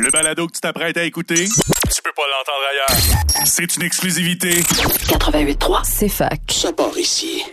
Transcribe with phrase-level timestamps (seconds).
[0.00, 3.44] Le balado que tu t'apprêtes à écouter, tu peux pas l'entendre ailleurs.
[3.44, 4.60] C'est une exclusivité.
[4.60, 6.40] 88.3, c'est fac.
[6.48, 7.44] Ça part ici.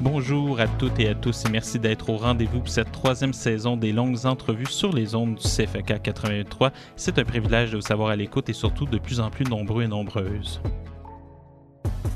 [0.00, 3.76] Bonjour à toutes et à tous et merci d'être au rendez-vous pour cette troisième saison
[3.76, 6.70] des longues entrevues sur les ondes du CFK 83.
[6.94, 9.82] C'est un privilège de vous savoir à l'écoute et surtout de plus en plus nombreux
[9.82, 10.60] et nombreuses.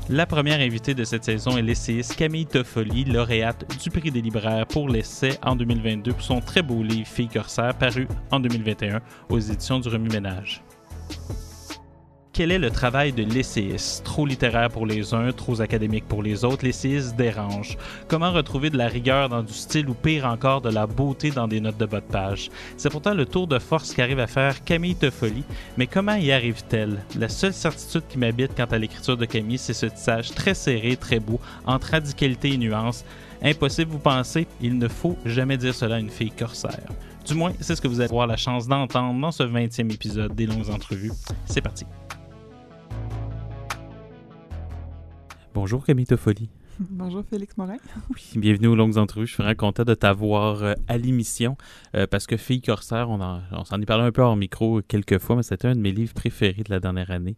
[0.09, 4.67] La première invitée de cette saison est l'essayiste Camille Toffoli, lauréate du prix des libraires
[4.67, 9.39] pour l'essai en 2022 pour son très beau livre Fille corsaire paru en 2021 aux
[9.39, 10.61] éditions du Remue-Ménage.
[12.33, 14.03] Quel est le travail de l'essayiste?
[14.03, 17.77] Trop littéraire pour les uns, trop académique pour les autres, l'essayiste dérange.
[18.07, 21.47] Comment retrouver de la rigueur dans du style ou pire encore de la beauté dans
[21.47, 22.49] des notes de bas de page?
[22.75, 25.43] C'est pourtant le tour de force qu'arrive à faire Camille Toffoli,
[25.77, 27.03] mais comment y arrive-t-elle?
[27.19, 30.97] La seule certitude qui m'habite quant à l'écriture de Camille, c'est ce tissage très serré,
[30.97, 33.05] très beau, entre radicalité et nuance.
[33.43, 34.47] Impossible, vous pensez?
[34.59, 36.89] Il ne faut jamais dire cela à une fille corsaire.
[37.27, 40.33] Du moins, c'est ce que vous allez avoir la chance d'entendre dans ce 20e épisode
[40.33, 41.11] des longues entrevues.
[41.45, 41.85] C'est parti.
[45.53, 46.49] Bonjour Camille Toffoli.
[46.79, 47.77] Bonjour Félix Morin.
[48.09, 49.27] Oui, bienvenue aux longues entrevues.
[49.27, 51.55] Je suis vraiment content de t'avoir euh, à l'émission
[51.95, 54.81] euh, parce que Fille Corsaire, on, en- on s'en est parlé un peu hors micro
[54.81, 57.37] quelques fois, mais c'était un de mes livres préférés de la dernière année.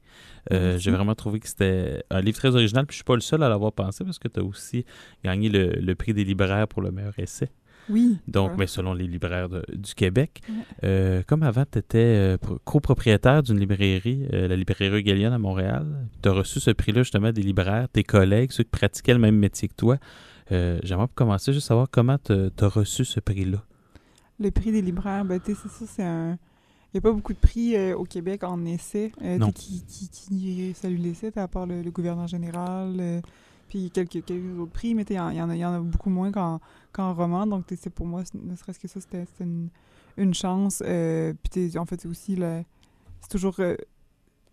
[0.53, 0.77] Euh.
[0.77, 3.43] J'ai vraiment trouvé que c'était un livre très original, puis je suis pas le seul
[3.43, 4.85] à l'avoir pensé parce que tu as aussi
[5.23, 7.49] gagné le, le prix des libraires pour le meilleur essai.
[7.89, 8.17] Oui.
[8.27, 8.55] Donc, Ouais.
[8.59, 10.41] mais selon les libraires de- du Québec.
[10.49, 10.55] Ouais.
[10.83, 15.85] Euh, comme avant, tu étais copropriétaire d'une librairie, euh, la librairie Galion à Montréal.
[16.21, 19.37] Tu as reçu ce prix-là justement des libraires, tes collègues, ceux qui pratiquaient le même
[19.37, 19.97] métier que toi.
[20.51, 23.63] Euh, J'aimerais pour commencer juste savoir comment tu as reçu ce prix-là.
[24.39, 26.37] Le prix des libraires, ben, tu sais, c'est ça, c'est un.
[26.93, 29.11] Il n'y a pas beaucoup de prix euh, au Québec en essai.
[29.21, 29.51] euh, Non.
[29.51, 33.21] Qui, qui, qui salue l'essai, à part le, le gouverneur général, euh,
[33.67, 35.73] puis quelques, quelques autres prix, mais il y, en- y en a- il y en
[35.73, 36.59] a beaucoup moins qu'en
[37.13, 37.45] roman.
[37.47, 39.69] Donc, c'est pour moi, ne serait-ce que ça, c'était une,
[40.17, 40.81] une chance.
[40.85, 42.63] euh, puis, en fait, c'est aussi, le-
[43.21, 43.55] c'est toujours.
[43.59, 43.75] euh,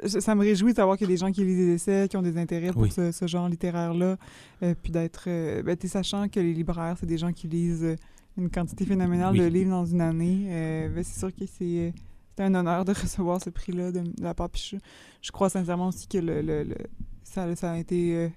[0.05, 2.17] ça me réjouit de savoir qu'il y a des gens qui lisent des essais, qui
[2.17, 2.91] ont des intérêts pour Oui.
[2.91, 4.17] ce, ce genre littéraire-là.
[4.63, 5.25] euh, puis d'être.
[5.29, 7.97] euh, ben, tu sachant que les libraires, c'est des gens qui lisent
[8.37, 9.41] une quantité phénoménale Oui.
[9.41, 11.93] de livres dans une année, ben, c'est sûr que c'est.
[12.37, 14.49] c'est un honneur de recevoir ce prix-là de, de la part.
[14.51, 14.77] Puis je,
[15.21, 16.75] je crois sincèrement aussi que le, le- le-
[17.23, 18.33] ça, ça a été.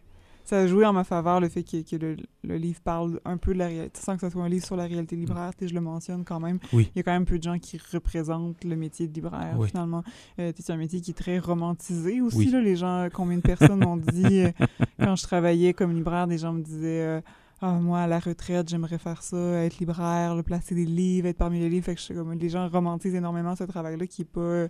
[0.46, 3.38] Ça a joué en ma faveur le fait que, que le, le livre parle un
[3.38, 5.74] peu de la réalité, sans que ce soit un livre sur la réalité libraire, je
[5.74, 6.60] le mentionne quand même.
[6.72, 6.90] Oui.
[6.96, 9.68] Il y a quand même peu de gens qui représentent le métier de libraire, Oui.
[9.70, 10.04] finalement.
[10.40, 12.38] Euh, c'est un métier qui est très romantisé aussi.
[12.38, 12.46] Oui.
[12.52, 14.52] Là, les gens, combien de personnes m'ont dit, euh,
[15.00, 17.22] quand je travaillais comme libraire, des gens me disaient euh,
[17.62, 21.60] Ah, moi, à la retraite, j'aimerais faire ça, être libraire, placer des livres, être parmi
[21.60, 21.86] les livres.
[21.86, 24.68] Fait que je comme, les gens romantisent énormément ce travail-là qui est pas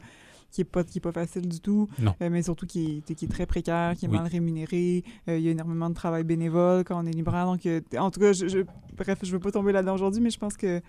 [0.51, 2.13] qui est pas qui est pas facile du tout Non.
[2.21, 4.17] euh, mais surtout qui est, qui est très précaire qui est Oui.
[4.17, 7.65] mal rémunéré Euh, il y a énormément de travail bénévole quand on est libraire donc
[7.65, 8.59] euh, en tout cas je, je-
[8.97, 10.81] bref je veux pas tomber là-dedans aujourd'hui mais je pense que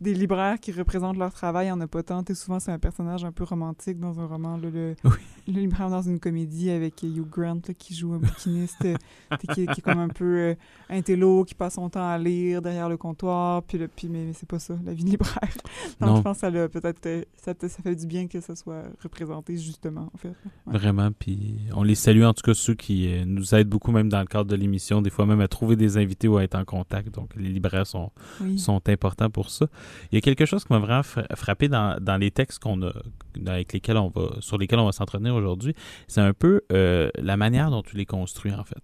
[0.00, 2.22] des libraires qui représentent leur travail, il n'y en a pas tant.
[2.22, 4.56] T'sais, souvent, c'est un personnage un peu romantique dans un roman.
[4.56, 5.10] là, le, Oui.
[5.48, 8.96] le libraire dans une comédie avec Hugh Grant là, qui joue un bouquiniste euh,
[9.38, 10.54] qui, est- qui est comme un peu euh,
[10.90, 13.62] intello, qui passe son temps à lire derrière le comptoir.
[13.62, 15.40] Puis, le- puis, mais, mais c'est pas ça, la vie de libraire.
[16.00, 16.16] Donc, Non.
[16.16, 19.56] je pense que ça, peut-être, euh, ça, ça fait du bien que ça soit représenté,
[19.56, 20.28] justement, en fait.
[20.66, 20.78] Ouais.
[20.78, 24.08] Vraiment, puis on les salue en tout cas ceux qui euh, nous aident beaucoup même
[24.08, 26.54] dans le cadre de l'émission, des fois même à trouver des invités ou à être
[26.56, 27.14] en contact.
[27.14, 28.58] Donc les libraires sont, Oui.
[28.58, 29.63] sont importants pour ça.
[30.10, 32.82] Il y a quelque chose qui m'a vraiment fra- frappé dans, dans les textes qu'on
[32.82, 32.92] a,
[33.46, 35.74] avec lesquels on va, sur lesquels on va s'entretenir aujourd'hui.
[36.08, 38.82] C'est un peu euh, la manière dont tu les construis, en fait.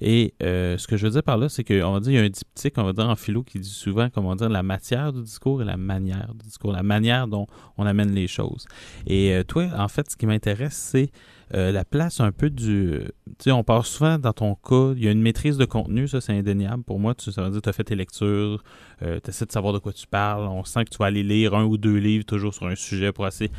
[0.00, 2.18] Et euh, ce que je veux dire par là, c'est qu'on va dire, il y
[2.18, 5.12] a un diptyque, on va dire en philo, qui dit souvent, comment dire, la matière
[5.12, 7.46] du discours et la manière du discours, la manière dont
[7.76, 8.66] on amène les choses.
[9.06, 11.10] Et euh, toi, en fait, ce qui m'intéresse, c'est
[11.54, 13.00] euh, la place un peu du...
[13.26, 16.08] Tu sais, on part souvent dans ton cas, il y a une maîtrise de contenu,
[16.08, 16.82] ça c'est indéniable.
[16.82, 18.62] Pour moi, tu, ça veut dire que tu as fait tes lectures,
[19.02, 21.22] euh, tu essaies de savoir de quoi tu parles, on sent que tu vas aller
[21.22, 23.50] lire un ou deux livres toujours sur un sujet pour essayer,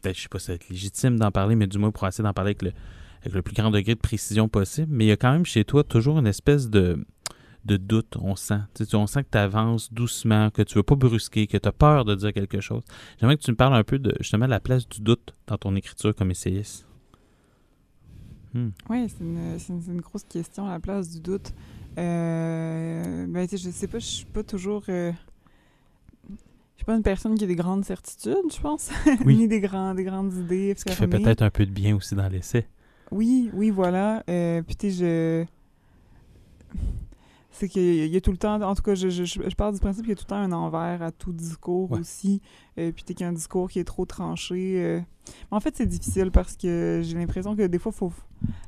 [0.00, 2.32] peut-être, je sais pas si c'est légitime d'en parler, mais du moins pour essayer d'en
[2.32, 2.72] parler avec le,
[3.22, 4.88] avec le plus grand degré de précision possible.
[4.90, 7.04] Mais il y a quand même chez toi toujours une espèce de
[7.64, 8.60] de doute, on sent.
[8.74, 11.68] Tu sais, on sent que tu avances doucement, que tu veux pas brusquer, que tu
[11.68, 12.82] as peur de dire quelque chose.
[13.18, 15.56] J'aimerais que tu me parles un peu de justement de la place du doute dans
[15.56, 16.86] ton écriture comme essayiste.
[18.54, 18.68] Hmm.
[18.88, 21.52] Oui, c'est une, c'est une- grosse question, la place du doute.
[21.98, 24.84] Euh, ben, je sais pas, je suis pas toujours.
[24.88, 25.12] euh,
[26.30, 26.36] je
[26.76, 28.90] suis pas une personne qui a des grandes certitudes, je pense.
[29.24, 29.36] Oui.
[29.36, 30.74] Ni des, grands, des grandes idées.
[30.76, 32.66] Ce qui fait peut-être un peu de bien aussi dans l'essai.
[33.10, 34.22] Oui, oui, voilà.
[34.28, 35.46] Euh, puis, tu sais, je.
[37.50, 39.54] C'est qu'il y y a tout le temps, en tout cas, je, je, je je
[39.54, 42.00] pars du principe qu'il y a tout le temps un envers à tout discours Ouais.
[42.00, 42.42] aussi.
[42.78, 44.74] Euh, puis t'es qu'un discours qui est trop tranché.
[44.82, 45.00] euh.
[45.50, 48.12] En fait, c'est difficile parce que j'ai l'impression que des fois, faut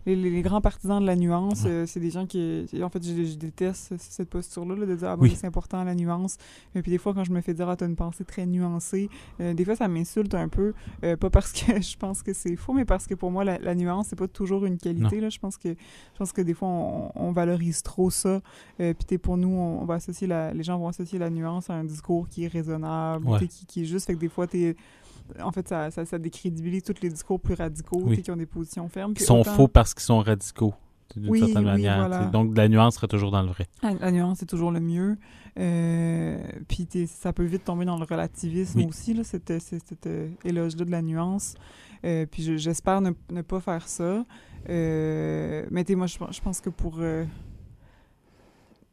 [0.06, 1.70] les, les- les grands partisans de la nuance, Ouais.
[1.70, 2.66] euh, c'est des gens qui...
[2.82, 5.34] En fait, je, je déteste cette posture-là, là, de dire «Ah, bon, Oui.
[5.36, 6.38] c'est important, la nuance.
[6.74, 9.10] Et puis des fois, quand je me fais dire «Ah, t'as une pensée très nuancée
[9.40, 10.72] euh, des fois, ça m'insulte un peu.
[11.04, 13.58] euh, pas parce que je pense que c'est faux, mais parce que pour moi, la,
[13.58, 15.20] la nuance, c'est pas toujours une qualité.
[15.20, 15.28] Là.
[15.28, 18.40] Je, pense que, je pense que des fois, on, on valorise trop ça.
[18.80, 21.68] Euh, puis pour nous, on, on va associer la, les gens vont associer la nuance
[21.68, 23.46] à un discours qui est raisonnable, Ouais.
[23.46, 23.95] qui, qui est juste.
[24.04, 24.76] Fait que des fois, t'es...
[25.40, 28.22] En fait, ça, ça, ça décrédibilise tous les discours plus radicaux Oui.
[28.22, 29.14] qui ont des positions fermes.
[29.14, 30.72] Qui sont autant- faux parce qu'ils sont radicaux,
[31.16, 31.98] d'une Oui, certaine oui, manière.
[32.08, 32.24] voilà.
[32.26, 33.66] Donc, la nuance serait toujours dans le vrai.
[33.82, 35.16] La, la nuance, c'est toujours le mieux.
[35.58, 36.38] Euh,
[36.68, 40.84] puis ça peut vite tomber dans le relativisme aussi, là, cet, euh, cet, euh, éloge-là
[40.84, 41.54] de la nuance.
[42.04, 44.24] Euh, puis je- j'espère ne, ne pas faire ça.
[44.68, 46.98] Euh, mais moi, je, pense- je pense que pour,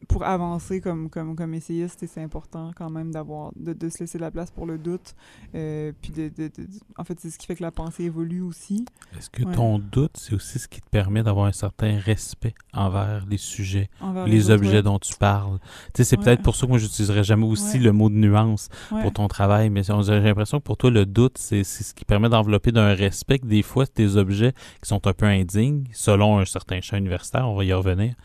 [0.07, 4.17] pour avancer comme, comme, comme essayiste, c'est important quand même d'avoir de, de se laisser
[4.17, 5.15] de la place pour le doute.
[5.55, 6.67] Euh, puis de, de- de-
[6.97, 8.85] en fait, c'est ce qui fait que la pensée évolue aussi.
[9.17, 9.53] Est-ce que Ouais.
[9.55, 13.89] ton doute, c'est aussi ce qui te permet d'avoir un certain respect envers les sujets,
[14.01, 14.83] envers les autres, objets ouais.
[14.83, 15.59] dont tu parles?
[15.93, 16.23] Tu sais, c'est Ouais.
[16.25, 19.69] peut-être pour ça que moi, j'utiliserai jamais aussi le mot de nuance pour ton travail,
[19.69, 23.39] mais j'ai l'impression que pour toi, le doute, c'est ce qui permet d'envelopper d'un respect
[23.39, 27.47] que des fois, tes objets qui sont un peu indignes, selon un certain champ universitaire,
[27.49, 28.15] on va y revenir,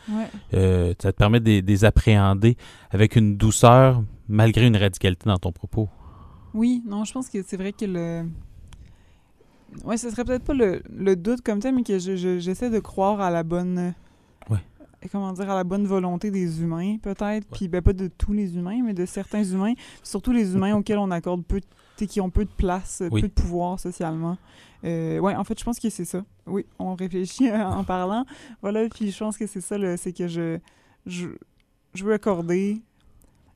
[0.54, 2.56] euh, ça te permet de les- de les appréhender
[2.90, 5.88] avec une douceur malgré une radicalité dans ton propos?
[6.54, 8.24] Oui, non, je pense que c'est vrai que le.
[9.84, 12.70] Ouais, ce serait peut-être pas le, le doute comme tel, mais que je- je- j'essaie
[12.70, 13.94] de croire à la bonne.
[14.48, 14.58] Ouais.
[15.12, 17.46] Comment dire, à la bonne volonté des humains, peut-être.
[17.52, 19.74] Puis, ben, pas de tous les humains, mais de certains humains.
[20.02, 23.20] Surtout les humains auxquels on accorde peu, de- qui ont peu de place, Oui.
[23.20, 24.38] peu de pouvoir socialement.
[24.84, 26.24] Euh, ouais, en fait, je pense que c'est ça.
[26.46, 28.24] Oui, on réfléchit en parlant.
[28.62, 30.58] Voilà, puis je pense que c'est ça, c'est que je,
[31.06, 31.26] je,
[31.98, 32.80] je veux accorder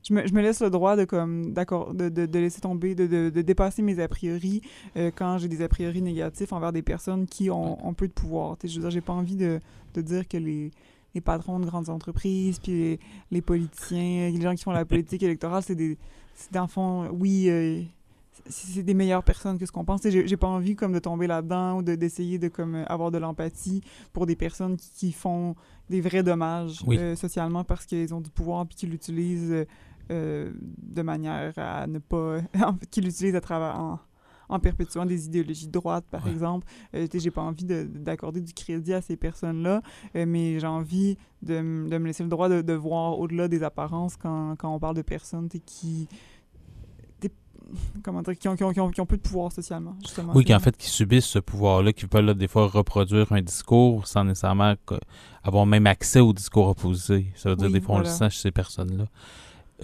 [0.03, 2.93] je me, je me laisse le droit de comme d'accord de, de, de laisser tomber
[2.93, 4.61] de, de, de dépasser mes a priori
[4.97, 8.13] euh, quand j'ai des a priori négatifs envers des personnes qui ont, ont peu de
[8.13, 8.57] pouvoir.
[8.63, 9.59] Je veux dire j'ai pas envie de,
[9.93, 10.71] de dire que les
[11.15, 12.99] les patrons de grandes entreprises puis les,
[13.31, 15.97] les politiciens les gens qui font la politique électorale c'est des
[16.35, 17.81] c'est dans le fond oui euh,
[18.49, 20.01] c'est des meilleures personnes que ce qu'on pense.
[20.03, 23.17] J'ai pas envie comme de tomber là-dedans ou de d'essayer de comme euh, avoir de
[23.17, 23.81] l'empathie
[24.11, 25.55] pour des personnes qui, qui font
[25.93, 26.97] des vrais dommages Oui.
[26.99, 29.65] euh, socialement parce qu'ils ont du pouvoir puis qu'ils l'utilisent euh,
[30.11, 30.51] euh,
[30.81, 32.37] de manière à ne pas
[32.91, 33.99] qu'ils l'utilisent à travers en,
[34.49, 36.31] en perpétuant des idéologies de droite par Ouais.
[36.31, 39.81] exemple euh, j'ai pas envie de- d'accorder du crédit à ces personnes là
[40.13, 41.55] mais j'ai envie de,
[41.87, 44.95] de me laisser le droit de, de voir au-delà des apparences quand, quand on parle
[44.95, 46.07] de personnes qui
[48.03, 50.33] comment dire qui ont, qui, ont, qui, ont, qui ont peu de pouvoir socialement justement
[50.35, 53.41] Oui, qui en fait, qui subissent ce pouvoir-là, qui peuvent là, des fois reproduire un
[53.41, 54.75] discours sans nécessairement
[55.43, 57.27] avoir même accès au discours opposé.
[57.35, 59.05] Ça veut dire des fois on le sent chez ces personnes-là.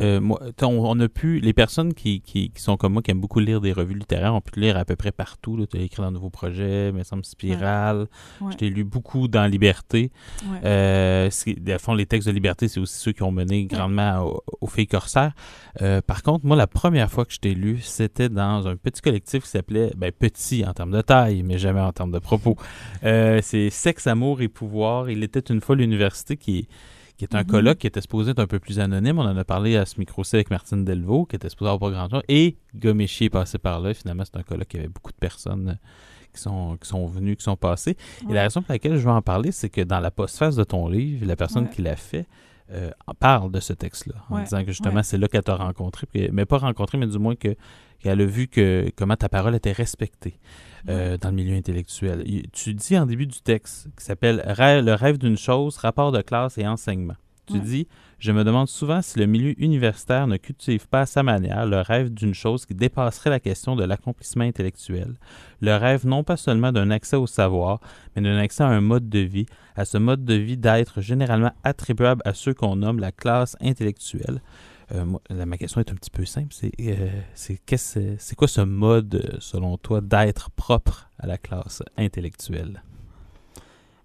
[0.01, 3.11] Euh, moi, on, on a pu, les personnes qui, qui, qui sont comme moi, qui
[3.11, 5.65] aiment beaucoup lire des revues littéraires, ont pu te lire à peu près partout.
[5.69, 8.07] Tu as écrit dans Nouveau Projet, me semble Spirale.
[8.39, 8.51] Ouais.
[8.51, 10.11] Je t'ai lu beaucoup dans Liberté.
[10.45, 10.59] Ouais.
[10.63, 11.29] Euh,
[11.67, 14.67] à fond, les textes de Liberté, c'est aussi ceux qui ont mené grandement au- aux
[14.67, 15.33] filles corsaires.
[15.81, 19.01] Euh, par contre, moi, la première fois que je t'ai lu, c'était dans un petit
[19.01, 22.55] collectif qui s'appelait, ben, petit en termes de taille, mais jamais en termes de propos.
[23.03, 25.09] C'est Sexe, Amour et Pouvoir.
[25.09, 26.67] Il était une fois l'université qui,
[27.19, 27.45] qui est un Mhm.
[27.47, 29.19] colloque qui était supposé être un peu plus anonyme.
[29.19, 31.95] On en a parlé à ce micro-ci avec Martine Delvaux, qui était supposé avoir pas
[32.07, 32.23] grand-chose.
[32.29, 33.93] Et Goméchi est passé par là.
[33.93, 35.87] Finalement, c'est un colloque qui avait beaucoup de personnes euh,
[36.33, 37.97] qui sont, qui sont venues, qui sont passées.
[38.29, 40.63] Et la raison pour laquelle je veux en parler, c'est que dans la postface de
[40.63, 41.69] ton livre, la personne Ouais.
[41.69, 42.25] qui l'a fait
[42.71, 46.07] euh, parle de ce texte-là, en Ouais, disant que justement, c'est là qu'elle t'a rencontré,
[46.31, 47.55] mais pas rencontré, mais du moins que
[47.99, 50.39] qu'elle a vu que comment ta parole était respectée
[50.89, 52.23] euh, dans le milieu intellectuel.
[52.53, 56.57] Tu dis en début du texte, qui s'appelle Le rêve d'une chose, rapport de classe
[56.57, 57.15] et enseignement.
[57.47, 57.59] Tu Ouais.
[57.61, 57.87] dis
[58.19, 61.81] Je me demande souvent si le milieu universitaire ne cultive pas à sa manière le
[61.81, 65.15] rêve d'une chose qui dépasserait la question de l'accomplissement intellectuel.
[65.61, 67.79] Le rêve non pas seulement d'un accès au savoir,
[68.15, 71.53] mais d'un accès à un mode de vie, à ce mode de vie d'être généralement
[71.63, 74.41] attribuable à ceux qu'on nomme la classe intellectuelle.
[74.91, 76.53] Euh, moi, ma question est un petit peu simple.
[76.53, 82.81] C'est euh, c'est quoi ce mode, euh, selon toi, d'être propre à la classe intellectuelle?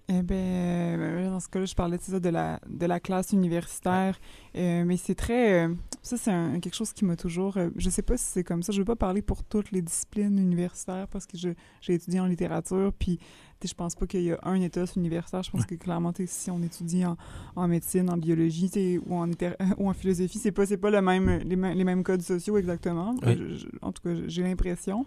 [0.07, 4.19] Eh ben, euh, dans ce cas-là, je parlais de la, de la classe universitaire,
[4.55, 5.65] euh, mais c'est très...
[5.65, 7.57] euh, ça, c'est un- quelque chose qui m'a toujours...
[7.57, 9.81] euh, je sais pas si c'est comme ça, je veux pas parler pour toutes les
[9.81, 11.49] disciplines universitaires, parce que je-
[11.81, 13.19] j'ai étudié en littérature, puis
[13.65, 16.61] je pense pas qu'il y a un état universitaire, je pense que clairement, si on
[16.63, 17.17] étudie en,
[17.57, 19.31] en médecine, en biologie, ou en,
[19.79, 22.59] ou en philosophie, c'est pas, c'est pas le même, les, mêmes- les mêmes codes sociaux
[22.59, 23.37] exactement, Oui.
[23.39, 25.07] Je- je- en tout cas, j'ai l'impression.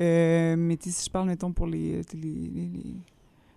[0.00, 2.02] Mais si je parle, mettons, pour les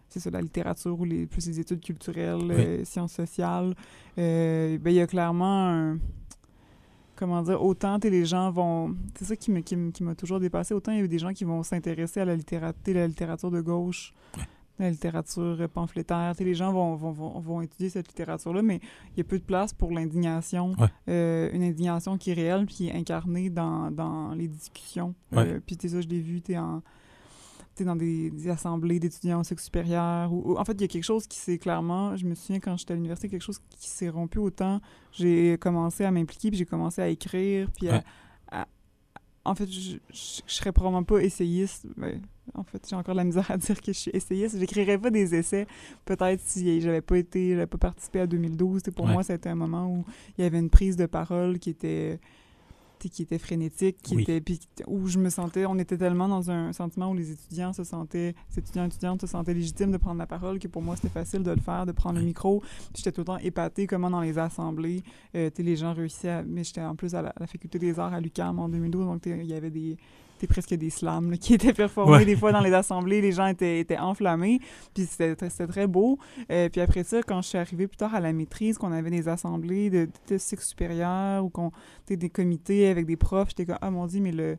[0.10, 2.56] c'est ça, la littérature ou les, plus les études culturelles, Oui.
[2.56, 3.76] euh, sciences sociales,
[4.18, 6.00] euh, ben, il y a clairement un...
[7.16, 8.96] comment dire, autant les gens vont.
[9.16, 10.74] C'est ça qui m'a qui, m'a toujours dépassé.
[10.74, 13.62] Autant il y a des gens qui vont s'intéresser à la littérature, la littérature de
[13.62, 14.14] gauche,
[14.80, 16.34] la littérature pamphlétaire.
[16.40, 18.80] les gens vont, vont, vont, vont, étudier cette littérature-là, mais
[19.14, 20.76] il y a peu de place pour l'indignation.
[21.10, 25.16] Euh, une indignation qui est réelle puis qui est incarnée dans, dans les discussions.
[25.34, 26.82] Euh, puis ça, je l'ai vu, tu en
[27.86, 30.31] dans des, assemblées d'étudiants au sexe supérieur.
[30.31, 32.77] Ou, en fait, il y a quelque chose qui s'est clairement, je me souviens quand
[32.77, 34.81] j'étais à l'université, quelque chose qui s'est rompu autant.
[35.12, 37.89] J'ai commencé à m'impliquer, puis j'ai commencé à écrire, puis
[39.48, 41.88] en fait, je, je, serais probablement pas essayiste.
[41.96, 42.22] Ben,
[42.53, 44.60] en fait, j'ai encore la misère à dire que je suis essayiste.
[44.60, 45.67] J'écrirais pas des essais.
[46.05, 48.84] Peut-être si j'avais pas été, j'avais pas participé à 2012.
[48.96, 50.05] Pour moi, c'était un moment où
[50.38, 52.19] il y avait une prise de parole qui était
[53.00, 56.74] qui était frénétique, qui était puis où je me sentais, on était tellement dans un
[56.74, 60.18] sentiment où les étudiants se sentaient, les étudiants et étudiantes se sentaient légitimes de prendre
[60.18, 62.63] la parole que pour moi c'était facile de le faire, de prendre le micro.
[62.96, 65.04] J'étais tout le temps épatée comment dans les assemblées,
[65.36, 68.20] euh, les gens réussissaient, mais j'étais en plus à la, la, faculté des arts à
[68.20, 69.98] l'UQAM en 2012, donc il y avait des
[70.38, 73.22] c'était presque des slams qui étaient performés des fois dans les assemblées.
[73.22, 74.60] Les gens étaient, étaient enflammés.
[74.94, 76.20] Puis c'était très beau.
[76.51, 79.10] Euh, puis après ça, quand je suis arrivée plus tard à la maîtrise, qu'on avait
[79.10, 81.72] des assemblées de, de cycle supérieur ou qu'on
[82.08, 84.58] des comités avec des profs, j'étais comme, ah mon Dieu, mais le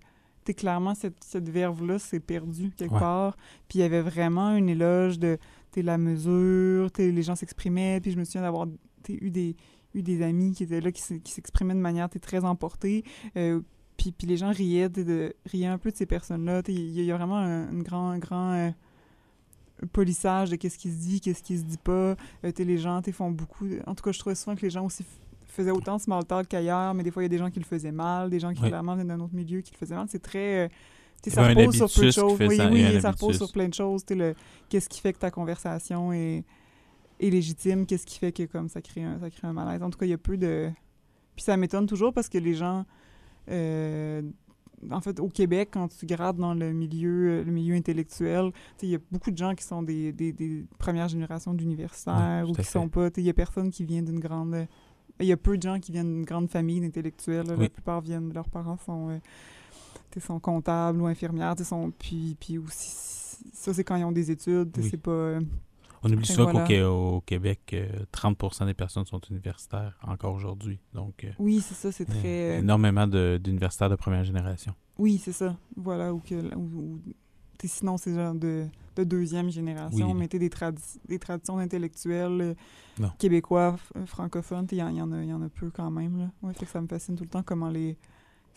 [0.54, 3.36] clairement, cette, cette verve-là s'est perdue quelque part.
[3.68, 5.38] Puis il y avait vraiment une éloge de
[5.76, 8.00] la mesure, les gens s'exprimaient.
[8.00, 8.66] Puis je me souviens d'avoir
[9.08, 9.54] eu des,
[9.94, 13.04] eu des amis qui étaient là, qui s'exprimaient de manière très emportée.
[13.36, 13.60] Euh,
[13.98, 16.62] puis, puis les gens riaient, de, riaient un peu de ces personnes-là.
[16.68, 18.70] Il y, a vraiment un, grand, grand euh,
[19.92, 22.14] polissage de qu'est-ce qui se dit, qu'est-ce qui se dit pas.
[22.44, 23.66] Euh, les gens font beaucoup.
[23.86, 25.04] En tout cas, je trouvais souvent que les gens aussi
[25.46, 27.58] faisaient autant de small talk qu'ailleurs, mais des fois, il y a des gens qui
[27.58, 30.06] le faisaient mal, des gens qui clairement venaient d'un autre milieu qui le faisaient mal.
[30.08, 30.66] C'est très.
[30.66, 30.68] Euh,
[31.26, 32.38] ça repose sur plein de choses.
[32.40, 34.04] Oui, ça, oui, ça repose sur plein de choses.
[34.68, 36.44] Qu'est-ce qui fait que ta conversation est,
[37.18, 37.84] est légitime?
[37.84, 39.82] Qu'est-ce qui fait que comme ça crée, un, ça crée un malaise?
[39.82, 40.70] En tout cas, il y a peu de.
[41.34, 42.84] Puis ça m'étonne toujours parce que les gens
[44.90, 48.52] en fait, au Québec, quand tu grades dans le milieu, le milieu intellectuel,
[48.82, 52.64] il y a beaucoup de gens qui sont des, des, premières générations d'universitaires ou qui
[52.64, 53.08] sont pas.
[53.16, 54.66] Il y a personne qui vient d'une grande.
[55.20, 57.46] Il y a peu de gens qui viennent d'une grande famille d'intellectuels.
[57.46, 58.32] La plupart viennent.
[58.32, 61.58] Leurs parents sont, euh, sont comptables ou infirmières.
[61.58, 64.76] Sont, puis, puis aussi, ça, c'est quand ils ont des études.
[64.80, 65.38] C'est pas.
[66.02, 67.74] On oublie souvent qu'au Québec,
[68.12, 70.78] 30% euh, des personnes sont universitaires encore aujourd'hui.
[70.94, 72.56] Donc, euh, oui, c'est ça, c'est très.
[72.56, 74.74] Euh, énormément d'universitaires de, première génération.
[74.98, 75.56] Oui, c'est ça.
[75.76, 76.12] Voilà.
[76.12, 76.36] Ou que,
[77.64, 80.10] sinon, c'est genre de, de, deuxième génération.
[80.10, 80.14] Oui.
[80.14, 82.54] Mais des, des traditions intellectuelles
[83.18, 83.76] québécois,
[84.06, 86.18] francophones, il y, en a, y en a peu quand même.
[86.18, 86.30] Là.
[86.42, 87.96] Ouais, fait que ça me fascine tout le temps comment les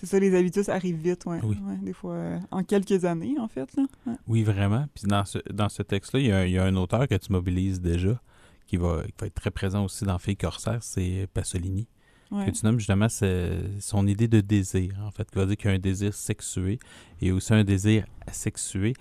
[0.01, 1.37] c'est ça, les habitudes arrivent vite, ouais.
[1.43, 1.55] Oui.
[1.83, 3.69] des fois, euh, en quelques années, en fait.
[3.77, 3.83] Là.
[4.25, 4.87] Oui, vraiment.
[4.95, 8.19] Puis dans ce, dans ce texte-là, il y, a un auteur que tu mobilises déjà,
[8.65, 11.87] qui va, qui va être très présent aussi dans Fille Corsaire, c'est Pasolini.
[12.31, 15.73] Que tu nommes justement son idée de désir, en fait, qui va dire qu'il y
[15.73, 16.79] a un désir sexué
[17.21, 18.93] et aussi un désir asexué.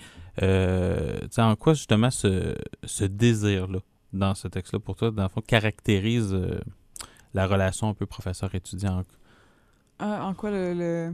[0.42, 3.78] Euh, tu sais, en quoi justement ce, ce désir-là,
[4.12, 6.60] dans ce texte-là, pour toi, dans le fond, caractérise euh,
[7.32, 9.04] la relation un peu professeur-étudiant?
[10.00, 11.12] Ah, en quoi le.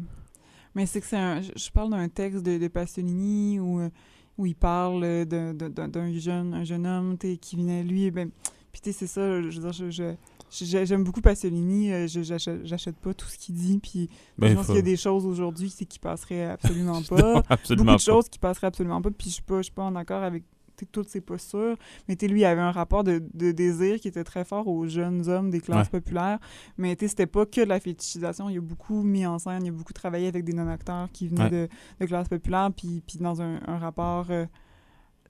[0.75, 1.41] Mais c'est que c'est un.
[1.43, 3.81] Je parle d'un texte de, de Pasolini où,
[4.39, 8.31] où il parle d'un jeune, un jeune homme qui venait, lui, ben.
[8.73, 10.15] Puis tu sais, c'est ça, je veux dire, je,
[10.51, 14.77] J'aime beaucoup Pasolini, euh, j'achète pas tout ce qu'il dit, puis ben, je pense qu'il
[14.77, 17.43] y a des choses aujourd'hui qui passeraient absolument pas.
[17.49, 19.83] absolument beaucoup de choses qui passeraient absolument pas, puis je suis pas, je suis pas
[19.83, 20.45] en accord avec
[20.85, 21.77] toutes ses postures.
[22.09, 23.19] Mais lui, il avait un rapport de,
[23.53, 26.39] désir qui était très fort aux jeunes hommes des classes populaires.
[26.77, 28.51] Mais c'était pas que de la fétichisation.
[28.51, 31.51] Il a beaucoup mis en scène, il a beaucoup travaillé avec des non-acteurs qui venaient
[31.51, 31.69] de,
[32.01, 34.27] de classes populaires, puis, puis dans un, rapport...
[34.31, 34.47] Euh,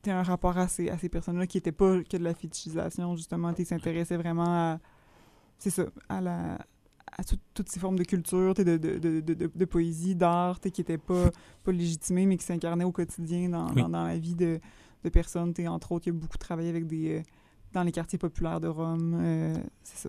[0.09, 3.53] un rapport à ces, à ces personnes-là qui n'était pas que de la fétichisation, justement.
[3.59, 4.79] Il s'intéressait vraiment à...
[5.59, 6.59] C'est ça, à la
[7.19, 7.23] à
[7.55, 11.31] toutes ces formes de culture, de, de, de, de, poésie, d'art, qui n'étaient pas,
[11.65, 14.61] pas légitimées, mais qui s'incarnaient au quotidien dans, dans, la vie de,
[15.05, 15.53] de personnes.
[15.67, 17.19] Entre autres, il a beaucoup travaillé avec des.
[17.19, 17.23] Euh,
[17.73, 19.19] dans les quartiers populaires de Rome.
[19.21, 19.55] Euh,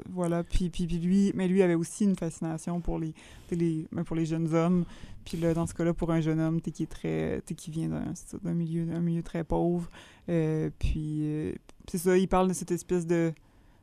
[0.10, 0.44] voilà.
[0.44, 3.14] Puis, puis, lui, mais lui avait aussi une fascination pour les,
[3.52, 4.86] les ben, pour les jeunes hommes.
[5.26, 8.54] Puis là, dans ce cas-là, pour un jeune homme qui est très, qui vient d'un
[8.54, 9.90] milieu, milieu très pauvre.
[10.30, 11.58] Euh, puis
[11.90, 13.34] c'est ça, il parle de cette espèce de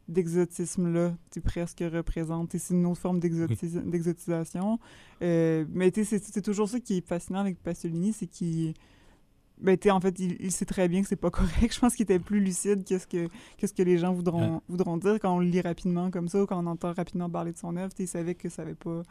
[0.09, 2.57] d'exotisme-là, tu presque représente.
[2.57, 4.79] C'est une autre forme d'exotisation.
[5.21, 8.75] mais c'est toujours ça qui est fascinant avec Pasolini, c'est qu'il
[9.61, 11.75] ben, en fait, il, sait très bien que c'est pas correct.
[11.75, 13.29] Je pense qu'il était plus lucide que ce que,
[13.61, 16.47] ce que les gens voudront, voudront dire quand on le lit rapidement comme ça ou
[16.47, 17.93] quand on entend rapidement parler de son œuvre.
[17.99, 19.03] Il savait que ça avait pas.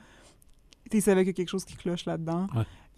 [0.92, 2.48] Il savait qu'il y a quelque chose qui cloche là-dedans.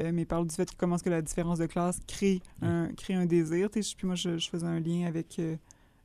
[0.01, 2.41] Euh, mais il parle du fait que comment est-ce que la différence de classe crée
[2.61, 3.69] un, crée un désir.
[3.69, 5.55] Puis moi, je, faisais un lien avec, euh,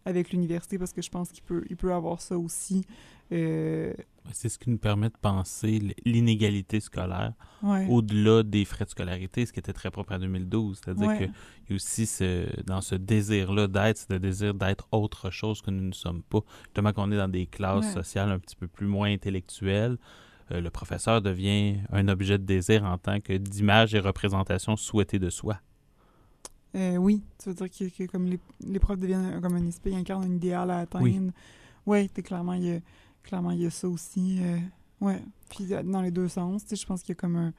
[0.04, 2.84] avec l'université parce que je pense qu'il peut, il peut avoir ça aussi.
[3.32, 3.92] Euh,
[4.32, 7.86] C'est ce qui nous permet de penser l'inégalité scolaire Ouais.
[7.88, 10.80] au-delà des frais de scolarité, ce qui était très propre à 2012.
[10.84, 11.16] C'est-à-dire Ouais.
[11.18, 11.26] qu'il
[11.70, 15.70] y a aussi ce, dans ce désir-là d'être, c'est le désir d'être autre chose que
[15.70, 16.40] nous ne sommes pas.
[16.66, 17.92] Justement qu'on est dans des classes Ouais.
[17.92, 19.98] sociales un petit peu plus moins intellectuelles,
[20.52, 25.18] euh, le professeur devient un objet de désir en tant que d'image et représentation souhaitée
[25.18, 25.60] de soi.
[26.76, 29.90] Euh, oui, ça veut dire que, que comme les, les profs deviennent comme un esprit,
[29.90, 31.04] ils incarnent un idéal à atteindre.
[31.04, 31.20] Oui.
[31.86, 32.80] Oui, clairement, il y a,
[33.22, 34.38] clairement, il y a ça aussi.
[34.42, 34.58] euh,
[35.00, 35.22] ouais.
[35.48, 37.52] Puis euh, dans les deux sens, tu sais, je pense qu'il y a comme un.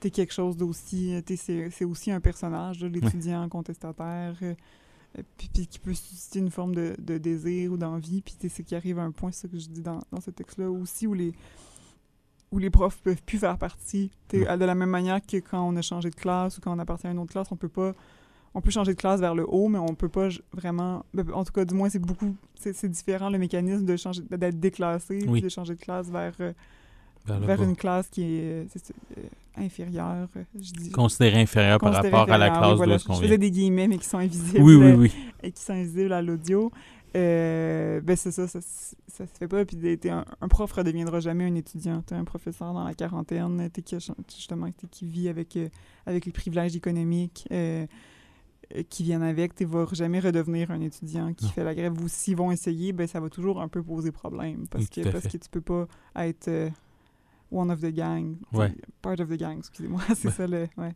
[0.00, 1.14] T'es quelque chose d'aussi.
[1.14, 4.36] euh, t'es- C'est aussi un personnage, l'étudiant contestataire.
[4.42, 4.54] euh,
[5.36, 8.22] puis, puis qui peut susciter une forme de, de désir ou d'envie.
[8.22, 10.00] Puis tu sais, c'est qu'il arrive à un point, c'est ça que je dis dans,
[10.10, 11.32] dans ce texte-là aussi, où les
[12.50, 14.10] où les profs peuvent plus faire partie.
[14.32, 14.58] Ouais.
[14.58, 17.06] De la même manière que quand on a changé de classe ou quand on appartient
[17.06, 17.94] à une autre classe, on peut pas
[18.54, 21.04] on peut changer de classe vers le haut, mais on peut pas vraiment.
[21.14, 22.34] ben, En tout cas, du moins, c'est beaucoup.
[22.54, 25.32] C'est différent le mécanisme de changer, d'être déclassé, Oui.
[25.40, 26.52] puis de changer de classe vers, euh,
[27.26, 28.64] Vers une classe qui est euh,
[29.18, 29.22] euh,
[29.64, 30.28] inférieure.
[30.54, 30.90] Je dis.
[30.90, 32.98] Considéré inférieur par considérée rapport à la inférieure, classe voilà.
[32.98, 34.60] qu'on Je faisais des guillemets, mais qui sont invisibles.
[34.60, 35.12] Oui, oui, oui.
[35.42, 36.72] Et qui sont invisibles à l'audio.
[37.14, 39.64] Euh, ben c'est ça, ça, ça se fait pas.
[39.64, 42.02] Puis t'es- un, un prof redeviendra jamais un étudiant.
[42.02, 43.96] T'es un professeur dans la quarantaine, t'es qui,
[44.34, 45.68] justement qui vit avec, euh,
[46.06, 47.86] avec les privilèges économiques euh,
[48.88, 49.54] qui viennent avec.
[49.54, 51.50] Tu vas jamais redevenir un étudiant qui Non.
[51.50, 51.92] fait la grève.
[52.02, 54.66] Ou s'ils vont essayer, ben ça va toujours un peu poser problème.
[54.68, 55.86] Parce, que, parce que tu peux pas
[56.16, 56.70] être euh,
[57.50, 58.36] one of the gang.
[58.52, 58.72] Ouais.
[59.02, 60.00] Part of the gang, excusez-moi.
[60.14, 60.32] c'est Ouais.
[60.34, 60.68] ça le.
[60.76, 60.92] Ouais.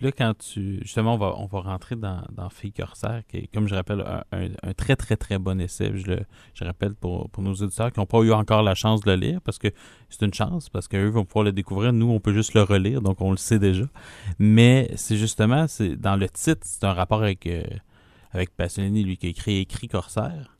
[0.00, 0.80] Là, quand tu.
[0.82, 4.04] Justement, on va, on va rentrer dans, dans Fille Corsaire, qui est, comme je rappelle,
[4.32, 5.92] un, très, très, très bon essai.
[5.94, 6.26] Je, le,
[6.60, 9.40] rappelle pour, pour nos auditeurs qui n'ont pas eu encore la chance de le lire,
[9.42, 9.68] parce que
[10.10, 11.92] c'est une chance, parce qu'eux vont pouvoir le découvrir.
[11.92, 13.84] Nous, on peut juste le relire, donc on le sait déjà.
[14.38, 17.62] Mais c'est justement, c'est dans le titre, c'est un rapport avec, euh,
[18.32, 20.56] avec lui, qui a écrit Écrit Corsaire.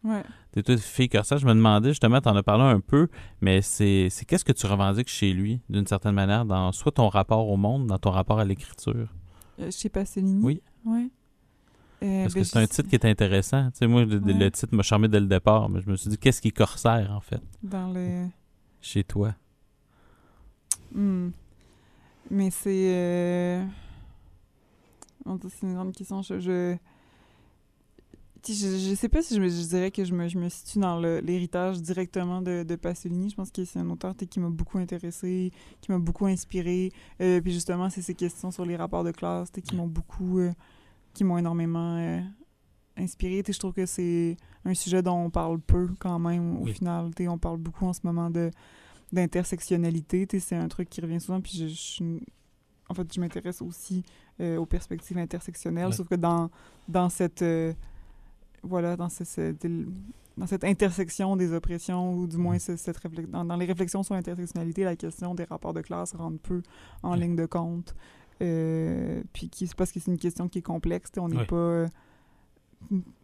[0.55, 1.39] T'es toute fille Corsaire.
[1.39, 3.09] Je me demandais, justement, t'en as parlé un peu,
[3.41, 7.09] mais c'est c'est qu'est-ce que tu revendiques chez lui, d'une certaine manière, dans soit ton
[7.09, 9.09] rapport au monde, dans ton rapport à l'écriture?
[9.59, 10.41] Euh, chez Pasolini?
[10.45, 10.63] Oui.
[10.85, 11.09] Ouais.
[12.05, 13.69] Euh, Parce ben, que c'est un titre qui est intéressant.
[13.73, 14.33] Tu sais, moi, le, Ouais.
[14.33, 16.57] le titre m'a charmé dès le départ, mais je me suis dit, qu'est-ce qui est
[16.57, 18.29] corsaire, en fait, Dans le.
[18.81, 19.35] chez toi?
[20.95, 21.31] Hmm.
[22.31, 22.95] Mais c'est.
[22.95, 23.65] euh,
[25.51, 26.23] c'est une grande question.
[26.23, 26.39] Je.
[26.39, 26.77] je...
[28.47, 30.79] Je, je sais pas si je, me, je dirais que je me, je me situe
[30.79, 33.31] dans l'héritage directement de, de Pasolini.
[33.31, 36.93] Je pense que c'est un auteur qui m'a beaucoup intéressé, qui m'a beaucoup inspiré.
[37.21, 40.41] Euh, puis justement, c'est ces questions sur les rapports de classe qui m'ont beaucoup.
[40.41, 40.53] euh,
[41.15, 42.21] qui m'ont énormément euh,
[42.97, 43.43] inspiré.
[43.47, 46.73] Je trouve que c'est un sujet dont on parle peu quand même au Oui.
[46.75, 47.11] final.
[47.29, 48.51] On parle beaucoup en ce moment de
[49.13, 50.27] d'intersectionnalité.
[50.41, 51.41] C'est un truc qui revient souvent.
[51.41, 52.19] Puis je, je-
[52.89, 54.03] en fait, je m'intéresse aussi
[54.41, 55.87] euh, aux perspectives intersectionnelles.
[55.87, 55.93] Ouais.
[55.93, 56.51] Sauf que dans,
[56.89, 57.43] dans cette.
[57.43, 57.73] euh,
[58.65, 59.55] voilà, dans ce- ce-
[60.37, 62.99] dans cette intersection des oppressions, ou du moins ce- cette
[63.31, 66.63] dans, dans les réflexions sur l'intersectionnalité, la question des rapports de classe rentre peu
[67.03, 67.19] en Ouais.
[67.19, 67.95] ligne de compte.
[68.43, 71.11] Euh, puis qui- c'est parce que c'est une question qui est complexe.
[71.19, 71.47] On n'est Ouais.
[71.47, 71.55] pas.
[71.57, 71.89] euh,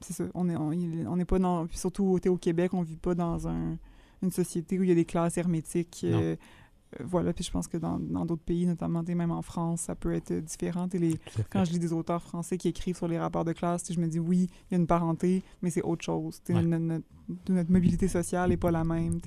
[0.00, 0.24] c'est ça.
[0.34, 0.68] On est, on,
[1.12, 1.66] on n'est pas dans.
[1.66, 3.76] puis surtout sais, au Québec, on vit pas dans un,
[4.22, 6.02] une société où il y a des classes hermétiques.
[6.04, 6.36] Euh,
[6.98, 9.94] voilà, puis je pense que dans dans d'autres pays, notamment sais, même en France, ça
[9.94, 10.88] peut être différent.
[10.90, 11.18] Sais, Les,
[11.50, 14.08] quand je lis des auteurs français qui écrivent sur les rapports de classe, je me
[14.08, 16.40] dis oui, il y a une parenté, mais c'est autre chose.
[16.48, 16.62] Ouais.
[16.62, 17.04] Notre, notre-
[17.48, 19.20] notre mobilité sociale n'est pas la même.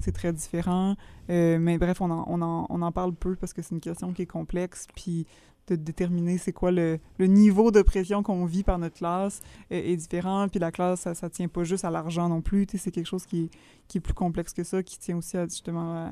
[0.00, 0.96] C'est très différent.
[1.30, 3.80] Euh, mais bref, on en, on, en, on en parle peu parce que c'est une
[3.80, 4.88] question qui est complexe.
[4.96, 5.26] Puis
[5.68, 9.92] de déterminer c'est quoi le, le niveau de pression qu'on vit par notre classe est,
[9.92, 10.48] est différent.
[10.48, 12.66] Puis la classe, ça, ça tient pas juste à l'argent non plus.
[12.76, 13.50] C'est quelque chose qui est,
[13.86, 16.10] qui est plus complexe que ça, qui tient aussi à, justement à,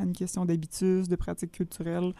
[0.00, 2.14] à une question d'habitudes, de pratiques culturelles.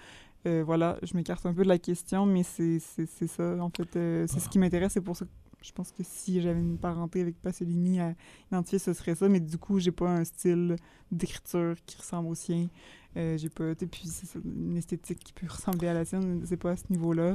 [0.47, 3.57] Euh, voilà, je m'écarte un peu de la question, mais c'est ça.
[3.61, 4.93] En fait, euh, c'est ce qui m'intéresse.
[4.93, 5.31] C'est pour ça que
[5.63, 8.15] je pense que si j'avais une parenté avec Pasolini à
[8.51, 9.29] identifier, ce serait ça.
[9.29, 10.77] Mais du coup, j'ai pas un style
[11.13, 12.69] d'écriture qui ressemble au sien.
[13.17, 16.71] Euh, j'ai pas, puis c'est une esthétique qui peut ressembler à la sienne, c'est pas
[16.71, 17.35] à ce niveau-là.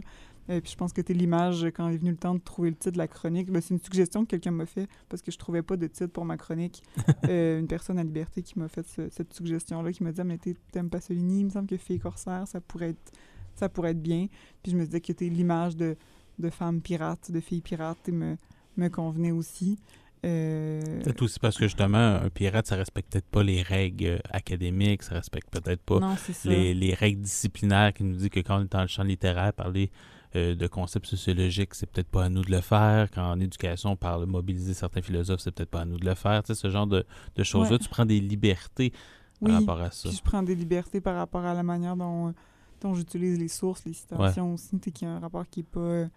[0.50, 2.76] Euh, puis je pense que t'es l'image, quand est venu le temps de trouver le
[2.76, 5.38] titre de la chronique, ben, c'est une suggestion que quelqu'un m'a fait parce que je
[5.38, 6.84] trouvais pas de titre pour ma chronique.
[7.30, 10.24] Euh, une personne à Liberté qui m'a fait ce- cette suggestion-là, qui m'a dit ah,
[10.24, 13.12] mais t'es- t'aimes Pasolini, il me semble que Fille Corsaire, ça pourrait être,
[13.56, 14.28] ça pourrait être bien.
[14.62, 15.96] Puis je me disais que t'es l'image de,
[16.38, 18.38] de femme pirate, de fille pirate, et me,
[18.78, 19.80] me convenait aussi.
[20.26, 25.04] Euh, Peut-être aussi parce que justement, un pirate, ça respecte peut-être pas les règles académiques,
[25.04, 28.64] ça respecte peut-être pas non, les, les règles disciplinaires qui nous dit que quand on
[28.64, 29.92] est dans le champ littéraire, parler
[30.36, 33.10] euh, de concepts sociologiques, c'est peut-être pas à nous de le faire.
[33.12, 36.06] Quand en éducation, on parle de mobiliser certains philosophes, c'est peut-être pas à nous de
[36.06, 36.43] le faire.
[36.43, 37.80] Tu sais, ce genre de, de choses-là, Ouais.
[37.80, 38.91] tu prends des libertés
[39.41, 40.10] par rapport à ça.
[40.10, 42.32] Puis je prends des libertés par rapport à la manière dont, euh,
[42.82, 44.78] dont j'utilise les sources, les citations aussi.
[44.80, 46.08] Tu sais, qu'il y a un rapport qui est pas euh,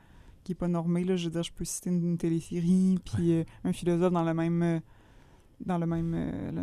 [0.45, 1.05] qui est pas normé.
[1.05, 1.17] Là.
[1.17, 4.35] Je veux dire, je peux citer une, une télésérie, puis euh, un philosophe dans le
[4.35, 4.81] même
[5.67, 6.15] dans le même,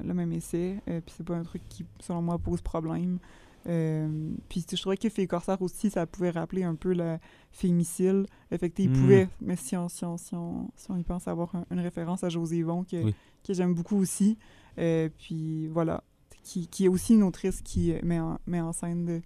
[0.06, 0.80] le, même essai.
[0.88, 3.20] Euh, puis c'est pas un truc qui, selon moi, pose problème.
[3.68, 7.20] Euh, puis je trouvais que Fille Corsaire aussi, ça pouvait rappeler un peu la
[7.52, 8.26] fémicile.
[8.52, 9.02] Effectivement, il hmm.
[9.02, 12.24] pouvait, mais si on, si, on, si, on, si on y pense avoir une référence
[12.24, 13.12] à José Yvon, que,
[13.44, 14.38] que j'aime beaucoup aussi.
[14.76, 16.04] puis voilà,
[16.44, 19.22] qui, qui, est aussi une autrice qui met en, met en scène de,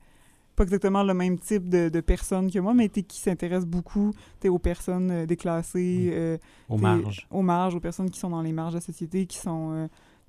[0.60, 4.12] pas exactement le même type de, de personnes que moi, mais qui s'intéresse beaucoup
[4.46, 7.28] aux personnes euh, déclassées, euh, aux marges.
[7.32, 9.88] Aux marges, aux personnes qui sont dans les marges de la société, qui sont, euh,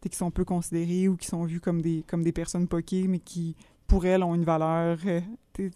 [0.09, 3.19] qui sont peu considérées ou qui sont vues comme des, comme des personnes poquées, mais
[3.19, 3.57] qui
[3.91, 5.21] pour elle, ont une valeur, euh,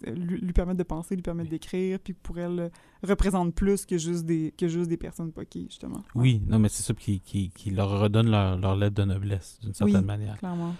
[0.07, 2.69] lui, lui, permettent de penser, lui permettent d'écrire, puis pour elle, euh,
[3.03, 6.01] représentent plus que juste des, que juste des personnes poquées, justement.
[6.15, 9.59] Oui, non, mais c'est ça qui, qui, qui, leur redonne leur, leur lettre de noblesse,
[9.61, 10.37] d'une certaine oui, manière.
[10.37, 10.73] clairement.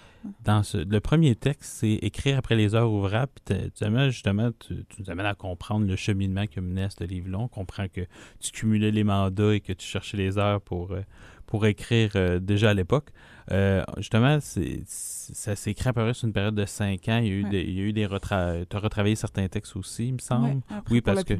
[0.44, 3.32] Dans ce, le premier texte, c'est écrire après les heures ouvrables.
[3.44, 7.38] Tu amènes, justement, tu, tu, nous amènes à comprendre le cheminement que menait ce livre-là.
[7.38, 8.00] On comprend que
[8.40, 11.02] tu cumulais les mandats et que tu cherchais les heures pour, euh,
[11.46, 13.10] pour écrire déjà à l'époque.
[13.52, 17.18] Euh, justement, c'est, ça s'est écrit à peu près sur une période de cinq ans.
[17.18, 18.54] Il y a eu des, il y a eu des retra...
[18.72, 20.62] As retravaillé certains textes aussi, il me semble.
[20.90, 21.34] oui, parce que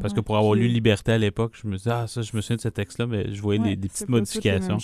[0.00, 2.40] parce que pour avoir lu Liberté à l'époque, je me disais ah ça, je me
[2.40, 4.78] souviens de ce texte-là, mais je voyais des, petites modifications.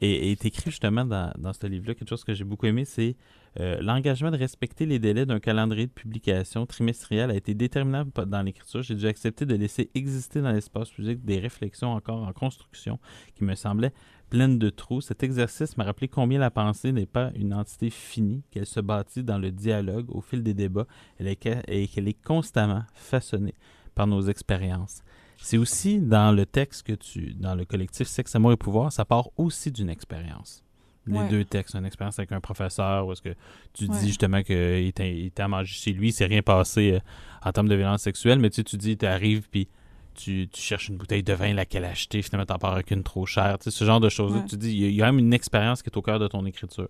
[0.00, 3.16] Et est écrit justement dans, ce livre-là, quelque chose que j'ai beaucoup aimé, c'est
[3.58, 8.42] euh, l'engagement de respecter les délais d'un calendrier de publication trimestriel a été déterminant dans
[8.42, 8.82] l'écriture.
[8.82, 13.00] J'ai dû accepter de laisser exister dans l'espace public des réflexions encore en construction
[13.34, 13.92] qui me semblaient
[14.30, 15.00] pleine de trous.
[15.00, 19.24] Cet exercice m'a rappelé combien la pensée n'est pas une entité finie, qu'elle se bâtit
[19.24, 20.86] dans le dialogue au fil des débats
[21.18, 23.54] et qu'elle est constamment façonnée
[23.94, 25.02] par nos expériences.
[25.40, 29.04] C'est aussi dans le texte que tu, dans le collectif Sexe, Amour et Pouvoir, ça
[29.04, 30.62] part aussi d'une expérience.
[31.06, 33.34] Les deux textes, une expérience avec un professeur où est-ce que
[33.72, 34.92] tu dis justement qu'il
[35.34, 37.00] t'a mangé chez lui, c'est rien passé euh,
[37.42, 39.68] en termes de violence sexuelle, mais tu, sais, tu dis, tu arrives, puis
[40.14, 43.58] tu, cherches une bouteille de vin, laquelle acheter, finalement, t'en pars avec une trop chère.
[43.58, 44.44] Tu sais, ce genre de choses-là.
[44.48, 46.88] Tu dis, il y, a même une expérience qui est au cœur de ton écriture.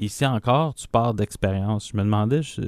[0.00, 1.90] Ici encore, tu pars d'expérience.
[1.90, 2.60] Je me demandais, je,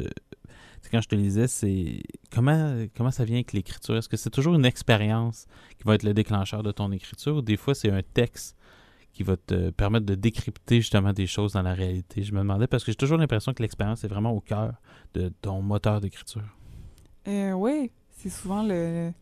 [0.90, 3.96] quand je te lisais, c'est comment, comment ça vient avec l'écriture?
[3.96, 7.42] Est-ce que c'est toujours une expérience qui va être le déclencheur de ton écriture ou
[7.42, 8.56] des fois c'est un texte
[9.12, 12.22] qui va te permettre de décrypter justement des choses dans la réalité?
[12.22, 14.74] Je me demandais parce que j'ai toujours l'impression que l'expérience est vraiment au cœur
[15.14, 16.56] de ton moteur d'écriture.
[17.26, 19.12] Euh, oui, c'est souvent le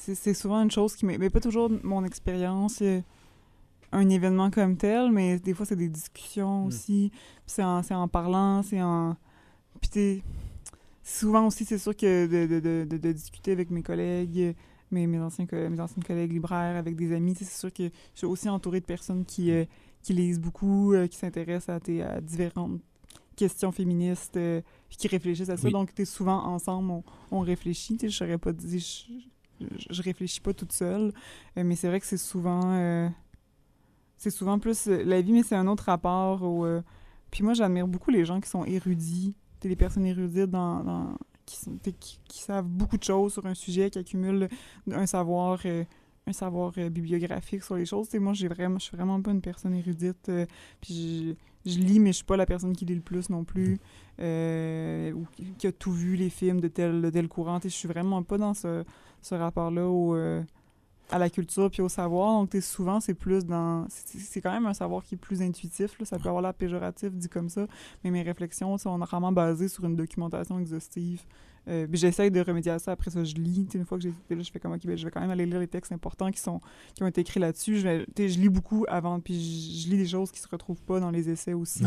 [0.00, 3.00] c'est souvent une chose qui Mais pas toujours mon expérience, euh,
[3.92, 6.66] un événement comme tel, mais des fois, c'est des discussions hmm.
[6.66, 7.12] aussi.
[7.46, 9.16] C'est en, en, parlant, c'est en.
[9.80, 10.22] Puis,
[11.02, 14.54] souvent aussi, c'est sûr que de, de, de, de, discuter avec mes collègues,
[14.90, 18.26] mes, mes, anciens, mes anciens collègues libraires, avec des amis, c'est sûr que je suis
[18.26, 19.64] aussi entourée de personnes qui, euh,
[20.02, 22.80] qui lisent beaucoup, euh, qui s'intéressent à, à, différentes
[23.36, 24.38] questions féministes,
[24.90, 25.70] qui réfléchissent à ça.
[25.70, 27.96] Donc, es souvent ensemble, on, on réfléchit.
[27.98, 28.82] Je ne saurais pas dire
[29.90, 31.12] je, réfléchis pas toute seule.
[31.56, 32.60] Euh, mais c'est vrai que c'est souvent.
[32.64, 33.08] Euh,
[34.16, 36.42] c'est souvent plus euh, la vie, mais c'est un autre rapport.
[36.42, 36.66] Au,
[37.30, 39.36] puis moi, j'admire beaucoup les gens qui sont érudits,
[39.68, 44.48] les personnes érudites dans, qui, qui, savent beaucoup de choses sur un sujet, qui accumulent
[44.90, 45.60] un savoir
[46.26, 48.12] un savoir bibliographique sur les choses.
[48.14, 50.30] moi, j'ai vraiment, je suis vraiment pas une personne érudite.
[50.80, 53.78] puis je, lis, mais je suis pas la personne qui lit le plus non plus,
[54.18, 55.26] ou
[55.58, 57.58] qui, a tout vu les films de tel, de tel courant.
[57.62, 58.84] Je suis vraiment pas dans ce,
[59.22, 60.42] ce rapport-là euh,
[61.10, 62.40] à la culture puis au savoir.
[62.40, 63.86] Donc, souvent, c'est plus dans...
[63.88, 65.98] C'est quand même un savoir qui est plus intuitif.
[65.98, 66.04] Là.
[66.04, 67.66] Ça peut avoir l'air péjoratif dit comme ça,
[68.04, 71.22] mais mes réflexions sont vraiment basées sur une documentation exhaustive.
[71.68, 72.92] Euh, j'essaie de remédier à ça.
[72.92, 73.66] Après ça, je lis.
[73.74, 75.46] une fois que j'ai là, je fais comme, OK, ben, je vais quand même aller
[75.46, 76.60] lire les textes importants qui, sont,
[76.94, 77.76] qui ont été écrits là-dessus.
[77.76, 81.10] Je, je lis beaucoup avant, puis je, lis des choses qui se retrouvent pas dans
[81.10, 81.84] les essais aussi.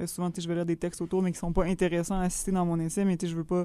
[0.00, 2.52] Euh, souvent, je vais lire des textes autour, mais qui sont pas intéressants à citer
[2.52, 3.64] dans mon essai, mais je veux pas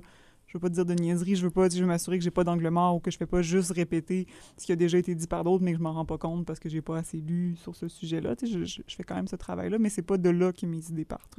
[0.49, 2.43] je veux pas dire de niaiserie, je veux pas, je veux m'assurer que j'ai pas
[2.43, 4.25] d'angle mort ou que je fais pas juste répéter
[4.57, 6.45] ce qui a déjà été dit par d'autres, mais que je m'en rends pas compte
[6.45, 8.33] parce que j'ai pas assez lu sur ce sujet-là.
[8.41, 11.05] Je, je, fais quand même ce travail-là, mais c'est pas de là que mes idées
[11.05, 11.35] partent.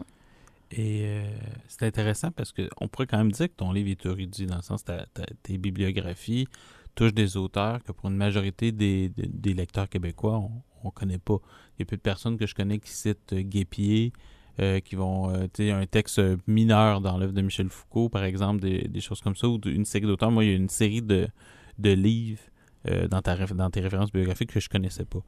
[0.70, 1.24] Et euh,
[1.66, 4.62] c'est intéressant parce qu'on pourrait quand même dire que ton livre est érudit, dans le
[4.62, 4.92] sens que
[5.42, 6.46] tes bibliographies
[6.94, 9.10] touchent des auteurs que pour une majorité des,
[9.44, 11.38] lecteurs québécois, on ne connaît pas.
[11.76, 14.12] Il y a peu de personnes que je connais qui citent Guépier,
[14.58, 18.24] euh, qui vont, euh, tu sais, un texte mineur dans l'œuvre de Michel Foucault, par
[18.24, 20.30] exemple, des, des choses comme ça, ou une série d'auteurs.
[20.30, 21.28] Moi, il y a une série de,
[21.78, 22.40] de livres
[22.88, 25.20] euh, dans, ta, dans tes références biographiques que je connaissais pas,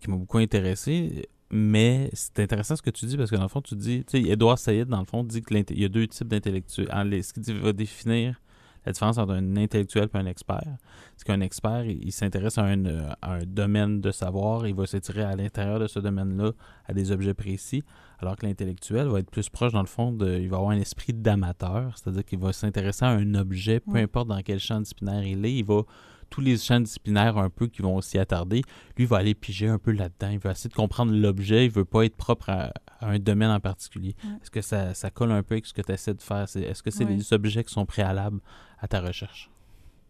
[0.00, 1.28] qui m'ont beaucoup intéressé.
[1.50, 4.20] Mais c'est intéressant ce que tu dis parce que dans le fond, tu dis, tu
[4.20, 6.88] sais, Edouard Saïd, dans le fond, dit qu'il y a deux types d'intellectuels.
[7.22, 8.40] Ce qu'il va définir
[8.86, 10.76] la différence entre un intellectuel et un expert.
[11.16, 12.84] C'est qu'un expert, il, s'intéresse à un,
[13.20, 16.52] à un, domaine de savoir, il va s'étirer à l'intérieur de ce domaine-là
[16.86, 17.82] à des objets précis,
[18.20, 20.78] alors que l'intellectuel va être plus proche, dans le fond, de, il va avoir un
[20.78, 25.24] esprit d'amateur, c'est-à-dire qu'il va s'intéresser à un objet, peu importe dans quel champ disciplinaire
[25.24, 25.82] il est, il va
[26.30, 28.62] tous les champs disciplinaires un peu qui vont s'y attarder,
[28.96, 30.30] lui va aller piger un peu là-dedans.
[30.30, 31.66] Il va essayer de comprendre l'objet.
[31.66, 34.16] Il veut pas être propre à, un domaine en particulier.
[34.42, 36.46] Est-ce que ça, ça, colle un peu avec ce que tu essaies de faire?
[36.54, 38.40] Est-ce que c'est les objets qui sont préalables
[38.78, 39.50] à ta recherche?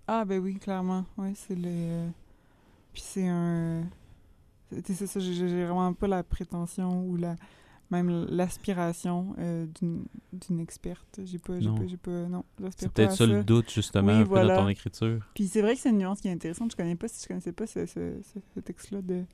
[0.08, 1.04] Ah, ben oui, clairement.
[1.18, 1.64] Oui, c'est le.
[1.66, 2.08] Euh,
[2.92, 3.84] puis c'est un.
[4.84, 7.36] C'est ça, j'ai vraiment pas la prétention ou la
[7.90, 11.20] même l'aspiration euh, d'une experte.
[11.24, 12.44] J'ai pas, j'ai pas, pas, non,
[12.76, 15.24] C'est peut-être ça, le doute, justement, un peu dans ton écriture.
[15.34, 16.72] Puis c'est vrai que c'est une nuance qui est intéressante.
[16.72, 18.14] Je connais pas, si je connaissais pas ce, ce,
[18.54, 19.24] ce texte-là de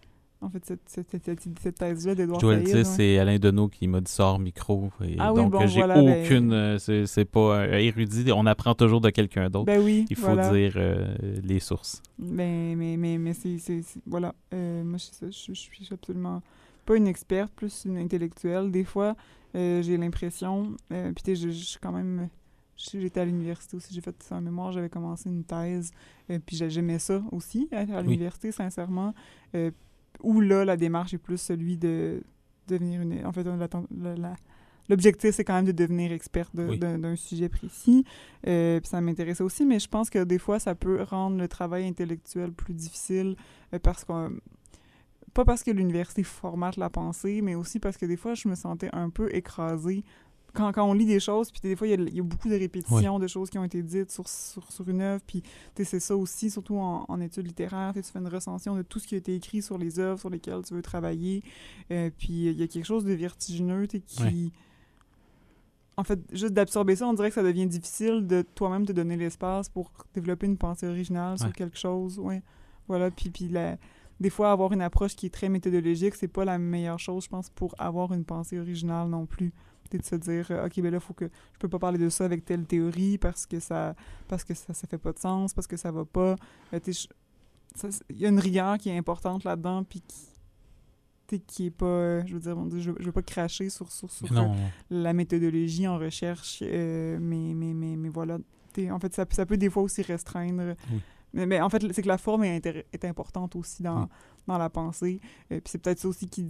[0.43, 3.87] en fait, cette, cette, cette, thèse-là d'Edouard Je dois le dire, c'est Alain Deneau qui
[3.87, 4.91] m'a dit hors micro.
[5.19, 6.53] ah oui, donc, bon, j'ai ben, aucune.
[6.53, 8.31] Euh, c'est pas euh, érudit.
[8.33, 9.67] On apprend toujours de quelqu'un d'autre.
[9.67, 10.05] Ben oui.
[10.11, 12.03] Il faut dire euh, les sources.
[12.19, 13.83] Ben, mais, mais, mais c'est.
[14.05, 14.35] Voilà.
[14.53, 16.43] moi, je, je, suis absolument
[16.85, 18.71] pas une experte, plus une intellectuelle.
[18.71, 19.15] Des fois,
[19.55, 20.75] j'ai l'impression.
[20.89, 22.29] puis, je, je suis quand même.
[22.77, 25.93] J'étais à l'université aussi, j'ai fait ça en mémoire, j'avais commencé une thèse,
[26.27, 29.15] puis j'aimais ça aussi, à, l'université, sincèrement
[30.23, 32.23] où là, la démarche est plus celui de
[32.69, 33.25] devenir une.
[33.27, 33.47] En fait,
[34.89, 38.05] L'objectif, c'est quand même de devenir experte d'un sujet précis.
[38.47, 41.49] Euh, puis ça m'intéressait aussi, mais je pense que des fois, ça peut rendre le
[41.49, 43.37] travail intellectuel plus difficile
[43.73, 44.33] euh, parce qu'on.
[45.35, 48.55] Pas parce que l'université formate la pensée, mais aussi parce que des fois, je me
[48.55, 50.05] sentais un peu écrasée
[50.53, 53.19] quand, quand, on lit des choses, puis des fois, il y, a beaucoup de répétitions
[53.19, 55.43] de choses qui ont été dites sur, sur, sur une œuvre, puis
[55.77, 59.07] c'est ça aussi, surtout en, en études littéraires, tu fais une recension de tout ce
[59.07, 61.43] qui a été écrit sur les œuvres sur lesquelles tu veux travailler,
[61.91, 64.53] euh, puis il y a quelque chose de vertigineux, qui...
[65.99, 69.17] En fait, juste d'absorber ça, on dirait que ça devient difficile de toi-même te donner
[69.17, 72.43] l'espace pour développer une pensée originale sur quelque chose, ouais.
[72.89, 73.77] Voilà, puis, puis la
[74.23, 77.29] des fois, avoir une approche qui est très méthodologique, c'est pas la meilleure chose, je
[77.29, 79.53] pense, pour avoir une pensée originale non plus
[79.99, 82.25] de se dire euh, OK, ben là, faut que je peux pas parler de ça
[82.25, 83.95] avec telle théorie parce que ça
[84.29, 86.37] parce que ça, ça fait pas de sens, parce que ça va pas.
[86.73, 86.81] Euh,
[88.11, 90.03] il y a une rigueur qui est importante là-dedans, puis
[91.27, 91.87] qui, qui est pas.
[91.87, 94.09] Euh, je veux dire, je, je veux pas cracher sur, sur,
[94.91, 97.19] la méthodologie en recherche, mais,
[97.55, 98.39] mais, mais, mais voilà.
[98.91, 100.75] En fait, ça, ça, peut des fois aussi restreindre.
[101.35, 104.09] Mais, mais, en fait, c'est que la forme est, est importante aussi dans,
[104.47, 105.21] dans la pensée.
[105.49, 106.47] puis c'est peut-être ça aussi qui,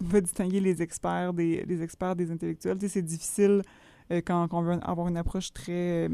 [0.00, 2.78] va distinguer les experts des, les experts des intellectuels.
[2.88, 3.62] c'est difficile
[4.10, 6.08] euh, quand, on veut avoir une approche très euh,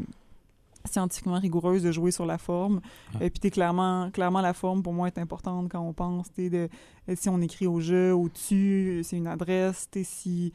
[0.85, 2.81] scientifiquement rigoureuse de jouer sur la forme.
[3.19, 6.69] Et puis, clairement, clairement, la forme, pour moi, est importante quand on pense, de,
[7.09, 10.51] euh, si on écrit au jeu, au-dessus, c'est une adresse, s'il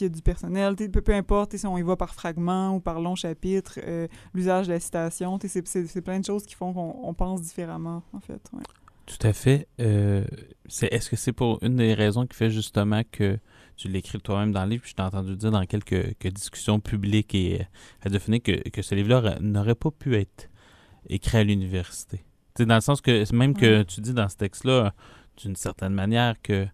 [0.00, 3.00] y a du personnel, peu, peu importe, si on y va par fragment ou par
[3.00, 3.78] long chapitre,
[4.34, 8.50] l'usage de la citation, c'est plein de choses qui font qu'on pense différemment, en fait.
[9.10, 9.66] Tout à fait.
[9.80, 10.24] Euh,
[10.82, 13.38] est-ce que c'est pour une des raisons qui fait justement que
[13.76, 17.34] tu l'écris toi-même dans le livre, puis je t'ai entendu dire dans quelques, discussions publiques
[17.34, 17.66] et
[18.02, 20.48] à définir que, que ce livre-là n'aurait pas pu être
[21.08, 22.24] écrit à l'université.
[22.58, 24.94] Dans le sens que même que tu dis dans ce texte-là,
[25.38, 26.66] d'une certaine manière, que,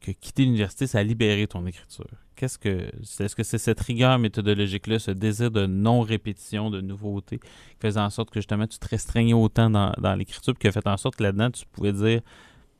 [0.00, 2.06] que, quitter l'université, ça a libéré ton écriture.
[2.36, 2.90] Qu'est-ce que
[3.20, 7.46] est-ce que c'est cette rigueur méthodologique-là, ce désir de non-répétition, de nouveauté, qui
[7.80, 10.86] faisait en sorte que justement tu te restreignais autant dans, l'écriture, puis qui a fait
[10.86, 12.20] en sorte que là-dedans, tu pouvais dire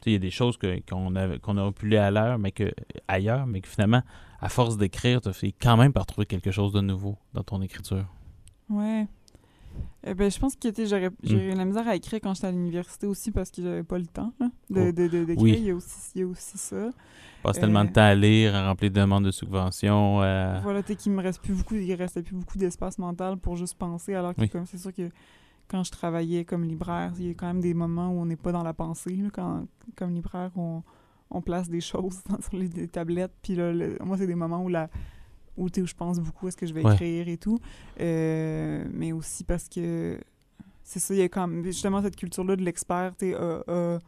[0.07, 2.73] il y a des choses qu'on avait qu'on aurait pu lire à l'heure, mais que
[3.09, 4.03] ailleurs, mais que finalement,
[4.41, 7.43] à force d'écrire, tu as fait quand même par trouver quelque chose de nouveau dans
[7.43, 8.05] ton écriture?
[8.69, 9.07] Ouais.
[10.07, 11.57] Eh ben, je pense que j'aurais eu mm.
[11.57, 14.33] la misère à écrire quand j'étais à l'université aussi parce que j'avais pas le temps
[14.69, 14.93] de, oh.
[15.25, 15.59] d'écrire.
[15.59, 16.91] Il, y a aussi, il y a aussi ça.
[17.43, 20.23] Passe tellement de euh, temps à lire, à remplir des demandes de subventions.
[20.23, 20.61] Euh...
[20.63, 23.77] Voilà, tu qu'il me reste plus beaucoup, il restait plus beaucoup d'espace mental pour juste
[23.77, 24.15] penser.
[24.15, 25.11] Alors que c'est sûr que
[25.69, 28.37] quand je travaillais comme libraire, il y a quand même des moments où on n'est
[28.37, 29.19] pas dans la pensée.
[29.33, 30.83] quand, comme libraire, on,
[31.31, 33.33] on place des choses sur les, tablettes.
[33.43, 33.73] Puis là,
[34.05, 34.89] moi, c'est des moments où la
[35.57, 37.59] où, je pense beaucoup à ce que je vais écrire et tout.
[38.01, 40.19] Euh, mais aussi parce que
[40.83, 43.99] c'est ça, il y a comme justement cette culture-là de l'expert a,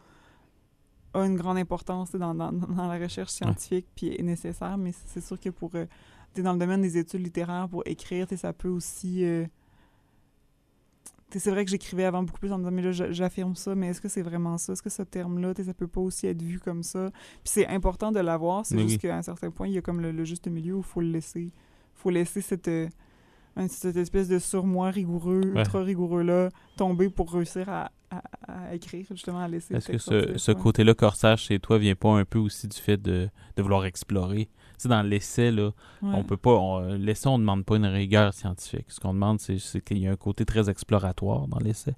[1.15, 5.25] a, une grande importance dans, dans, dans, la recherche scientifique puis est nécessaire, mais c'est
[5.25, 5.87] sûr que pour euh,
[6.37, 9.25] dans le domaine des études littéraires, pour écrire, ça peut aussi
[11.39, 13.89] c'est vrai que j'écrivais avant beaucoup plus en me disant, mais là, j'affirme ça, mais
[13.89, 14.73] est-ce que c'est vraiment ça?
[14.73, 17.11] Est-ce que ce terme-là, ça peut pas aussi être vu comme ça?
[17.45, 20.01] Puis c'est important de l'avoir, c'est juste qu'à un certain point, il y a comme
[20.01, 21.43] le, juste milieu où il faut le laisser.
[21.43, 22.89] Il faut laisser cette, euh,
[23.69, 27.91] cette espèce de surmoi rigoureux, ultra rigoureux-là, tomber pour réussir à,
[28.73, 29.75] écrire, justement, à laisser.
[29.75, 33.01] Est-ce que ce, ce côté-là corsage chez toi vient pas un peu aussi du fait
[33.01, 34.49] de, de vouloir explorer?
[34.79, 35.71] Sais, dans l'essai, là,
[36.03, 36.83] on peut pas.
[36.99, 38.87] l'essai, on ne demande pas une rigueur scientifique.
[38.89, 41.95] Ce qu'on demande, c'est, qu'il y a un côté très exploratoire dans l'essai.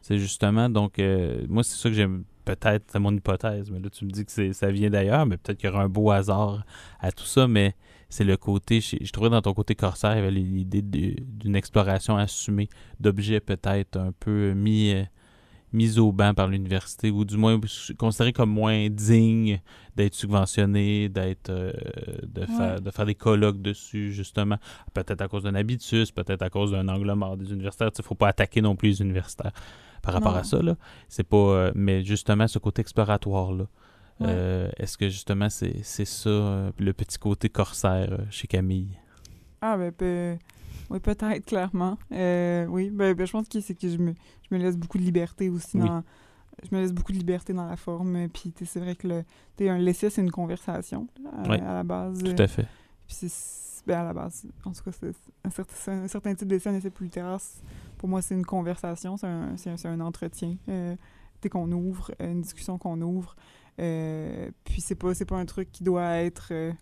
[0.00, 3.88] C'est justement, donc, euh, moi, c'est ça que j'aime peut-être, c'est mon hypothèse, mais là,
[3.90, 6.64] tu me dis que ça vient d'ailleurs, mais peut-être qu'il y aura un beau hasard
[7.00, 7.74] à tout ça, mais
[8.08, 12.16] c'est le côté, je, trouvais dans ton côté corsaire, il y avait l'idée d'une exploration
[12.16, 12.68] assumée
[13.00, 15.04] d'objets peut-être un peu mis, euh,
[15.72, 17.58] mis au banc par l'université, ou du moins
[17.98, 19.60] considérés comme moins dignes
[19.96, 21.72] d'être subventionnés, d'être euh,
[22.22, 24.56] de, faire, de faire des colloques dessus, justement,
[24.94, 27.90] peut-être à cause d'un habitus, peut-être à cause d'un angle mort des universitaires.
[27.94, 29.52] Il ne faut pas attaquer non plus les universitaires
[30.02, 30.60] par rapport à ça.
[30.62, 30.76] Là.
[31.08, 33.66] C'est pas, euh, mais justement, ce côté exploratoire, là.
[34.20, 38.96] Euh, est-ce que justement c'est, ça, le petit côté corsaire chez Camille?
[39.60, 40.38] Ah, ben,
[40.92, 41.98] oui, peut-être, clairement.
[42.10, 44.14] oui, ben, ben, je pense que c'est que je me,
[44.48, 46.02] je me laisse beaucoup de liberté aussi dans.
[46.62, 48.28] Je me laisse beaucoup de liberté dans la forme.
[48.28, 49.24] Puis c'est vrai que le,
[49.68, 51.08] un laisser, c'est une conversation
[51.44, 52.22] à, la base.
[52.22, 52.66] Tout à fait.
[53.06, 55.12] Puis c'est ben à la base, en tout cas, c'est
[55.44, 57.40] un, certain, un certain type d'essai, un essai plus littéraire,
[57.98, 60.56] pour moi, c'est une conversation, c'est un, un, entretien.
[60.68, 60.94] Euh,
[61.42, 63.36] dès qu'on ouvre, euh, une discussion qu'on ouvre.
[63.80, 66.72] Euh, puis c'est pas, pas un truc qui doit être euh,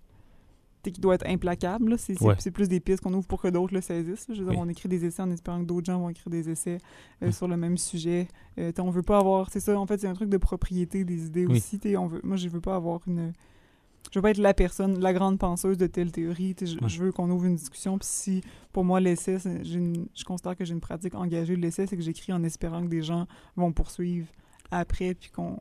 [0.83, 1.97] qui doit être implacable.
[1.99, 4.27] C'est plus des pistes qu'on ouvre pour que d'autres le saisissent.
[4.33, 6.49] Je veux dire, on écrit des essais en espérant que d'autres gens vont écrire des
[6.49, 6.79] essais
[7.31, 8.29] sur le même sujet.
[8.57, 9.51] on veut pas avoir...
[9.51, 11.81] C'est ça, en fait, c'est un truc de propriété des idées aussi.
[11.97, 13.33] On veut, moi, je veux pas avoir une
[14.11, 16.57] je veux pas être la personne, la grande penseuse de telle théorie.
[16.61, 17.97] Je, veux qu'on ouvre une discussion.
[17.99, 18.40] Puis si,
[18.73, 22.33] pour moi, l'essai, je constate que j'ai une pratique engagée de l'essai, c'est que j'écris
[22.33, 24.27] en espérant que des gens vont poursuivre
[24.73, 25.61] après, puis qu'on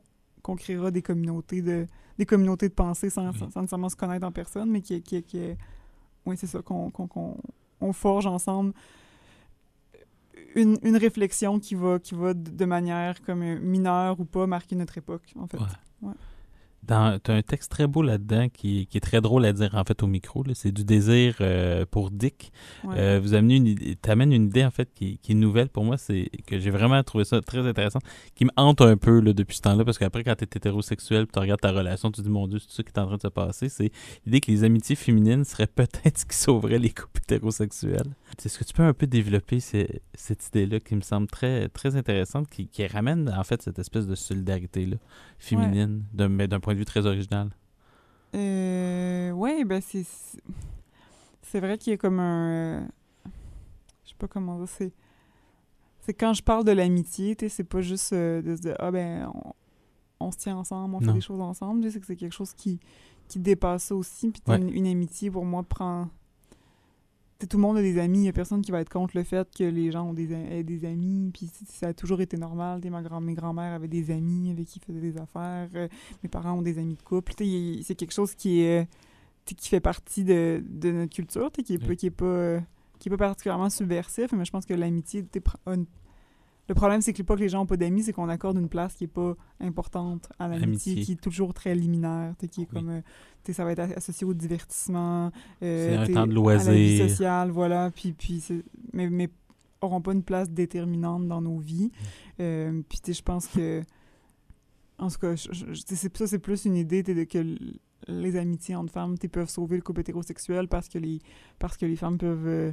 [0.56, 1.86] créera des communautés de
[2.18, 5.40] des communautés de pensée sans, sans, nécessairement se connaître en personne, mais qui, qui, qui
[6.26, 6.92] oui, c'est ça, qu'on
[7.80, 8.74] on forge ensemble
[10.54, 14.98] une, une, réflexion qui va, qui va de manière comme mineure ou pas marquer notre
[14.98, 15.58] époque, en fait.
[16.02, 16.12] Ouais.
[16.82, 19.84] Dans, as un texte très beau là-dedans qui, qui, est très drôle à dire en
[19.84, 20.44] fait au micro.
[20.54, 22.52] C'est du désir euh, pour Dick.
[22.84, 25.96] Euh, vous amenez une amènes une idée en fait qui, qui est nouvelle pour moi,
[25.96, 28.00] c'est que j'ai vraiment trouvé ça très intéressant,
[28.34, 31.26] qui me hante un peu là, depuis ce temps-là parce qu'après quand tu es hétérosexuel,
[31.32, 33.16] tu regardes ta relation, tu te dis mon Dieu, c'est ça qui est en train
[33.16, 33.68] de se passer.
[33.68, 33.92] C'est
[34.26, 38.14] l'idée que les amitiés féminines seraient peut-être ce qui sauverait les couples hétérosexuels.
[38.38, 42.48] Est-ce que tu peux un peu développer cette idée-là qui me semble très très intéressante,
[42.48, 44.96] qui, qui ramène en fait cette espèce de solidarité là
[45.38, 47.50] féminine, d'un point de vue très original?
[48.34, 50.06] Euh, oui, ben c'est.
[51.42, 52.86] C'est vrai qu'il y a comme un.
[54.04, 54.68] Je sais pas comment dire.
[54.68, 54.92] C'est.
[56.02, 58.74] C'est quand je parle de l'amitié, tu sais, c'est pas juste euh, de se dire,
[58.78, 59.30] ah ben,
[60.18, 61.90] on, se tient ensemble, on fait des choses ensemble.
[61.90, 62.80] C'est que c'est quelque chose qui,
[63.28, 64.30] qui dépasse ça aussi.
[64.30, 66.08] Puis une, amitié, pour moi, prend
[67.46, 69.22] tout le monde a des amis, il n'y a personne qui va être contre le
[69.22, 72.80] fait que les gens ont des, aient des amis, puis ça a toujours été normal.
[72.90, 75.88] Ma grand, mes grands-mères avaient des amis avec qui ils faisaient des affaires, euh,
[76.22, 77.32] mes parents ont des amis de couple.
[77.36, 78.88] C'est quelque chose qui est
[79.44, 82.60] qui fait partie de, de notre culture, qui est, qui est pas
[83.00, 85.24] qui est pas particulièrement subversif, mais je pense que l'amitié
[86.70, 88.68] le problème, c'est que pas que les gens n'ont pas d'amis, c'est qu'on accorde une
[88.68, 92.90] place qui n'est pas importante à l'amitié, qui est toujours très liminaire, qui est comme,
[92.90, 95.32] euh, ça va être associé au divertissement,
[95.64, 98.44] euh, un temps de loisir, à la vie sociale, voilà, puis, puis
[98.92, 99.30] mais, mais
[99.80, 101.90] auront pas une place déterminante dans nos vies.
[101.90, 102.42] Mm.
[102.42, 103.82] Euh, puis je pense que,
[105.00, 107.58] en tout cas, ça c'est plus une idée de que
[108.06, 111.18] les amitiés entre femmes peuvent sauver le couple hétérosexuel parce que les,
[111.58, 112.72] parce que les femmes peuvent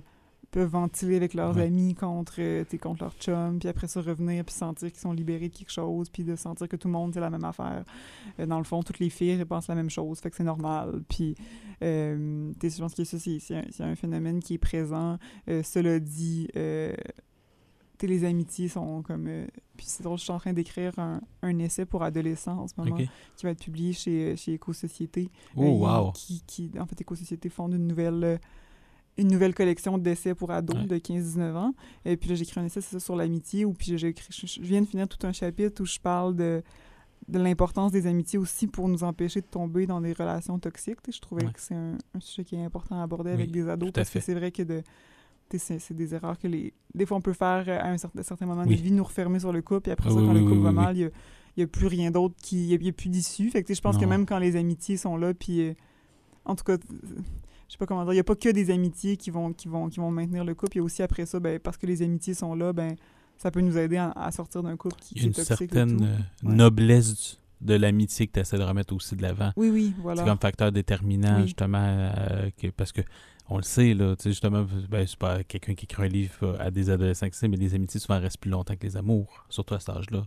[0.57, 4.55] peuvent ventiler avec leurs amis contre, euh, contre leur chum, puis après ça revenir, puis
[4.55, 7.19] sentir qu'ils sont libérés de quelque chose, puis de sentir que tout le monde c'est
[7.19, 7.85] la même affaire.
[8.39, 11.03] Euh, dans le fond, toutes les filles pensent la même chose, fait que c'est normal.
[11.09, 11.35] Puis,
[11.83, 15.19] euh, je pense que ça, c'est un, phénomène qui est présent.
[15.47, 16.47] Euh, cela dit,
[18.01, 19.29] les amitiés sont comme...
[19.75, 22.95] puis c'est drôle, je suis en train d'écrire un, essai pour adolescents en ce moment,
[22.95, 25.29] qui va être publié chez, chez Éco-Société.
[25.55, 26.11] Oh, wow!
[26.13, 28.39] Qui, qui, en fait, Éco-Société fonde une nouvelle
[29.17, 31.73] une nouvelle collection d'essais pour ados de 15-19 ans.
[32.05, 34.87] Et puis là, j'écris un essai, c'est ça, sur l'amitié, où puis je, viens de
[34.87, 36.61] finir tout un chapitre où je parle de,
[37.27, 40.99] de l'importance des amitiés aussi pour nous empêcher de tomber dans des relations toxiques.
[41.09, 44.09] Je trouvais que c'est un, sujet qui est important à aborder avec des ados, parce
[44.09, 44.83] que c'est vrai que de
[45.57, 48.65] c'est des erreurs que les des fois on peut faire à un certain, certain moment
[48.65, 50.97] de vie, nous refermer sur le couple, et après ça, quand le couple va mal,
[50.97, 51.09] il
[51.57, 53.49] n'y a, plus rien d'autre, qui il n'y a, plus d'issue.
[53.49, 55.73] Fait que je pense que même quand les amitiés sont là, puis euh,
[56.43, 56.77] en tout cas,
[57.67, 59.67] je sais pas comment dire, il n'y a pas que des amitiés qui vont, qui
[59.67, 60.77] vont, qui vont maintenir le couple.
[60.77, 62.95] Il y a aussi après ça, ben, parce que les amitiés sont là, ben,
[63.37, 66.17] ça peut nous aider à, sortir d'un couple qui, il y a une certaine euh,
[66.43, 69.51] noblesse de l'amitié que tu essaies de remettre aussi de l'avant.
[69.57, 70.21] Oui, oui, voilà.
[70.21, 73.01] C'est comme facteur déterminant, justement, euh, que, parce que
[73.49, 76.57] on le sait, là, tu sais, justement, ben, c'est pas quelqu'un qui écrit un livre
[76.59, 79.79] à des adolescents, mais les amitiés souvent restent plus longtemps que les amours, surtout à
[79.79, 80.25] cet âge-là.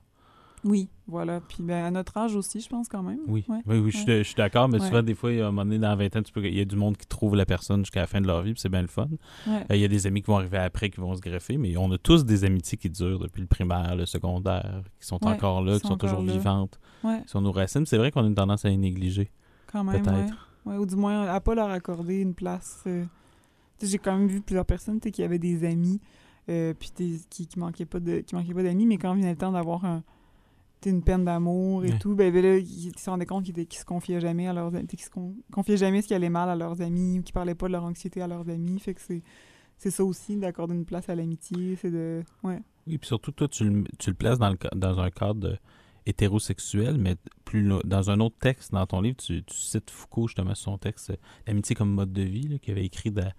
[0.63, 1.41] Oui, voilà.
[1.41, 3.21] Puis ben, à notre âge aussi, je pense quand même.
[3.27, 3.61] Oui, Ouais.
[3.67, 4.87] oui, oui, je suis- d'accord, mais Ouais.
[4.87, 6.65] souvent, des fois, à un moment donné, dans la vingtaine, tu peux- il y a
[6.67, 8.83] du monde qui trouve la personne jusqu'à la fin de leur vie, puis c'est bien
[8.83, 9.09] le fun.
[9.49, 11.77] Euh, Il y a des amis qui vont arriver après, qui vont se greffer, mais
[11.79, 15.63] on a tous des amitiés qui durent depuis le primaire, le secondaire, qui sont encore
[15.63, 16.33] là, qui sont toujours là.
[16.33, 17.87] vivantes, Ouais, qui sont nos racines.
[17.87, 19.31] C'est vrai qu'on a une tendance à les négliger,
[19.67, 20.03] quand même.
[20.03, 20.49] peut-être.
[20.67, 22.83] Ou du moins, à pas leur accorder une place.
[22.87, 23.05] euh,
[23.83, 26.01] J'ai quand même vu plusieurs personnes qui avaient des amis,
[26.51, 26.91] euh, puis
[27.31, 29.87] qui, qui manquaient pas de qui manquaient pas d'amis, mais quand venait le temps d'avoir
[29.87, 30.03] un,
[30.89, 31.99] une peine d'amour et Ouais.
[31.99, 34.87] tout, ben, ben là, ils, se rendaient compte qu'ils se confiaient jamais à leurs amis,
[34.87, 37.55] qu'ils se con- confiaient jamais ce qui allait mal à leurs amis, ou qu'ils parlaient
[37.55, 38.79] pas de leur anxiété à leurs amis.
[38.81, 39.23] Fait que c'est
[39.77, 42.23] c'est ça aussi, d'accorder une place à l'amitié, c'est de...
[42.43, 42.61] Ouais.
[42.87, 45.59] Oui, puis surtout, toi, tu le, tu le places dans, le, dans un cadre
[46.05, 50.55] hétérosexuel, mais plus dans un autre texte dans ton livre, tu, tu cites Foucault, justement,
[50.55, 51.17] son texte euh,
[51.47, 53.33] L'amitié comme mode de vie, là, qu'il avait écrit dans-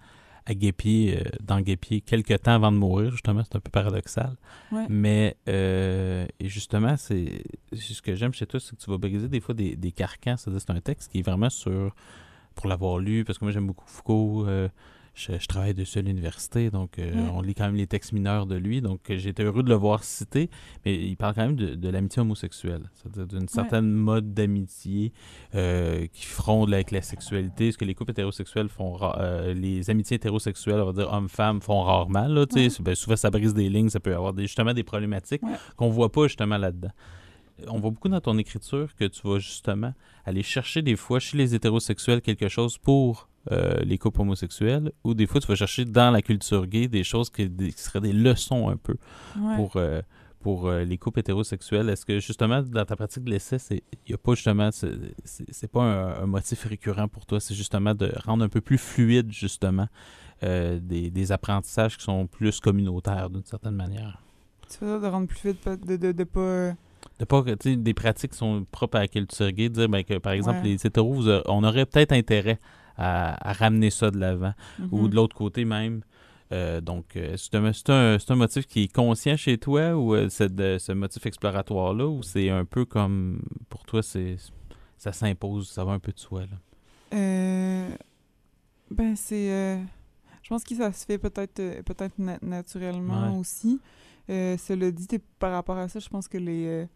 [0.46, 4.36] à Guépier, euh, dans Guépier, quelques temps avant de mourir, justement, c'est un peu paradoxal.
[4.70, 4.86] Ouais.
[4.88, 9.28] Mais, euh, et justement, c'est ce que j'aime chez toi, c'est que tu vas briser
[9.28, 10.36] des fois des, des carcans.
[10.36, 11.94] C'est-à-dire, c'est un texte qui est vraiment sur,
[12.54, 14.46] pour l'avoir lu, parce que moi, j'aime beaucoup Foucault.
[15.14, 18.46] Je, je travaille dessus à l'université, donc euh, on lit quand même les textes mineurs
[18.46, 18.80] de lui.
[18.80, 20.48] Donc, euh, été heureux de le voir citer.
[20.84, 25.12] Mais il parle quand même de, de l'amitié homosexuelle, c'est-à-dire d'une certaine mode d'amitié
[25.54, 27.72] euh, qui fronde avec la sexualité.
[27.72, 28.98] Ce que les couples hétérosexuels font,
[29.54, 32.26] les amitiés hétérosexuelles, on va dire hommes-femmes, font rarement.
[32.26, 32.46] Là,
[32.80, 35.42] ben, souvent, ça brise des lignes, ça peut avoir des, justement des problématiques
[35.76, 36.90] qu'on voit pas justement là-dedans.
[37.68, 39.92] On voit beaucoup dans ton écriture que tu vas justement
[40.24, 45.14] aller chercher des fois chez les hétérosexuels quelque chose pour euh, les couples homosexuels, ou
[45.14, 48.00] des fois tu vas chercher dans la culture gay des choses qui, des- qui seraient
[48.00, 48.96] des leçons un peu
[49.38, 49.56] Ouais.
[49.56, 50.00] pour, euh,
[50.40, 51.88] pour euh, les couples hétérosexuels.
[51.88, 54.92] Est-ce que justement, dans ta pratique de l'essai, il n'y a pas justement, c'est
[55.24, 58.60] c'est- c'est pas un, un motif récurrent pour toi, c'est justement de rendre un peu
[58.60, 59.88] plus fluide, justement,
[60.42, 64.20] des, des apprentissages qui sont plus communautaires d'une certaine manière?
[64.68, 66.72] Fais ça de rendre plus vite, de, de, de pas...
[67.18, 69.74] De pas, que, tu sais, des pratiques qui sont propres à la culture gay, de
[69.74, 70.70] dire ben, que, par exemple, Ouais.
[70.70, 72.58] les hétéros, vous a- on aurait peut-être intérêt
[72.96, 74.54] à, à ramener ça de l'avant.
[74.90, 75.08] ou Mhm.
[75.08, 76.02] de l'autre côté même.
[76.52, 80.14] Euh, donc, euh, c'est un, c'est un, un motif qui est conscient chez toi ou
[80.14, 84.36] euh, c'est ce motif exploratoire-là ou c'est un peu comme pour toi, c'est
[84.98, 86.42] ça s'impose, ça va un peu de soi.
[86.42, 86.56] Là?
[87.14, 87.88] Euh,
[88.90, 89.50] ben, c'est.
[89.50, 89.78] euh,
[90.42, 93.38] je pense que ça se fait peut-être peut-être na- naturellement Ouais.
[93.38, 93.80] aussi.
[94.28, 96.66] Euh, cela dit, par rapport à ça, je pense que les.
[96.66, 96.86] euh,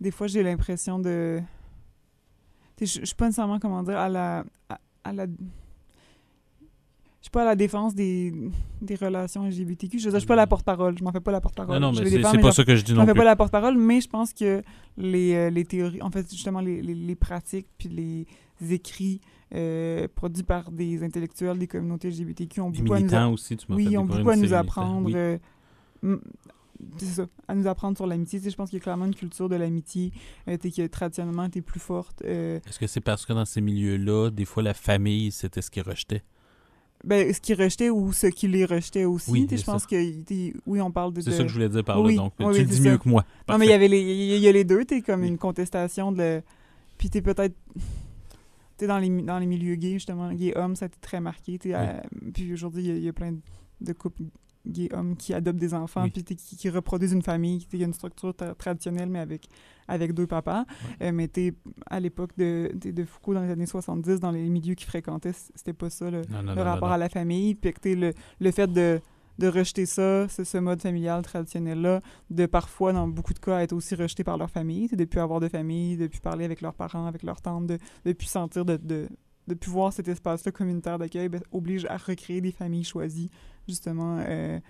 [0.00, 1.40] des fois, j'ai l'impression de.
[2.80, 4.44] Je je suis pas nécessairement, comment dire, à la.
[4.68, 4.78] À,
[5.08, 5.26] à la
[7.20, 8.32] je suis pas à la défense des,
[8.80, 9.98] des relations LGBTQ.
[9.98, 10.96] Je veux dire, je suis pas la porte-parole.
[10.96, 11.74] Je m'en fais pas la porte-parole.
[11.74, 13.34] Non, non, Je mais c'est pas ça que je dis J'en non fais pas la
[13.34, 14.62] porte-parole, mais je pense que
[14.96, 19.20] les, euh, les théories, en fait, justement, les, les, les pratiques puis les écrits
[19.54, 23.98] euh, produits par des intellectuels des communautés LGBTQ ont beaucoup à nous, aussi, tu oui,
[23.98, 25.10] ont beaucoup à nous apprendre.
[25.14, 25.38] Euh,
[26.98, 28.38] c'est ça, à nous apprendre sur l'amitié.
[28.38, 30.12] Tu sais, je pense qu'il y a clairement une culture de l'amitié
[30.48, 32.22] euh, qui, traditionnellement, était plus forte.
[32.24, 35.70] euh, Est-ce que c'est parce que dans ces milieux-là, des fois, la famille, c'était ce
[35.70, 36.22] qu'ils rejetaient?
[37.04, 39.30] ben, ce qui rejetait ou ce qui les rejetait aussi.
[39.30, 39.96] Oui, je pense que,
[40.66, 41.20] oui, on parle de...
[41.20, 42.22] C'est de- ça que je voulais dire par Oui, là.
[42.22, 43.24] Donc, oui, tu le dis mieux que moi.
[43.48, 46.10] Non, mais il y avait les, il y, a les deux, t'es comme une contestation
[46.10, 46.42] de.
[46.98, 47.54] Puis t'es peut-être...
[48.76, 51.58] T'es dans les, dans les milieux gays, justement, gay-hommes, ça a été très marqué.
[51.66, 52.00] euh,
[52.32, 53.36] puis aujourd'hui, il y a- il y, a plein
[53.80, 54.22] de couples
[54.68, 56.10] gay-hommes qui adoptent des enfants, Oui.
[56.10, 59.48] puis qui, qui reproduisent une famille, qui a une structure tra- traditionnelle, mais avec,
[59.88, 60.64] avec deux papas.
[61.02, 61.54] Euh, mais t'es,
[61.86, 65.72] à l'époque de, de Foucault, dans les années 70, dans les milieux qu'il fréquentait, c'était
[65.72, 67.94] pas ça, le, Non, non, le non, non, rapport à la famille, puis que t'es
[67.94, 69.00] le, le fait de,
[69.38, 72.00] de rejeter ça, ce, mode familial traditionnel-là,
[72.30, 75.38] de parfois, dans beaucoup de cas, être aussi rejeté par leur famille, de plus avoir
[75.40, 78.64] de famille, de plus parler avec leurs parents, avec leurs tantes, de, de plus sentir,
[78.64, 79.08] de, de,
[79.48, 83.30] de plus voir cet espace-là communautaire d'accueil, ben, oblige à recréer des familles choisies,
[83.66, 84.60] justement, euh,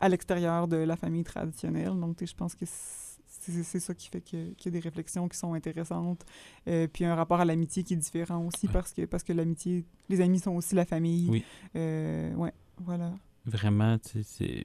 [0.00, 1.98] à l'extérieur de la famille traditionnelle.
[1.98, 5.54] Donc, je pense que c'est ça qui fait qu'il y a des réflexions qui sont
[5.54, 6.24] intéressantes.
[6.68, 8.72] Euh, puis un rapport à l'amitié qui est différent aussi Ouais.
[8.72, 11.28] parce que, parce que l'amitié, les amis sont aussi la famille.
[11.30, 11.44] Oui.
[11.76, 13.14] Euh, ouais, voilà.
[13.50, 14.64] Vraiment, tu sais,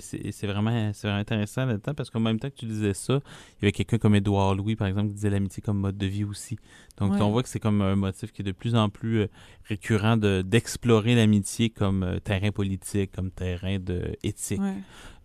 [0.00, 3.14] c'est- c'est vraiment, c'est vraiment intéressant là-dedans parce qu'en même temps que tu disais ça,
[3.14, 6.06] il y avait quelqu'un comme Édouard Louis, par exemple, qui disait l'amitié comme mode de
[6.06, 6.56] vie aussi.
[6.96, 7.20] Donc, Ouais.
[7.20, 9.26] on voit que c'est comme un motif qui est de plus en plus euh,
[9.68, 14.60] récurrent de- d'explorer l'amitié comme euh, terrain politique, comme terrain de éthique.
[14.62, 14.76] Ouais.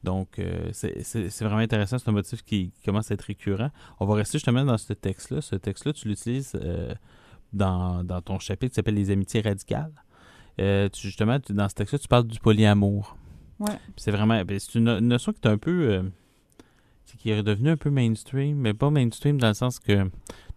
[0.03, 1.97] Donc, euh, c'est c'est- c'est vraiment intéressant.
[1.99, 3.71] C'est un motif qui, qui commence à être récurrent.
[4.01, 5.39] On va rester justement dans ce texte-là.
[5.41, 6.93] Ce texte-là, tu l'utilises euh,
[7.53, 9.93] dans, dans ton chapitre qui s'appelle Les amitiés radicales.
[10.59, 13.15] Euh, tu- justement, tu- dans ce texte-là, tu parles du polyamour.
[13.59, 13.73] Ouais.
[13.95, 14.43] C'est vraiment.
[14.43, 15.89] ben, c'est une, une notion qui est un peu.
[15.91, 16.03] euh,
[17.19, 20.03] qui est redevenue un peu mainstream, mais pas mainstream dans le sens que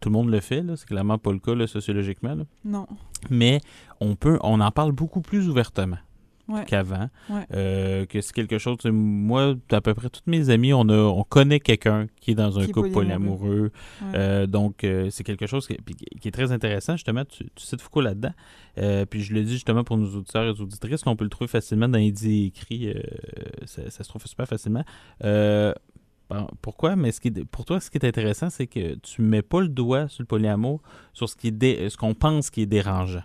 [0.00, 0.62] tout le monde le fait.
[0.76, 2.34] C'est clairement pas le cas là, sociologiquement.
[2.34, 2.44] là.
[2.64, 2.86] Non.
[3.30, 3.60] Mais
[4.00, 5.96] on peut, on en parle beaucoup plus ouvertement.
[6.66, 7.08] Qu'avant.
[7.28, 7.46] Ouais.
[7.54, 8.76] Euh, que c'est quelque chose.
[8.84, 12.58] Moi, à peu près tous mes amis, on, a, on connaît quelqu'un qui est dans
[12.58, 13.70] un Qui couple polyamoureux.
[14.02, 14.08] Ouais.
[14.14, 15.76] Euh, donc, euh, c'est quelque chose qui,
[16.28, 16.94] est très intéressant.
[16.94, 18.32] Justement, tu, tu cites Foucault là-dedans.
[19.10, 21.88] Puis je le dis justement pour nos auditeurs et auditrices, qu'on peut le trouver facilement
[21.88, 21.98] dans
[22.46, 22.88] écrits.
[22.90, 23.00] euh,
[23.66, 24.84] ça, ça se trouve super facilement.
[26.62, 26.94] Pourquoi?
[26.96, 29.60] Mais ce qui est- pour toi, ce qui est intéressant, c'est que tu mets pas
[29.60, 30.80] le doigt sur le polyamour,
[31.12, 33.22] sur dé- ce qu'on pense qui est dérangeant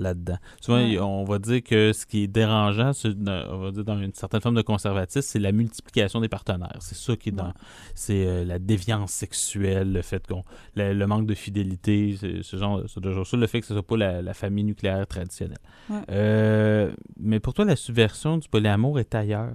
[0.00, 0.38] là-dedans.
[0.60, 0.98] Souvent, Ouais.
[0.98, 4.56] on va dire que ce qui est dérangeant, on va dire dans une certaine forme
[4.56, 6.76] de conservatisme, c'est la multiplication des partenaires.
[6.80, 7.46] C'est ça qui est dans...
[7.46, 7.52] Ouais.
[7.94, 10.44] C'est euh, la déviance sexuelle, le fait qu'on...
[10.74, 13.40] Le, le manque de fidélité, c'est- ce genre, ce genre de choses.
[13.40, 15.58] Le fait que ce soit pas la, la famille nucléaire traditionnelle.
[15.88, 16.00] Ouais.
[16.10, 19.52] Euh, mais pour toi, la subversion du polyamour est ailleurs.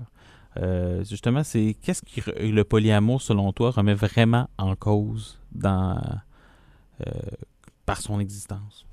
[0.58, 6.00] Euh, justement, c'est qu'est-ce qui re- le polyamour, selon toi, remet vraiment en cause dans
[7.86, 8.86] par son existence?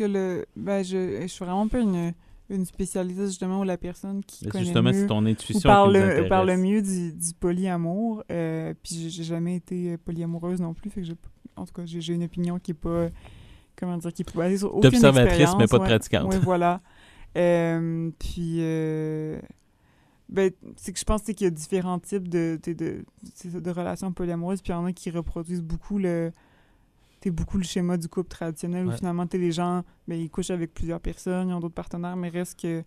[0.00, 0.46] Que le.
[0.56, 2.14] Ben, je, je suis vraiment pas une,
[2.48, 6.22] une spécialiste, justement, où la personne qui connaît justement, mieux c'est ton intuition parle, qui
[6.22, 8.24] nous parle le mieux du, du polyamour.
[8.32, 10.88] Euh, puis j'ai- jamais été euh, polyamoureuse non plus.
[10.88, 11.16] Fait que j'ai-
[11.56, 13.08] en tout cas, j'ai une opinion qui est pas.
[13.76, 16.32] Comment dire, qui est basée sur aucune D'observatrice, mais pas de pratiquante.
[16.32, 16.80] Oui, voilà.
[17.36, 18.56] Euh, puis.
[18.60, 19.38] euh,
[20.30, 23.60] ben, c'est que je pense sais, qu'il y a différents types de, de, c'est ça,
[23.60, 26.30] de relations polyamoureuses, puis il y en a qui reproduisent beaucoup le,
[27.20, 28.96] t'es beaucoup le schéma du couple traditionnel où Ouais.
[28.96, 32.58] finalement les gens ben, ils couchent avec plusieurs personnes ils ont d'autres partenaires mais reste
[32.60, 32.82] que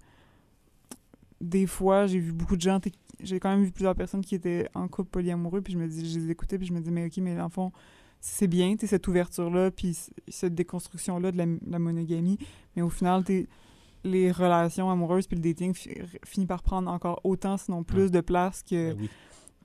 [1.41, 2.79] des fois j'ai vu beaucoup de gens
[3.21, 6.09] j'ai quand même vu plusieurs personnes qui étaient en couple polyamoureux puis je me dis
[6.11, 7.71] je les écoutais puis je me dis mais ok mais le fond
[8.19, 9.97] c'est bien t'sais, cette ouverture là puis
[10.29, 12.37] cette déconstruction là de la, la monogamie
[12.75, 13.47] mais au final t'es
[14.05, 18.09] les relations amoureuses puis le dating fi- finit par prendre encore autant sinon plus Ouais.
[18.09, 19.09] de place que Ben oui.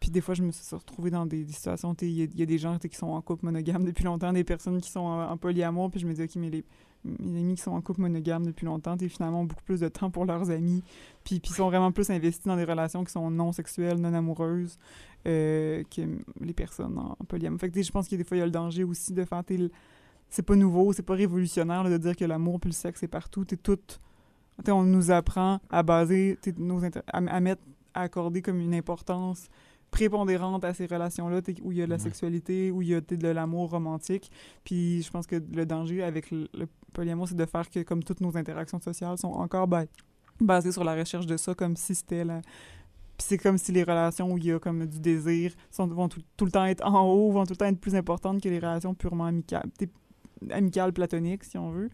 [0.01, 2.59] Puis des fois, je me suis retrouvée dans des, des situations, il y, a- des
[2.59, 5.90] gens qui sont en couple monogame depuis longtemps, des personnes qui sont en, en polyamour,
[5.90, 6.64] puis je me dis, OK, mais les,
[7.05, 10.11] mes amis qui sont en couple monogame depuis longtemps, sais, finalement, beaucoup plus de temps
[10.11, 10.82] pour leurs amis,
[11.24, 14.78] puis ils sont vraiment plus investis dans des relations qui sont non sexuelles, non amoureuses,
[15.26, 16.03] euh, que
[16.40, 17.61] les personnes en, en polyamour.
[17.61, 19.42] Fait que je pense a des fois, il y a le danger aussi de faire,
[20.28, 23.44] c'est pas nouveau, c'est pas révolutionnaire de dire que l'amour puis le sexe, c'est partout,
[23.44, 23.76] tu sais, tout...
[23.76, 23.94] tu
[24.64, 27.62] sais, on nous apprend à baser nos à mettre
[27.94, 29.49] à accorder comme une importance
[29.91, 32.03] prépondérante à ces relations-là, où il y a de la Ouais.
[32.03, 34.30] sexualité, où il y a de l'amour romantique.
[34.64, 38.03] Puis je pense que le danger avec le, le polyamour, c'est de faire que comme
[38.05, 39.86] toutes nos interactions sociales sont encore ba-
[40.41, 42.41] basées sur la recherche de ça, comme si c'était la...
[43.16, 46.09] Puis c'est comme si les relations où il y a comme du désir sont, vont
[46.09, 48.49] tout, tout le temps être en haut, vont tout le temps être plus importantes que
[48.49, 49.68] les relations purement amicales,
[50.51, 51.91] amicales, platoniques, si on veut.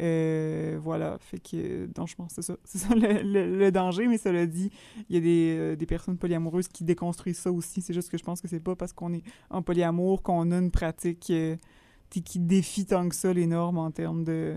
[0.00, 3.70] Euh, voilà, fait que donc je pense que c'est ça, c'est ça le, le- le
[3.72, 4.70] danger, mais cela dit,
[5.08, 7.80] il y a des, euh, des personnes polyamoureuses qui déconstruisent ça aussi.
[7.80, 10.58] C'est juste que je pense que c'est pas parce qu'on est en polyamour qu'on a
[10.58, 11.56] une pratique euh,
[12.10, 14.56] qui défie tant que ça les normes en termes de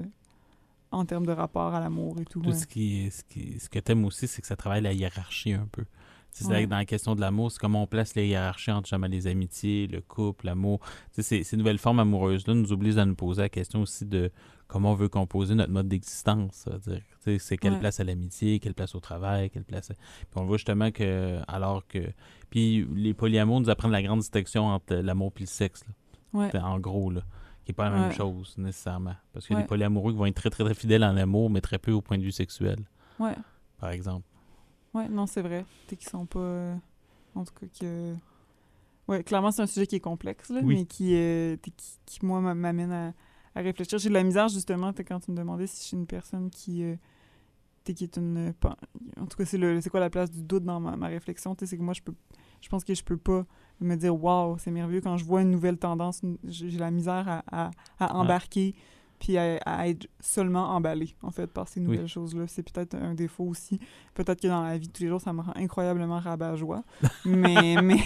[0.92, 2.42] en termes de rapport à l'amour et tout.
[2.42, 2.56] Tout ouais.
[2.56, 5.68] ce, qui, ce, qui, ce que t'aimes aussi, c'est que ça travaille la hiérarchie un
[5.72, 5.84] peu.
[6.32, 6.64] C'est vrai Ouais.
[6.66, 9.28] que dans la question de l'amour, c'est comment on place les hiérarchies entre jamais les
[9.28, 10.80] amitiés, le couple, l'amour.
[11.12, 14.32] Ces, ces nouvelles formes amoureuses-là nous obligent à nous poser la question aussi de
[14.68, 16.68] comment on veut composer notre mode d'existence.
[17.40, 17.80] C'est quelle Ouais.
[17.80, 19.92] place à l'amitié, quelle place au travail, quelle place.
[19.92, 20.04] à- Puis
[20.36, 22.00] on voit justement que, alors que.
[22.50, 25.84] Puis les polyamours nous apprennent la grande distinction entre l'amour et le sexe.
[25.86, 25.94] là.
[26.40, 26.56] Ouais.
[26.60, 27.22] En gros, là.
[27.66, 28.14] Qui n'est pas la même Ouais.
[28.16, 29.16] chose, nécessairement.
[29.34, 31.50] Parce qu'il y a des polyamoureux qui vont être très, très, très fidèles en amour,
[31.50, 32.78] mais très peu au point de vue sexuel,
[33.20, 33.36] Ouais.
[33.78, 34.26] par exemple.
[34.94, 35.66] Ouais, non, c'est vrai.
[35.88, 36.40] Qu'ils sont pas.
[36.40, 36.76] euh,
[37.36, 38.16] en tout cas, que.
[39.10, 40.76] Ouais, clairement, c'est un sujet qui est complexe, là, Oui.
[40.76, 41.74] mais qui, euh, qui,
[42.06, 43.14] qui, moi, m'a- m'amène à,
[43.58, 43.98] à réfléchir.
[44.00, 46.84] J'ai de la misère, justement, quand tu me demandais si je suis une personne qui.
[46.84, 46.96] euh,
[47.84, 48.54] qui est une.
[49.20, 51.56] En tout cas, c'est, le, c'est quoi la place du doute dans ma, ma réflexion?
[51.58, 52.14] C'est que moi, je peux.
[52.60, 53.46] Je pense que je peux pas
[53.80, 55.02] me dire, waouh, c'est merveilleux.
[55.02, 58.76] Quand je vois une nouvelle tendance, j'ai la misère à, à, embarquer
[59.20, 62.44] puis à, à être seulement emballé, en fait, par ces nouvelles choses-là.
[62.48, 63.80] C'est peut-être un défaut aussi.
[64.14, 66.84] Peut-être que dans la vie de tous les jours, ça me rend incroyablement rabat-joie.
[67.26, 67.98] mais, mais,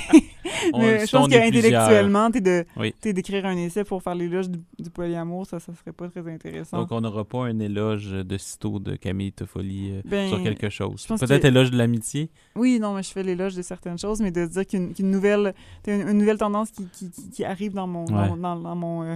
[0.73, 2.93] On mais je pense qu'intellectuellement, t'es de, Oui.
[3.03, 6.77] d'écrire un essai pour faire l'éloge du, du polyamour, ça, ça serait pas très intéressant.
[6.79, 10.69] Donc, on n'aura pas un éloge de sitôt de Camille Toffoli euh, Ben, sur quelque
[10.69, 11.05] chose.
[11.07, 12.29] Peut-être que- éloge de l'amitié.
[12.55, 15.53] Oui, non, mais je fais l'éloge de certaines choses, mais de dire qu'une qu'une nouvelle,
[15.87, 18.29] une, une nouvelle tendance qui, qui, qui- qui arrive dans mon, Ouais.
[18.39, 19.15] dans mon, euh,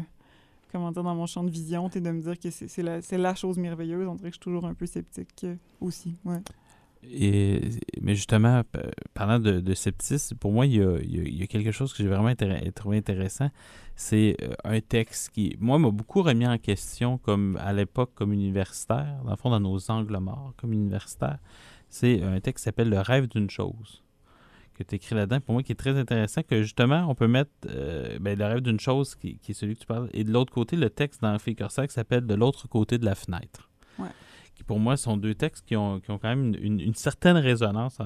[0.75, 3.35] comment dire, dans mon champ de vision, t'es de me dire que c'est la, la
[3.35, 4.07] chose merveilleuse.
[4.07, 6.41] On dirait que je suis toujours un peu sceptique euh, aussi, ouais.
[7.03, 7.61] Et,
[8.01, 8.63] mais justement,
[9.13, 12.01] parlant de, de scepticisme, pour moi, il y a, il y a- quelque chose que
[12.01, 12.33] j'ai vraiment
[12.73, 13.49] trouvé intéressant.
[13.95, 18.33] C'est euh, un texte qui, moi, m'a beaucoup remis en question comme à l'époque comme
[18.33, 21.37] universitaire, dans le fond, dans nos angles morts comme universitaire.
[21.89, 24.03] C'est un texte qui s'appelle Le rêve d'une chose
[24.75, 27.51] que tu écris là-dedans, pour moi, qui est très intéressant, que justement, on peut mettre
[27.69, 30.31] euh, ben, le rêve d'une chose qui, qui est celui que tu parles, et de
[30.31, 33.69] l'autre côté, le texte dans Fille qui s'appelle De l'autre côté de la fenêtre.
[33.97, 34.09] Ouais.
[34.53, 37.97] qui pour moi sont deux textes qui ont, qui ont quand même une, certaine résonance.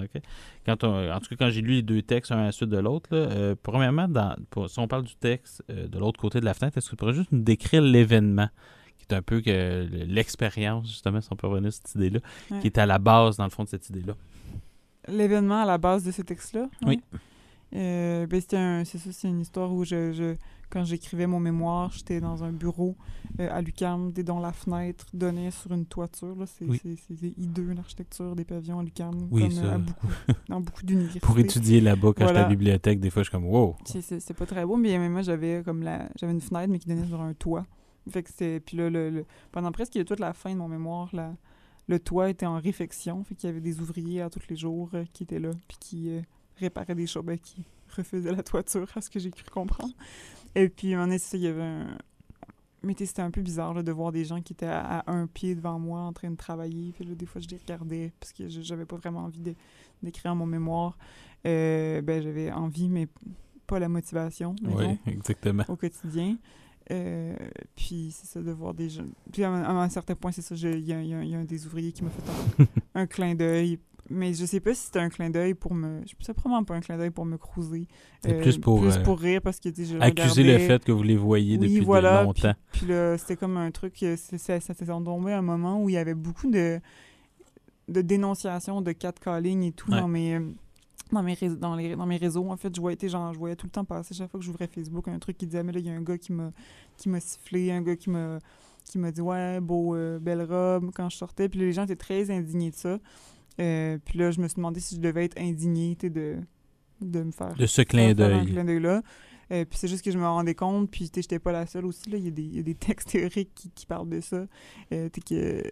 [0.66, 2.78] Quand en tout cas, quand j'ai lu les deux textes un à la suite de
[2.78, 4.36] l'autre, euh, premièrement, dans,
[4.68, 6.96] si on parle du texte euh, de l'autre côté de la fenêtre, est-ce que tu
[6.98, 8.50] pourrais juste nous décrire l'événement
[9.00, 12.20] qui est un peu que l'expérience, justement, si on peut revenir à cette idée-là,
[12.62, 14.14] qui est à la base, dans le fond, de cette idée-là?
[15.08, 16.70] L'événement à la base de ce texte-là?
[16.86, 17.02] Oui.
[17.76, 20.36] Euh, ben c'est ça, c'est une histoire où je
[20.70, 22.96] quand j'écrivais mon mémoire, j'étais dans un bureau
[23.40, 26.36] euh, à l'UQAM, dont la fenêtre donnait sur une toiture.
[26.46, 26.82] C'est oui.
[27.38, 30.08] hideux, l'architecture des pavillons à l'UQAM, oui, comme euh, beaucoup,
[30.48, 31.26] dans beaucoup d'universités.
[31.26, 34.34] Pour étudier là-bas, quand j'étais à la bibliothèque, des fois, je suis comme «wow!» C'est
[34.34, 36.08] pas très beau, mais moi, j'avais comme la...
[36.20, 37.66] j'avais une fenêtre, mais qui donnait sur un toit.
[38.10, 41.34] Fait que Puis là, le, pendant presque toute la fin de mon mémoire, la...
[41.90, 43.24] le toit était en réfection.
[43.26, 45.78] Fait qu'il y avait des ouvriers à tous les jours euh, qui étaient là, puis
[45.80, 46.12] qui
[46.58, 47.66] réparaient des choses, ben, qui
[47.96, 49.94] refaisaient la toiture, à ce que j'ai cru comprendre.
[50.56, 51.98] Et puis, est il y avait un...
[52.82, 55.54] Mais c'était un peu bizarre là, de voir des gens qui étaient à, un pied
[55.54, 56.94] devant moi en train de travailler.
[56.94, 59.42] Puis là, des fois, je les regardais parce que j'avais pas vraiment envie
[60.02, 60.98] d'écrire mon mémoire.
[61.46, 63.10] Euh, ben, j'avais envie, mais
[63.68, 64.56] pas la motivation.
[64.64, 65.66] Oui, exactement.
[65.68, 66.38] Au quotidien.
[66.92, 67.36] Euh,
[67.76, 69.06] puis c'est ça, de voir des gens.
[69.32, 70.94] Puis à, un certain point, c'est ça, il y, y,
[71.36, 72.68] a un des ouvriers qui m'a fait un,
[73.02, 73.80] un clin d'œil
[74.10, 76.02] mais je sais pas si c'était un clin d'œil pour me.
[76.20, 77.88] C'est probablement pas un clin d'œil pour me cruiser.
[78.28, 78.82] Euh, plus pour.
[78.82, 81.80] Plus euh, pour rire parce que je Accuser le fait que vous les voyez depuis
[81.82, 82.34] longtemps.
[82.34, 84.04] Puis, puis là, c'était comme un truc.
[84.18, 86.80] Ça s'est tombé un moment où il y avait beaucoup de,
[87.88, 90.40] de dénonciations de catcalling et tout dans mes.
[91.12, 93.56] Dans mes, réseaux, dans, les, dans mes réseaux, en fait, je voyais, genre, je voyais
[93.56, 95.80] tout le temps passer, chaque fois que j'ouvrais Facebook, un truc qui disait, mais là,
[95.80, 98.40] il y a un gars qui m'a sifflé, un gars qui m'a
[98.90, 101.48] qui m'a dit, ouais, beau, euh, belle robe, quand je sortais.
[101.48, 103.00] Puis les gens étaient très indignés de ça.
[103.60, 106.38] Euh, puis là, je me suis demandé si je devais être indignée de,
[107.02, 107.54] de me faire.
[107.56, 108.52] De ce clin d'œil.
[108.52, 109.02] d'œil-là.
[109.52, 112.04] Euh, puis c'est juste que je me rendais compte, puis j'étais pas la seule aussi.
[112.08, 114.46] Il y, y, a des textes théoriques qui, qui parlent de ça.
[114.90, 115.64] Que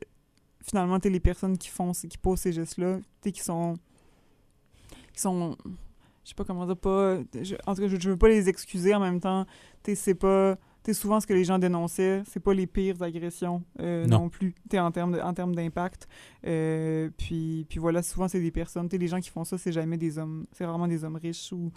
[0.63, 3.75] finalement, les personnes qui font qui posent ces gestes-là, qui sont.
[5.17, 5.57] Qui sont.
[6.23, 7.17] Je sais pas comment dire, pas.
[7.65, 9.45] en tout cas, je, je veux pas les excuser en même temps.
[9.83, 10.57] C'est pas
[10.93, 14.29] souvent ce que les gens dénonçaient, c'est pas les pires agressions euh, non.
[14.29, 16.07] plus, en termes en termes d'impact.
[16.45, 19.97] Euh, puis, puis voilà, souvent c'est des personnes, les gens qui font ça, c'est jamais
[19.97, 21.71] des hommes, c'est rarement des hommes riches ou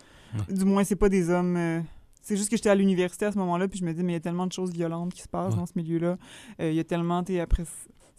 [0.48, 1.56] du moins c'est pas des hommes.
[1.56, 1.80] Euh,
[2.22, 4.16] c'est juste que j'étais à l'université à ce moment-là, puis je me dis, mais il
[4.16, 6.18] y a tellement de choses violentes qui se passent dans ce milieu-là.
[6.58, 7.64] Il y a tellement, tu après,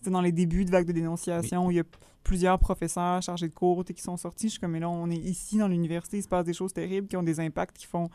[0.01, 1.83] c'était dans les débuts de vagues de dénonciation où il y a
[2.23, 4.47] plusieurs professeurs chargés de cours qui sont sortis.
[4.47, 6.73] Je suis comme, mais là, on est ici dans l'université, il se passe des choses
[6.73, 8.09] terribles qui ont des impacts qui font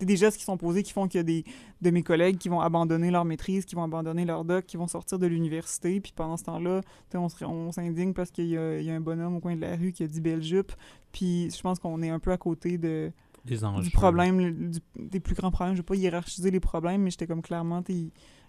[0.00, 1.44] des gestes qui sont posés qui font qu'il y a des
[1.80, 4.88] de mes collègues qui vont abandonner leur maîtrise, qui vont abandonner leur doc, qui vont
[4.88, 6.00] sortir de l'université.
[6.00, 6.80] Puis pendant ce temps-là,
[7.14, 9.92] on, on s'indigne parce qu'il y, y, a un bonhomme au coin de la rue
[9.92, 10.72] qui a dit belle jupe.
[11.12, 13.12] Puis je pense qu'on est un peu à côté de,
[13.44, 15.74] du problème, des plus grands problèmes.
[15.74, 17.82] Je ne vais pas hiérarchiser les problèmes, mais j'étais comme clairement,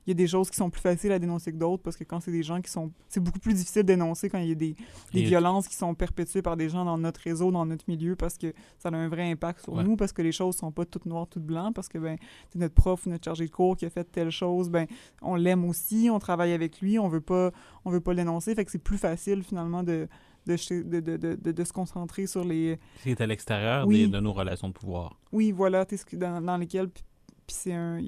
[0.05, 2.03] il y a des choses qui sont plus faciles à dénoncer que d'autres parce que
[2.03, 2.91] quand c'est des gens qui sont.
[3.07, 4.75] C'est beaucoup plus difficile de dénoncer quand il y a des,
[5.13, 8.37] des violences qui sont perpétuées par des gens dans notre réseau, dans notre milieu, parce
[8.37, 11.05] que ça a un vrai impact sur nous, parce que les choses sont pas toutes
[11.05, 12.17] noires, toutes blancs, parce que ben,
[12.49, 14.87] c'est notre prof ou notre chargé de cours qui a fait telle chose, ben,
[15.21, 17.51] on l'aime aussi, on travaille avec lui, on veut pas,
[17.85, 18.55] on veut pas le dénoncer.
[18.55, 20.07] Fait que c'est plus facile finalement de.
[20.47, 22.79] De, de, de, de, se concentrer sur les...
[22.97, 25.19] Ce qui est à l'extérieur de nos relations de pouvoir.
[25.31, 26.89] Oui, voilà, dans, dans lesquelles...
[26.89, 27.03] Puis
[27.49, 28.01] c'est un...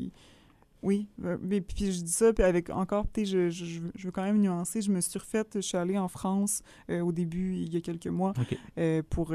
[0.83, 3.65] Oui, euh, mais puis je dis ça, puis avec encore, tu je, je,
[3.95, 4.81] je, veux quand même nuancer.
[4.81, 7.81] Je me suis refaite, je suis allée en France euh, au début, il y a
[7.81, 8.33] quelques mois,
[8.77, 9.33] euh, pour.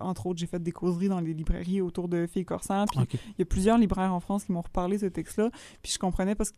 [0.00, 2.86] entre autres, j'ai fait des causeries dans les librairies autour de Filles Corsaires.
[2.90, 5.50] Puis il y a plusieurs libraires en France qui m'ont reparlé de ce texte-là.
[5.82, 6.56] Puis je comprenais parce que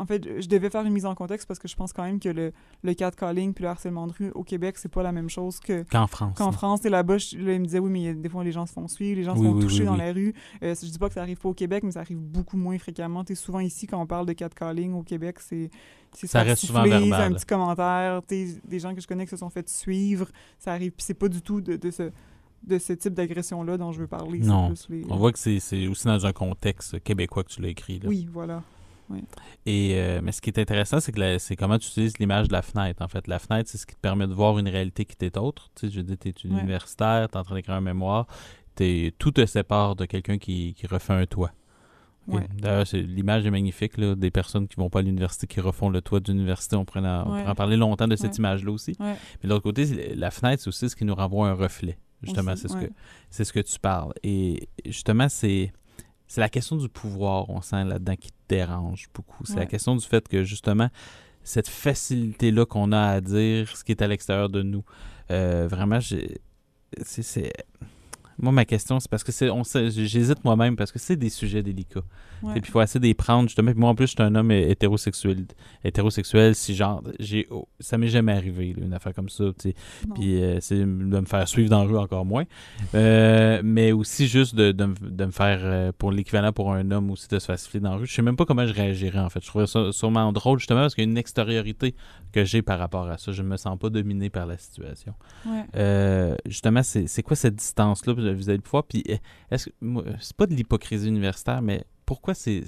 [0.00, 2.20] en fait, je devais faire une mise en contexte parce que je pense quand même
[2.20, 5.28] que le, le catcalling puis le harcèlement de rue au Québec, c'est pas la même
[5.28, 6.38] chose que qu'en France.
[6.38, 8.72] Qu'en France, et là-bas, là, il me disait oui, mais des fois les gens se
[8.72, 10.32] font suivre, les gens se font toucher dans la rue.
[10.62, 12.78] Euh, je dis pas que ça arrive pas au Québec, mais ça arrive beaucoup moins
[12.78, 13.22] fréquemment.
[13.28, 15.70] Es souvent ici quand on parle de catcalling au Québec, c'est
[16.14, 17.32] ça reste souvent verbal.
[17.32, 20.28] un petit commentaire, des gens que je connais qui se sont fait suivre,
[20.58, 20.92] ça arrive.
[20.92, 22.10] Puis c'est pas du tout de, de ce
[22.62, 24.40] de ce type d'agression-là dont je veux parler.
[24.40, 24.74] Non.
[25.08, 27.98] On voit que c'est aussi dans un contexte québécois que tu l'as écrit.
[27.98, 28.08] Là.
[28.08, 28.62] Oui, voilà.
[29.66, 32.52] Et, euh, mais ce qui est intéressant, c'est que c'est comment tu utilises l'image de
[32.52, 33.02] la fenêtre.
[33.02, 35.36] En fait, la fenêtre, c'est ce qui te permet de voir une réalité qui t'est
[35.36, 35.70] autre.
[35.74, 38.26] Tu sais, je dis, tu es universitaire, tu es en train d'écrire un mémoire,
[38.78, 41.52] es, tout te sépare de quelqu'un qui, qui, refait un toit.
[42.28, 46.00] D'ailleurs, l'image est magnifique, là, des personnes qui vont pas à l'université, qui refont le
[46.00, 46.76] toit d'université.
[46.76, 48.96] On, pourrait en, parler longtemps de cette image-là aussi.
[49.00, 51.98] Mais de l'autre côté, la fenêtre, c'est aussi ce qui nous renvoie un reflet.
[52.22, 52.90] Justement, c'est ce, que,
[53.30, 54.12] ce que tu parles.
[54.22, 55.72] Et justement, c'est
[56.30, 59.44] c'est la question du pouvoir, on sent là-dedans, qui te dérange beaucoup.
[59.44, 60.88] C'est la question du fait que, justement,
[61.42, 64.84] cette facilité-là qu'on a à dire ce qui est à l'extérieur de nous,
[65.32, 65.98] euh, vraiment,
[67.02, 67.52] c'est
[68.38, 69.50] Moi, ma question, c'est parce que c'est,
[69.90, 72.04] j'hésite moi-même parce que c'est des sujets délicats.
[72.42, 72.52] Ouais.
[72.56, 73.70] Et puis, il faut essayer d'y prendre, justement.
[73.72, 75.44] Puis moi, en plus, je suis un homme hétérosexuel,
[75.84, 79.44] hétérosexuel si genre, j'ai, oh, ça m'est jamais arrivé, là, une affaire comme ça.
[80.14, 82.44] Puis, euh, c'est de me faire suivre dans la rue encore moins.
[82.94, 86.90] Euh, mais aussi juste de, de, me- de me faire, euh, pour l'équivalent pour un
[86.90, 88.06] homme aussi, de se faire siffler dans la rue.
[88.06, 89.42] Je sais même pas comment je réagirais, en fait.
[89.42, 91.94] Je trouvais ça sûrement drôle, justement, parce qu'il y a une extériorité
[92.32, 93.32] que j'ai par rapport à ça.
[93.32, 95.14] Je me sens pas dominé par la situation.
[95.46, 96.36] Ouais.
[96.46, 98.14] Justement, c'est c'est quoi cette distance-là?
[98.14, 98.84] Vis-à-vis du pouvoir?
[98.84, 99.04] Puis,
[99.50, 99.72] est-ce que
[100.20, 102.64] c'est pas de l'hypocrisie universitaire, mais pourquoi c'est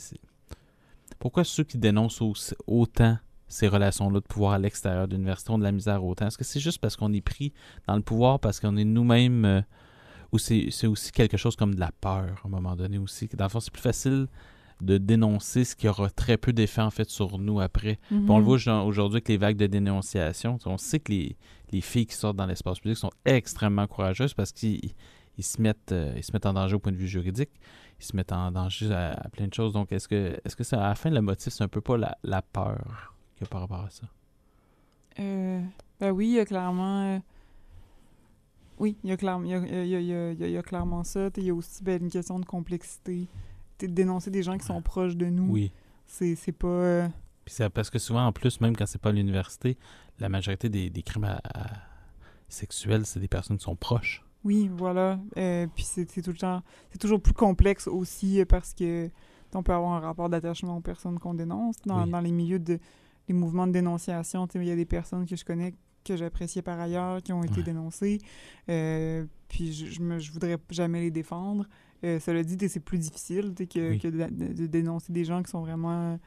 [1.18, 3.18] pourquoi ceux qui dénoncent aussi- autant
[3.48, 6.28] ces relations-là de pouvoir à l'extérieur de l'université ont de la misère autant?
[6.28, 7.52] Est-ce que c'est juste parce qu'on est pris
[7.88, 9.60] dans le pouvoir, parce qu'on est nous-mêmes, euh,
[10.30, 13.28] ou c'est aussi quelque chose comme de la peur à un moment donné aussi?
[13.36, 14.28] Dans le fond, c'est plus facile
[14.80, 17.98] de dénoncer ce qui aura très peu d'effet en fait sur nous après?
[18.12, 18.56] On le Mhm.
[18.64, 20.56] voit aujourd'hui avec les vagues de dénonciation.
[20.66, 21.36] On sait que les,
[21.72, 24.92] les filles qui sortent dans l'espace public sont extrêmement courageuses parce qu'ils
[25.38, 27.50] ils se mettent euh, ils se mettent en danger au point de vue juridique.
[28.02, 29.72] Ils se mettent en danger à, à plein de choses.
[29.72, 31.96] Donc est-ce que est-ce que c'est à la fin le motif, c'est un peu pas
[31.96, 34.06] la, la peur qu'il y a par rapport à ça?
[35.20, 35.60] Euh,
[36.00, 37.02] ben oui, il y a clairement.
[37.14, 37.18] euh,
[38.78, 41.28] Oui, il y a, clairement, il y a, il y a- il y clairement ça.
[41.36, 43.28] Il y a aussi ben, une question de complexité.
[43.78, 45.50] De dénoncer des gens qui sont proches de nous.
[45.52, 45.72] Oui.
[46.06, 46.66] C'est c'est pas.
[46.68, 47.08] euh,
[47.44, 49.76] Puis c'est parce que souvent en plus, même quand c'est pas à l'université,
[50.18, 51.70] la majorité des, des crimes à- à-
[52.48, 54.24] sexuels, c'est des personnes qui sont proches.
[54.44, 55.20] Oui, voilà.
[55.36, 56.62] Euh, puis c'est tout le temps.
[56.90, 59.08] C'est toujours plus complexe aussi parce que
[59.54, 61.76] on peut avoir un rapport d'attachement aux personnes qu'on dénonce.
[61.84, 62.10] Dans, Oui.
[62.10, 62.78] dans les milieux de.
[63.28, 65.74] les mouvements de dénonciation, il y a des personnes que je connais
[66.04, 67.62] que j'appréciais par ailleurs qui ont été Ouais.
[67.62, 68.18] dénoncées.
[68.68, 71.66] Euh, puis je, je, me, je voudrais jamais les défendre.
[72.04, 73.98] Euh, cela dit, c'est plus difficile que, Oui.
[74.00, 76.18] que de, de- de dénoncer des gens qui sont vraiment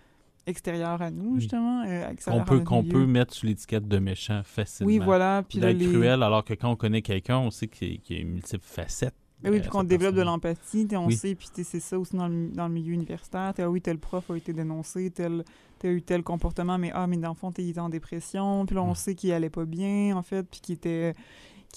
[0.48, 1.42] extérieurs à nous, Oui.
[1.42, 1.84] justement.
[1.88, 4.88] euh, Qu'on peut, qu'on mettre sous l'étiquette de méchant facilement.
[4.88, 5.44] Oui, voilà.
[5.48, 5.88] Puis d'être les...
[5.92, 8.22] cruel, alors que quand on connaît quelqu'un, on sait qu'il y a- qu'il y a
[8.22, 9.16] une multiple facette.
[9.44, 11.16] Ben oui, puis qu'on développe de l'empathie, on Oui.
[11.16, 13.54] sait, puis c'est ça aussi dans le, dans le milieu universitaire.
[13.58, 15.44] Ah oui, tel prof a été dénoncé, tel,
[15.78, 18.66] t'as eu tel comportement, mais ah, mais dans le fond, t'es- il était en dépression,
[18.66, 18.96] puis là, on Ouais.
[18.96, 21.14] sait qu'il allait pas bien, en fait, puis qu'il était,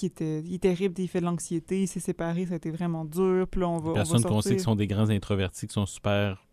[0.01, 3.61] il terrible, il fait de l'anxiété, il s'est séparé, ça a été vraiment dur, puis
[3.61, 6.47] là, on va, Les personnes qu'on sait qui sont des grands introvertis, qui sont super.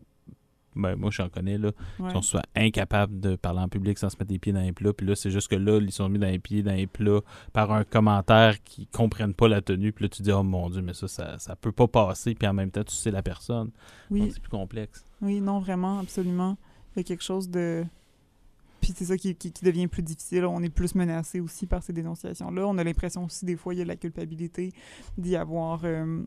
[0.76, 1.72] Ben, moi, j'en connais, là.
[1.98, 2.08] Ouais.
[2.08, 4.72] Qui sont soit incapables de parler en public sans se mettre les pieds dans les
[4.72, 4.92] plats.
[4.92, 7.20] Puis là, c'est juste que là, ils sont mis dans les pieds dans les plats
[7.52, 9.92] par un commentaire qui comprennent pas la tenue.
[9.92, 12.34] Puis là, tu dis, oh mon Dieu, mais ça, ça, ça peut pas passer.
[12.34, 13.70] Puis en même temps, tu sais la personne.
[14.10, 15.04] Oui, Donc, c'est plus complexe.
[15.22, 16.56] Oui, non, vraiment, absolument.
[16.94, 17.84] Il y a quelque chose de.
[18.80, 20.44] Puis c'est ça qui, qui, qui devient plus difficile.
[20.44, 22.66] On est plus menacé aussi par ces dénonciations-là.
[22.66, 24.72] On a l'impression aussi, des fois, il y a de la culpabilité
[25.18, 25.80] d'y avoir.
[25.84, 26.22] euh,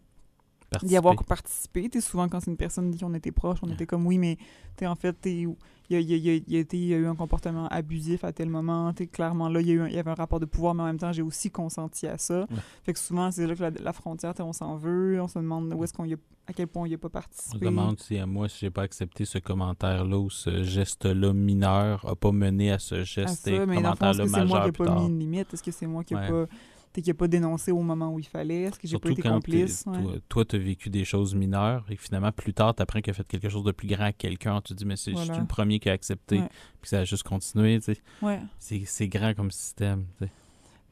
[0.84, 1.90] d'y avoir participé.
[2.02, 4.38] Souvent, quand c'est une personne dit qu'on était proche, on était comme oui, mais
[4.76, 5.50] t'es en fait, il
[5.90, 8.94] y a, y a- y a- y a eu un comportement abusif à tel moment.
[8.94, 11.22] T'es clairement là, il y, avait un rapport de pouvoir, mais en même temps, j'ai
[11.24, 12.42] aussi consenti à ça.
[12.42, 12.58] Ouais.
[12.84, 15.74] Fait que souvent, c'est là que la, la frontière, on s'en veut, on se demande
[15.74, 16.06] où est-ce qu'on
[16.48, 17.60] à quel point il n'y a pas On participé.
[17.60, 22.04] se demande si à moi, si j'ai pas accepté ce commentaire-là ou ce geste-là mineur
[22.08, 24.28] a pas mené à ce à geste ça, et mais dans le fond, est-ce que
[24.30, 25.54] c'est moi qui majeur n'ai pas mis une limite?
[25.54, 26.30] Est-ce que c'est moi qui n'ai Ouais.
[26.30, 26.46] pas,
[26.94, 28.62] t'sais, qui a pas dénoncé au moment où il fallait?
[28.64, 29.84] Est-ce que j'ai pas été complice?
[29.88, 30.20] Ouais.
[30.30, 33.14] toi, tu as vécu des choses mineures et finalement, plus tard, tu apprends qu'il a
[33.14, 34.62] fait quelque chose de plus grand à quelqu'un.
[34.62, 35.38] Tu te dis, mais c'est Voilà.
[35.40, 36.40] le premier qui a accepté.
[36.40, 36.50] Ouais.
[36.82, 37.80] Puis ça a juste continué.
[37.80, 38.02] tu sais.
[38.22, 38.40] Ouais.
[38.58, 40.06] C'est grand comme système.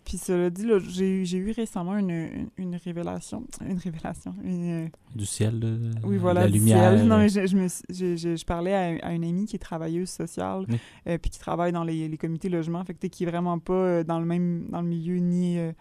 [0.06, 3.44] Puis cela dit, j'ai, j'ai eu récemment une, une, une révélation.
[3.60, 4.34] Une révélation.
[4.42, 6.94] Une, Du ciel, là, Oui, voilà, la du lumière.
[6.94, 7.08] ciel.
[7.10, 9.58] Non, mais je, je, me suis- je, je, je parlais à, à une amie qui
[9.58, 10.78] est travailleuse sociale, Oui.
[11.10, 13.60] euh, puis qui travaille dans les, les comités logement, fait que t'es qui est vraiment
[13.60, 15.74] pas euh, dans le même dans le milieu ni euh,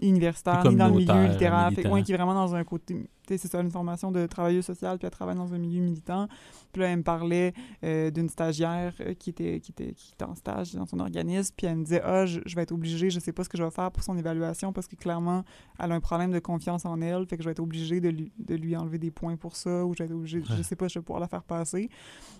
[0.00, 1.70] universitaire, ni dans le milieu littéraire.
[1.72, 3.08] Fait ouais, qui est vraiment dans un côté.
[3.26, 6.28] tu C'est ça, une formation de travailleuse sociale, puis elle travaille dans un milieu militant.
[6.72, 7.52] Puis là, elle me parlait
[7.84, 11.54] euh, d'une stagiaire euh, qui, était, qui, était, qui était en stage dans son organisme,
[11.56, 13.58] puis elle me disait Ah, je, je vais être obligée, je sais pas ce que
[13.58, 15.44] je vais faire pour son évaluation, parce que clairement,
[15.78, 18.08] elle a un problème de confiance en elle, fait que je vais être obligée de
[18.08, 20.76] lui, de lui enlever des points pour ça, ou je vais être obligée, je sais
[20.76, 21.88] pas, je vais pouvoir la faire passer.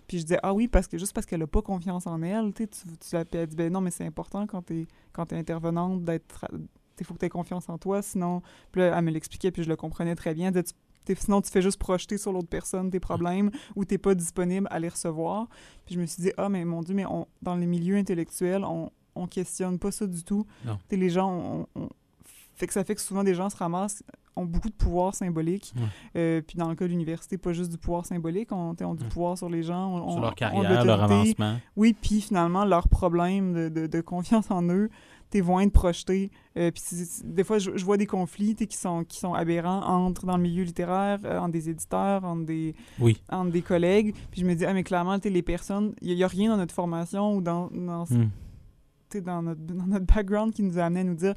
[0.07, 2.53] Puis je disais Ah oui, parce que juste parce qu'elle a pas confiance en elle,
[2.53, 5.37] tu sais, tu, tu elle dit Ben non, mais c'est important quand t'es quand es
[5.37, 6.47] intervenante d'être.
[7.01, 8.43] Il faut que tu aies confiance en toi, sinon.
[8.73, 10.53] Puis là, elle me l'expliquait, puis je le comprenais très bien.
[10.53, 10.63] Tu-
[11.17, 14.79] sinon, tu fais juste projeter sur l'autre personne tes problèmes ou t'es pas disponible à
[14.79, 15.49] les recevoir.
[15.87, 18.65] Puis je me suis dit, ah, mais mon Dieu, mais on, dans les milieux intellectuels,
[18.65, 20.47] on, on questionne pas ça du tout.
[20.65, 20.79] Non.
[20.89, 21.89] Tu les gens, on, on-
[22.55, 24.03] fait que ça fait que souvent des gens se ramassent,
[24.37, 25.73] ont beaucoup de pouvoir symbolique.
[25.77, 25.83] Ouais.
[26.17, 28.93] Euh, puis dans le cas de l'université, pas juste du pouvoir symbolique, on, tu on
[28.93, 29.09] a du Ouais.
[29.09, 29.95] pouvoir sur les gens.
[29.97, 31.57] On, sur leur carrière, leur avancement.
[31.77, 34.91] Oui, puis finalement, leurs problèmes de, de, de confiance en eux,
[35.31, 36.31] t'es vont être projetés.
[36.57, 36.83] Euh, puis
[37.25, 40.43] des fois, je, je vois des conflits qui sont, qui sont aberrants entre, dans le
[40.43, 43.17] milieu littéraire, euh, entre des éditeurs, entre des, Oui.
[43.31, 44.15] entre des collègues.
[44.31, 46.75] Puis je me dis, ah, mais clairement, les personnes, il n'y a, rien dans notre
[46.75, 48.05] formation ou dans, dans,
[49.09, 51.35] t'sais, dans, notre, dans notre background qui nous a amené à nous dire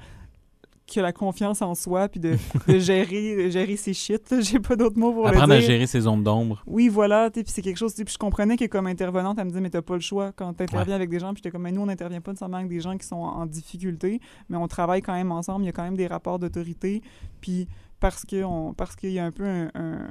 [0.86, 4.36] que la confiance en soi, puis de, de gérer, de gérer ses shit.
[4.42, 5.70] J'ai pas d'autres mots pour Apprendre le dire.
[5.70, 6.62] à gérer ses zones d'ombre.
[6.68, 9.62] Oui, voilà, puis c'est quelque chose, puis je comprenais que comme intervenante, elle me disait,
[9.62, 10.94] mais t'as pas le choix quand t'interviens Ouais.
[10.94, 12.98] avec des gens, puis j'étais comme, mais nous, on n'intervient pas nécessairement avec des gens
[12.98, 14.20] qui sont en, en difficulté,
[14.50, 17.02] mais on travaille quand même ensemble, il y a quand même des rapports d'autorité,
[17.42, 17.68] puis
[18.00, 19.70] parce qu'il y a un peu un...
[19.76, 20.08] un-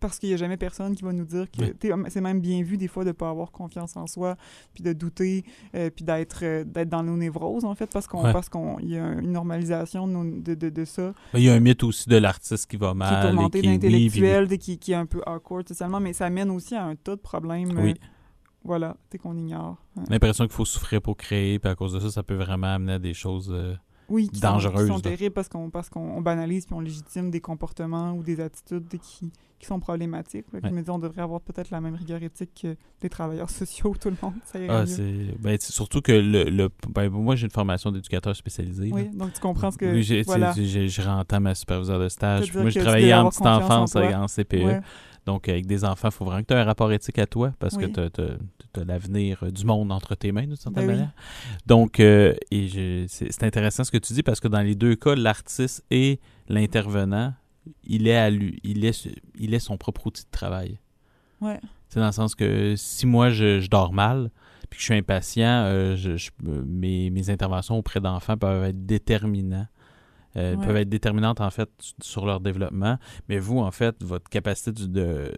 [0.00, 2.02] parce qu'il n'y a jamais personne qui va nous dire que Oui.
[2.08, 4.36] c'est même bien vu des fois de ne pas avoir confiance en soi
[4.74, 5.44] puis de douter
[5.74, 8.32] euh, puis d'être euh, d'être dans nos névroses en fait parce qu'on Ouais.
[8.32, 11.48] parce qu'on il y a une normalisation de, nos- de, de, de ça Il y
[11.50, 13.26] a un mythe aussi de l'artiste qui va qui est mal.
[13.32, 16.50] tourmenté qui, oui, puis- d'intellectuel, qui, qui est un peu awkward socialement, mais ça mène
[16.50, 17.70] aussi à un tas de problèmes.
[17.78, 17.90] Oui.
[17.90, 17.94] euh,
[18.64, 19.76] voilà, qu'on ignore.
[19.96, 20.04] Ouais.
[20.10, 22.92] l'impression qu'il faut souffrir pour créer, puis à cause de ça, ça peut vraiment amener
[22.92, 23.50] à des choses.
[24.10, 26.80] Oui, qui dangereuses, sont, qui sont terribles parce qu'on parce qu'on on banalise puis on
[26.80, 30.46] légitime des comportements ou des attitudes qui, qui sont problématiques.
[30.52, 30.60] là.
[30.60, 30.68] Puis Ouais.
[30.70, 33.94] Je me dis, on devrait avoir peut-être la même rigueur éthique que les travailleurs sociaux,
[34.00, 34.34] tout le monde.
[34.44, 38.34] Ça Ah, c'est ben, c'est surtout que le, le- ben, moi j'ai une formation d'éducateur
[38.36, 38.88] spécialisé.
[38.88, 38.94] là.
[38.96, 39.92] Oui, donc tu comprends ce que.
[39.92, 40.52] Oui, voilà.
[40.52, 42.52] je rentre ma superviseur de stage.
[42.54, 44.54] Moi, travaillé devais en petite en enfance en CPE.
[44.64, 44.80] Ouais.
[45.26, 47.52] Donc, avec des enfants, il faut vraiment que tu aies un rapport éthique à toi
[47.58, 47.90] parce Oui.
[47.92, 48.20] que tu
[48.80, 50.94] as, l'avenir du monde entre tes mains, d'une certaine Ben oui.
[50.96, 51.12] manière.
[51.66, 54.94] Donc, euh, et je- c'est intéressant ce que tu dis parce que dans les deux
[54.96, 57.34] cas, l'artiste et l'intervenant,
[57.84, 59.08] il est à lui, il est,
[59.38, 60.78] il est son propre outil de travail.
[61.40, 61.60] Ouais.
[61.88, 64.30] C'est dans le sens que si moi je, je dors mal,
[64.68, 68.86] puis que je suis impatient, euh, je, je- mes, mes interventions auprès d'enfants peuvent être
[68.86, 69.66] déterminants.
[70.36, 70.64] Euh, Ouais.
[70.64, 71.68] peuvent être déterminantes en fait
[72.00, 75.32] sur leur développement, mais vous en fait votre capacité de, de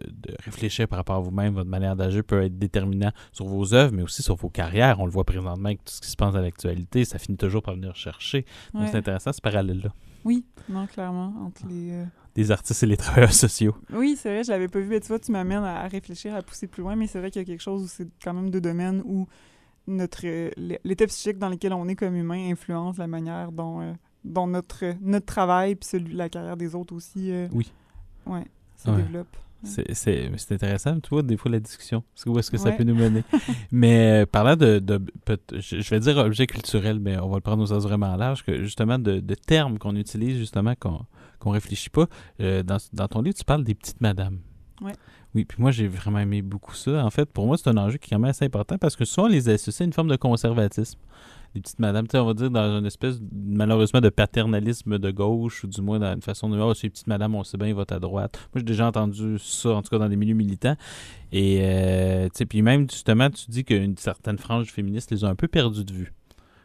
[0.45, 4.03] réfléchir par rapport à vous-même, votre manière d'agir peut être déterminant sur vos œuvres, mais
[4.03, 4.99] aussi sur vos carrières.
[4.99, 7.63] On le voit présentement avec tout ce qui se passe à l'actualité, ça finit toujours
[7.63, 8.45] par venir chercher.
[8.73, 8.87] Donc Ouais.
[8.91, 9.91] c'est intéressant ce parallèle-là
[10.25, 11.91] Oui, non, clairement, entre les.
[11.91, 13.75] euh, des artistes et les travailleurs sociaux.
[13.91, 14.87] Oui, c'est vrai, je l'avais pas vu.
[14.87, 17.31] Mais tu vois, tu m'amènes à, à réfléchir, à pousser plus loin, mais c'est vrai
[17.31, 19.27] qu'il y a quelque chose où c'est quand même deux domaines où
[19.87, 23.81] notre euh, l'é- l'état psychique dans lequel on est comme humain influence la manière dont,
[23.81, 27.71] euh, dont notre, notre travail puis celui la carrière des autres aussi euh, Oui.
[28.25, 28.45] ouais,
[28.87, 28.95] Ouais.
[28.97, 29.27] développe.
[29.65, 32.03] C'est- C'est c'est intéressant, tu vois, des fois, la discussion.
[32.25, 33.23] Où est-ce que ça peut nous mener?
[33.71, 34.81] mais euh, parlant de,
[35.53, 38.61] je, vais dire objet culturel, mais on va le prendre au sens vraiment large, que
[38.61, 41.05] justement, de, de termes qu'on utilise, justement, qu'on
[41.39, 42.07] qu'on réfléchit pas.
[42.41, 44.39] Euh, dans, dans ton livre, tu parles des petites madames.
[44.81, 44.93] Ouais.
[45.35, 47.03] Oui, puis moi, j'ai vraiment aimé beaucoup ça.
[47.05, 49.03] En fait, pour moi, c'est un enjeu qui est quand même assez important parce que
[49.05, 50.99] souvent, on les associe à une forme de conservatisme.
[51.55, 55.11] Les petites madames, tu sais, on va dire dans une espèce, malheureusement, de paternalisme de
[55.11, 57.67] gauche, ou du moins dans une façon de, oh, ces petites madames, on sait bien,
[57.67, 58.37] ils votent à droite.
[58.53, 60.75] Moi, j'ai déjà entendu ça, en tout cas dans des milieux militants.
[61.31, 65.27] Et, euh, tu sais, puis même, justement, tu dis qu'une certaine frange féministe les a
[65.27, 66.13] un peu perdus de vue.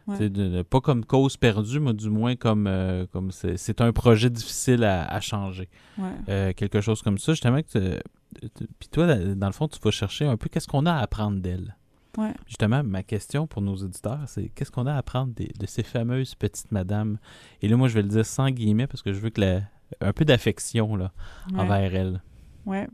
[0.07, 0.15] Ouais.
[0.17, 3.81] Tu sais, de- de- pas comme cause perdue, mais du moins comme, euh, comme c'est
[3.81, 5.69] un projet difficile à, à changer.
[5.99, 6.05] Ouais.
[6.29, 7.59] Euh, quelque chose comme ça, justement.
[7.61, 11.39] Puis toi, dans le fond, tu vas chercher un peu qu'est-ce qu'on a à apprendre
[11.39, 11.75] d'elle?
[12.17, 12.33] Ouais.
[12.47, 15.83] Justement, ma question pour nos auditeurs, c'est qu'est-ce qu'on a à apprendre des- de ces
[15.83, 17.19] fameuses petites madames?
[17.61, 19.61] Et là, moi, je vais le dire sans guillemets parce que je veux que la,
[20.01, 21.11] un peu d'affection là,
[21.53, 21.59] Ouais.
[21.59, 22.21] envers elles.
[22.65, 22.87] Ouais.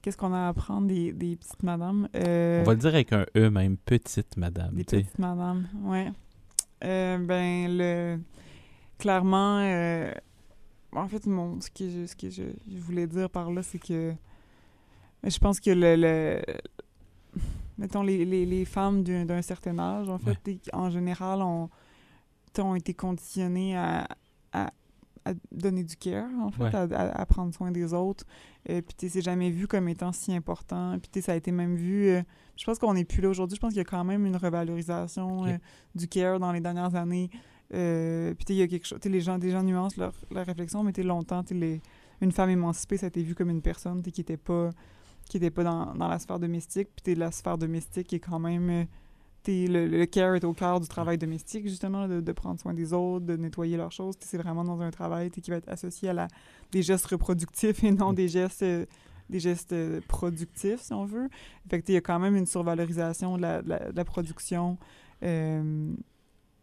[0.00, 2.08] Qu'est-ce qu'on a à apprendre des, des petites madames?
[2.16, 4.74] Euh, On va le dire avec un E même, petite madame.
[4.74, 5.02] Des tu sais.
[5.04, 6.10] petites madames, ouais.
[6.84, 8.18] Euh, ben, le...
[8.98, 10.10] Clairement, euh,
[10.92, 11.60] en fait, mon...
[11.60, 14.12] ce que, je, ce que je, je voulais dire par là, c'est que
[15.22, 15.94] je pense que le...
[15.96, 16.42] le...
[17.78, 20.58] Mettons, les, les, les femmes d'un certain âge, en fait, Ouais.
[20.72, 21.70] en général, ont,
[22.58, 24.06] ont été conditionnées à,
[24.52, 24.70] à,
[25.24, 26.74] à donner du care, en fait, Ouais.
[26.74, 28.24] à, à- prendre soin des autres.
[28.68, 30.98] Euh, puis, tu sais, c'est jamais vu comme étant si important.
[31.00, 32.08] Puis, tu sais, ça a été même vu...
[32.08, 32.22] euh,
[32.56, 33.56] je pense qu'on n'est plus là aujourd'hui.
[33.56, 35.56] Je pense qu'il y a quand même une revalorisation euh,
[35.94, 37.30] du care dans les dernières années.
[37.74, 38.98] Euh, puis, tu sais, il y a quelque chose...
[39.00, 41.54] Tu sais, les gens, des gens nuancent leur, leur réflexion, mais tu sais, longtemps, tu
[41.54, 41.80] sais, les-
[42.20, 44.70] une femme émancipée, ça a été vu comme une personne qui n'était pas,
[45.28, 46.88] qui était pas dans, dans la sphère domestique.
[46.94, 48.70] Puis, tu sais, la sphère domestique est quand même...
[48.70, 48.84] euh,
[49.44, 52.74] sais, le, le care est au cœur du travail domestique, justement, de, de prendre soin
[52.74, 54.14] des autres, de nettoyer leurs choses.
[54.20, 56.28] C'est vraiment dans un travail qui va être associé à la,
[56.70, 58.64] des gestes reproductifs et non des gestes,
[59.30, 61.28] des gestes euh, productifs, si on veut.
[61.68, 64.78] Fait il y a quand même une survalorisation de la, de la, de production.
[65.24, 65.92] euh,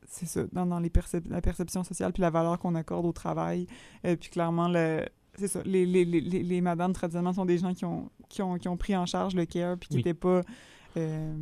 [0.08, 3.12] c'est ça, dans, dans les percep- la perception sociale, puis la valeur qu'on accorde au
[3.12, 3.68] travail.
[4.02, 5.06] Puis clairement, le,
[5.40, 8.58] c'est ça, les, les, les, les, madames, traditionnellement, sont des gens qui ont, qui ont,
[8.58, 10.00] qui ont pris en charge le care, puis qui Oui.
[10.02, 10.42] n'étaient pas...
[10.98, 11.34] euh,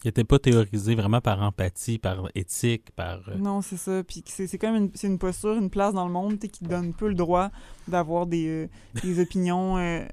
[0.00, 3.28] Qui n'était pas théorisé vraiment par empathie, par éthique, par.
[3.28, 4.02] euh, Non, c'est ça.
[4.04, 6.92] Puis c'est c'est comme une, c'est une posture, une place dans le monde qui donne
[6.94, 7.50] peu le droit
[7.88, 8.68] d'avoir des, euh,
[9.02, 10.04] des opinions, euh,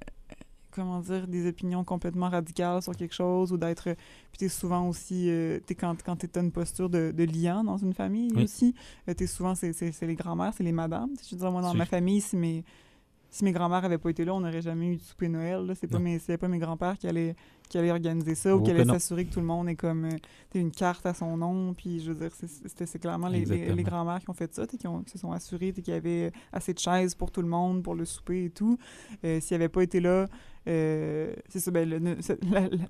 [0.72, 3.86] comment dire, des opinions complètement radicales sur quelque chose ou d'être.
[4.32, 7.78] Puis t'es souvent aussi, euh, t'es quand, quand t'es une posture de, de liant dans
[7.78, 8.44] une famille Oui.
[8.44, 8.76] aussi,
[9.10, 11.10] euh, t'es souvent, c'est les grands-mères, c'est les madames.
[11.28, 12.64] Je veux dire, moi, dans ma famille, c'est mes.
[13.30, 15.66] Si mes grands-mères n'avaient pas été là, on n'aurait jamais eu de souper Noël.
[15.66, 15.76] Là.
[15.76, 16.20] C'est pas mes,
[16.50, 17.36] mes grands-pères qui allaient,
[17.70, 20.06] qui allaient organiser ça ou Oh qui allaient s'assurer que tout le monde ait comme
[20.06, 20.18] euh,
[20.56, 21.74] une carte à son nom.
[21.76, 25.04] Puis je veux dire, c'était, clairement les, les, grands-mères qui ont fait ça, qui, ont,
[25.04, 27.84] qui se sont assurés t'sais, qu'il y avait assez de chaises pour tout le monde,
[27.84, 28.78] pour le souper et tout.
[29.24, 30.28] Euh, s'ils n'avaient pas été là,
[30.68, 32.18] euh, c'est ça, ben, le-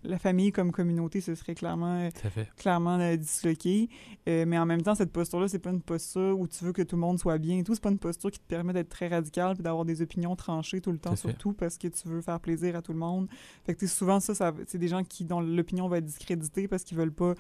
[0.04, 2.10] la, famille comme communauté, ce serait clairement euh,
[2.58, 3.90] clairement euh, disloqué.
[4.28, 6.82] Euh, mais en même temps, cette posture-là, c'est pas une posture où tu veux que
[6.82, 7.74] tout le monde soit bien et tout.
[7.76, 10.82] C'est pas une posture qui te permet d'être très radical puis d'avoir des opinions tranchées
[10.82, 11.30] tout le temps Tout à fait.
[11.30, 13.28] sur tout parce que tu veux faire plaisir à tout le monde.
[13.66, 16.84] Fait que souvent, ça, ça c'est des gens qui dont l'opinion va être discréditée parce
[16.84, 17.36] qu'ils veulent pas.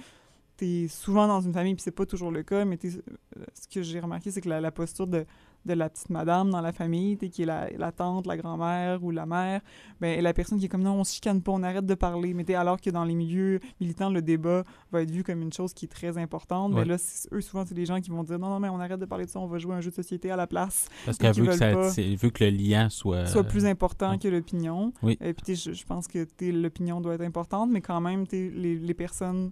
[0.57, 3.99] T'es souvent dans une famille, puis c'est pas toujours le cas, mais ce que j'ai
[4.01, 5.25] remarqué, c'est que la, la posture de,
[5.65, 9.11] de la petite madame dans la famille, qui est la, la tante, la grand-mère ou
[9.11, 9.61] la mère,
[9.99, 12.33] ben, la personne qui est comme non, on se chicane pas, on arrête de parler.
[12.33, 15.73] Mais alors que dans les milieux militants, le débat va être vu comme une chose
[15.73, 16.73] qui est très importante.
[16.73, 18.79] Mais là, c'est- eux, souvent, c'est des gens qui vont dire non, non, mais on
[18.79, 20.47] arrête de parler de ça, on va jouer à un jeu de société à la
[20.47, 23.25] place, Parce qu'elle veut veut que le lien soit.
[23.25, 24.17] soit plus important ouais.
[24.17, 24.93] que l'opinion.
[25.03, 25.17] Oui.
[25.21, 28.93] Et puis, je, je pense que l'opinion doit être importante, mais quand même, les, les
[28.93, 29.51] personnes.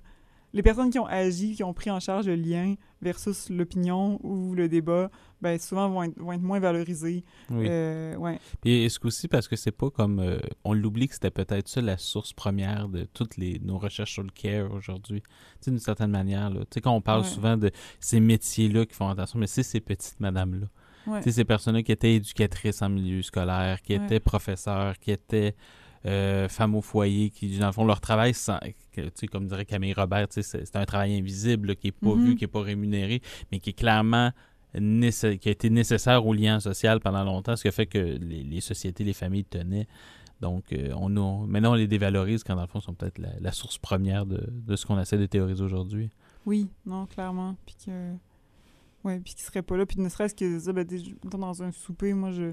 [0.53, 4.55] Les personnes qui ont agi, qui ont pris en charge le lien versus l'opinion ou
[4.55, 7.23] le débat, ben souvent vont être, vont être moins valorisées.
[7.49, 7.67] Oui.
[7.69, 8.39] Euh, ouais.
[8.61, 11.81] Puis est-ce qu'aussi parce que c'est pas comme euh, on l'oublie que c'était peut-être ça
[11.81, 15.21] la source première de toutes les nos recherches sur le care aujourd'hui?
[15.21, 15.27] Tu
[15.59, 17.27] sais d'une certaine manière là, tu sais quand on parle Ouais.
[17.27, 17.69] souvent de
[17.99, 20.67] ces métiers là qui font attention mais c'est ces petites madames là.
[21.13, 21.19] Ouais.
[21.19, 25.55] Tu sais ces personnes-là qui étaient éducatrices en milieu scolaire, qui étaient professeurs, qui étaient
[26.05, 28.59] euh, femmes au foyer qui dans le fond leur travail sans
[29.31, 32.25] comme dirait Camille Robert, c'est un travail invisible là, qui est pas Mhm.
[32.25, 33.21] vu, qui est pas rémunéré,
[33.51, 34.31] mais qui est clairement
[35.37, 38.43] qui a été nécessaire au lien social pendant longtemps, ce qui a fait que les,
[38.43, 39.87] les sociétés, les familles tenaient.
[40.41, 43.29] Donc, euh, on, on- maintenant, on les dévalorise quand, dans le fond, sont peut-être la,
[43.39, 46.09] la source première de, de ce qu'on essaie de théoriser aujourd'hui.
[46.45, 47.55] Oui, non, clairement.
[47.65, 48.13] Puis que.
[49.03, 49.85] Ouais, puis serait pas là.
[49.85, 50.85] Puis ne serait-ce que ben,
[51.23, 52.51] dans un souper, moi, je.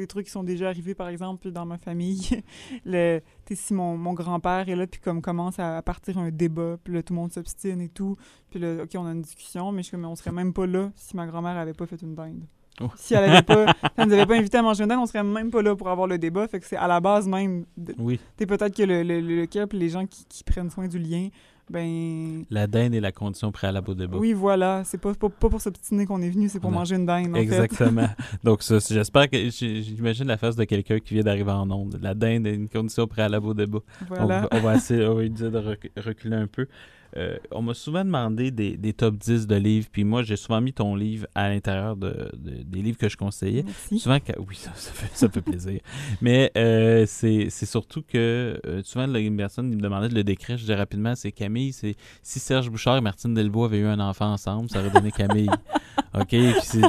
[0.00, 2.42] Des trucs qui sont déjà arrivés, par exemple, dans ma famille.
[2.84, 3.20] le,
[3.50, 7.02] si mon, mon grand-père est là, puis comme commence à partir un débat, puis là,
[7.02, 8.16] tout le monde s'obstine et tout.
[8.50, 10.66] Puis là, OK, on a une discussion, mais je suis comme, on serait même pas
[10.66, 12.44] là si ma grand-mère avait pas fait une dinde.
[12.80, 12.88] Oh.
[12.96, 15.06] Si elle avait pas, si elle nous avait pas invité à manger une dinde, on
[15.06, 16.48] serait même pas là pour avoir le débat.
[16.48, 17.66] Fait que c'est à la base même.
[17.76, 21.28] de- Oui, peut-être que le, le, le, les gens qui, qui prennent soin du lien,
[21.70, 24.16] ben, la dinde est la condition préalable au débat.
[24.18, 24.82] oui, voilà.
[24.84, 26.78] C'est pas, pas, pas pour s'obstiner qu'on est venu, c'est pour Non.
[26.78, 27.40] manger une dinde, en fait.
[27.42, 28.06] Exactement.
[28.44, 31.98] Donc, ça, j'espère que j'imagine la face de quelqu'un qui vient d'arriver en onde.
[32.02, 33.78] La dinde est une condition préalable au débat.
[34.02, 34.40] On, Voilà.
[34.42, 36.66] va- on va essayer on va lui dire de rec- reculer un peu.
[37.16, 40.60] Euh, on m'a souvent demandé des, des top 10 de livres, puis moi, j'ai souvent
[40.60, 43.62] mis ton livre à l'intérieur de, de- des livres que je conseillais.
[43.64, 43.98] Merci.
[44.00, 45.80] Souvent, oui, ça, ça fait, ça fait plaisir.
[46.20, 50.56] Mais euh, c'est surtout que euh, souvent, là, une personne me demandait de le décrire.
[50.58, 51.72] Je dis rapidement, c'est Camille.
[51.72, 55.12] C'est si Serge Bouchard et Martine Delbois avaient eu un enfant ensemble, ça aurait donné
[55.12, 55.50] Camille.
[56.14, 56.26] OK?
[56.28, 56.82] Puis c'est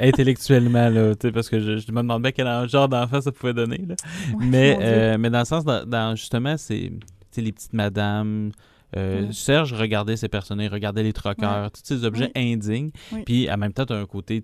[0.00, 3.54] intellectuellement, là, tu sais, parce que je, je me demandais quel genre d'enfant ça pouvait
[3.54, 3.78] donner.
[3.86, 3.94] Là.
[4.34, 6.90] Ouais, mais, euh, mais dans le sens, dans, dans- justement, c'est
[7.36, 8.52] les petites madames.
[8.96, 9.32] Euh.
[9.32, 12.90] Serge regardait ses personnages, regardait les troqueurs, tous ces objets indignes.
[13.12, 13.22] Oui.
[13.24, 14.42] Puis en même temps, tu as un côté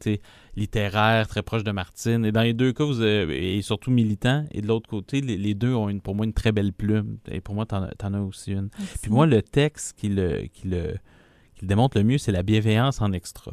[0.56, 2.24] littéraire très proche de Martine.
[2.24, 4.44] Et dans les deux cas, vous avez- et surtout militant.
[4.52, 7.18] Et de l'autre côté, les, les deux ont une, pour moi une très belle plume.
[7.30, 7.84] Et pour moi, tu en,
[8.14, 8.68] as aussi une.
[8.78, 8.98] Merci.
[9.02, 10.94] Puis moi, le texte qui le, qui le,
[11.54, 13.52] qui le démontre le mieux, c'est la bienveillance en extra.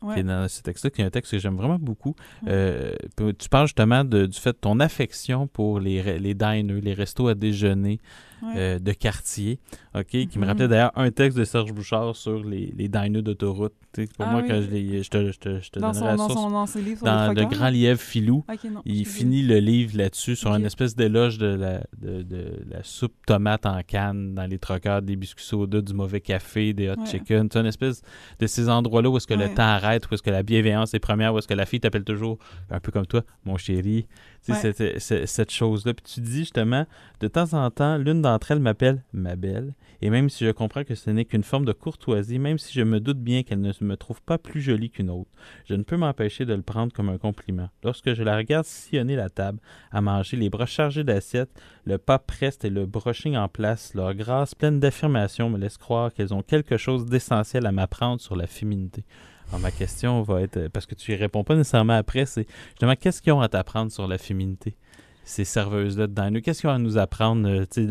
[0.00, 0.14] Ouais.
[0.14, 2.14] Qui est dans ce texte-là, qui est un texte que j'aime vraiment beaucoup.
[2.44, 2.50] Ouais.
[2.52, 2.94] Euh,
[3.36, 6.00] tu parles justement de- du fait de ton affection pour les,
[6.34, 7.98] diners, les restos à déjeuner
[8.40, 8.52] Ouais.
[8.56, 9.58] euh, de quartier,
[9.98, 10.48] ok, qui me Mhm.
[10.48, 13.72] rappelait d'ailleurs un texte de Serge Bouchard sur les, les diners d'autoroute.
[13.94, 14.48] Pour Ah moi, oui.
[14.48, 16.40] quand je, te, je te, je te dans, donnerai son, la dans, source.
[16.42, 17.44] son, dans ses livres Dans Le?
[17.46, 18.82] Grand Lièvre Filou, non.
[18.84, 20.58] il finit le livre là-dessus sur Ok.
[20.58, 25.02] une espèce d'éloge de la, de, de la soupe tomate en canne dans les troqueurs,
[25.02, 27.06] des biscuits soda, du mauvais café, des hot Ouais.
[27.06, 27.48] chicken.
[27.52, 28.02] C'est une espèce
[28.38, 30.98] de ces endroits-là où est-ce que le temps arrête, où est-ce que la bienveillance est
[31.00, 32.38] première, où est-ce que la fille t'appelle toujours
[32.70, 34.06] un peu comme toi, mon chéri.
[34.48, 34.54] Ouais.
[34.54, 35.92] cette, cette- cette chose-là.
[35.92, 36.86] Puis tu dis justement,
[37.20, 39.74] de temps en temps, l'une d'entre elles m'appelle ma belle.
[40.00, 42.82] Et même si je comprends que ce n'est qu'une forme de courtoisie, même si je
[42.82, 45.30] me doute bien qu'elle ne me trouve pas plus jolie qu'une autre,
[45.64, 47.68] je ne peux m'empêcher de le prendre comme un compliment.
[47.82, 49.58] Lorsque je la regarde sillonner la table,
[49.90, 51.50] à manger, les bras chargés d'assiettes,
[51.84, 56.12] le pas preste et le brushing en place, leur grâce pleine d'affirmation me laisse croire
[56.12, 59.04] qu'elles ont quelque chose d'essentiel à m'apprendre sur la féminité.
[59.48, 62.94] Alors, ma question va être, parce que tu y réponds pas nécessairement après, c'est justement
[62.94, 64.76] qu'est-ce qu'ils ont à t'apprendre sur la féminité,
[65.24, 66.42] ces serveuses-là de diner?
[66.42, 67.86] Qu'est-ce qu'ils ont à nous apprendre, euh, tu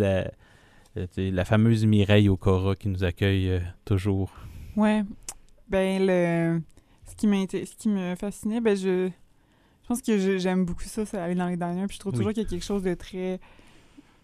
[1.18, 4.32] la fameuse Mireille au Cora qui nous accueille euh, toujours?
[4.76, 5.04] Ouais.
[5.70, 6.62] Ben, le...
[7.10, 9.10] ce, qui ce qui me fascinait, ben, je...
[9.84, 11.88] je pense que j'aime beaucoup ça, c'est aller dans les diners.
[11.88, 12.20] Puis je trouve Oui.
[12.20, 13.40] toujours qu'il y a quelque chose de très.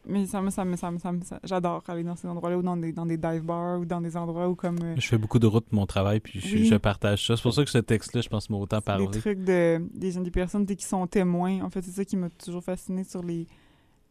[0.08, 2.58] mais ça me, ça me, ça me, ça me- ça- j'adore aller dans ces endroits-là
[2.58, 5.08] ou dans des, dans des dive bars ou dans des endroits où comme euh, Je
[5.08, 6.66] fais beaucoup de routes pour mon travail, puis je, Oui.
[6.66, 7.36] je partage ça.
[7.36, 9.08] C'est pour ça que ce texte-là, je pense, m'a autant des parlé.
[9.08, 11.62] trucs de des, des personnes qui sont témoins.
[11.62, 13.48] En fait, c'est ça qui m'a toujours fasciné sur les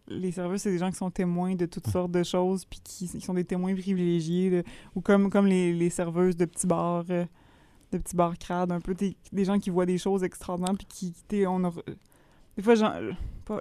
[0.08, 3.08] les serveurs, c'est des gens qui sont témoins de toutes sortes de choses puis qui,
[3.08, 7.04] qui sont des témoins privilégiés de- ou comme comme les, les serveuses de petits bars
[7.10, 7.24] euh,
[7.92, 11.14] de petits bars crades un peu des gens qui voient des choses extraordinaires puis qui
[11.28, 11.70] t'es- on a
[12.56, 12.74] des fois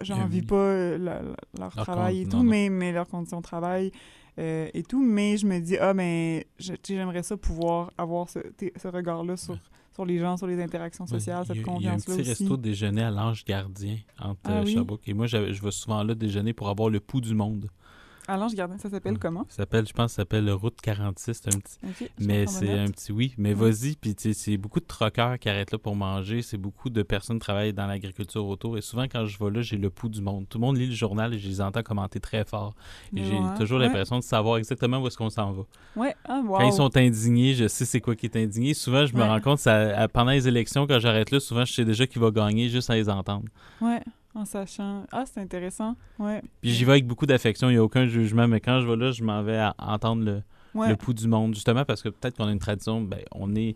[0.01, 2.49] j'envie pas euh, la- la- leur Leur travail et tout non, non.
[2.49, 3.91] mais mais leurs conditions de travail
[4.39, 8.39] euh, et tout mais je me dis ah mais sais, j'aimerais ça pouvoir avoir ce,
[8.39, 9.57] t'es- ce regard là sur
[9.93, 12.57] sur les gens sur les interactions sociales cette a- Il y a un petit resto
[12.57, 14.65] déjeuner à l'Ange Gardien entre Ah euh?
[14.65, 15.07] Sherbrooke.
[15.07, 17.67] Et moi, je, je vais souvent là déjeuner pour avoir le pouls du monde.
[18.27, 19.19] Allons, je garde ça s'appelle Ouais.
[19.19, 19.45] comment?
[19.49, 21.41] Ça s'appelle, je pense, ça s'appelle le Route 46.
[21.43, 22.07] C'est un petit.
[22.19, 23.33] Mais c'est un petit oui.
[23.37, 23.69] Mais Ouais.
[23.71, 26.41] vas-y, puis c'est beaucoup de troqueurs qui arrêtent là pour manger.
[26.41, 28.77] C'est beaucoup de personnes qui travaillent dans l'agriculture autour.
[28.77, 30.47] Et souvent, quand je vais là, j'ai le pouls du monde.
[30.47, 32.73] Tout le monde lit le journal et je les entends commenter très fort.
[33.15, 33.85] Et j'ai toujours Ouais.
[33.87, 35.63] l'impression de savoir exactement où est-ce qu'on s'en va.
[35.95, 36.57] Ouais, ah, wow.
[36.57, 38.73] Quand ils sont indignés, je sais c'est quoi qui est indigné.
[38.73, 41.85] Souvent, je me rends compte, ça, pendant les élections, quand j'arrête là, souvent, je sais
[41.85, 43.45] déjà qui va gagner juste à les entendre.
[43.81, 43.99] Ouais,
[44.35, 45.05] en sachant.
[45.11, 45.95] Ah, c'est intéressant.
[46.19, 46.41] Ouais.
[46.61, 48.95] Puis j'y vais avec beaucoup d'affection, il n'y a aucun jugement, mais quand je vais
[48.95, 50.41] là, je m'en vais à entendre le,
[50.73, 50.87] Ouais.
[50.89, 53.75] le pouls du monde, justement parce que peut-être qu'on a une tradition, ben, on est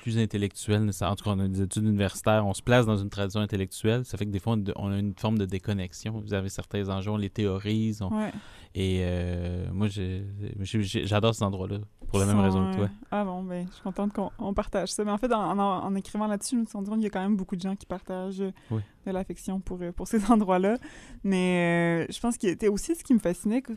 [0.00, 3.10] plus intellectuel, en tout cas, on a des études universitaires, on se place dans une
[3.10, 6.20] tradition intellectuelle, ça fait que des fois, on, a une forme de déconnexion.
[6.20, 8.32] Vous avez certains enjeux, on les théorise, on- Ouais.
[8.74, 11.78] et euh, moi, j'adore cet endroit-là,
[12.08, 12.84] pour la même Sont, raison que toi.
[12.86, 15.04] euh, Ah bon, ben, je suis contente qu'on on partage ça.
[15.04, 17.08] Mais en fait, en, en- en écrivant là-dessus, je me suis rendu compte qu'il y
[17.08, 18.80] a quand même beaucoup de gens qui partagent euh, Oui.
[19.06, 20.76] de l'affection pour, pour ces endroits-là.
[21.24, 23.62] Mais euh, je pense qu'il était aussi ce qui me fascinait.
[23.62, 23.72] que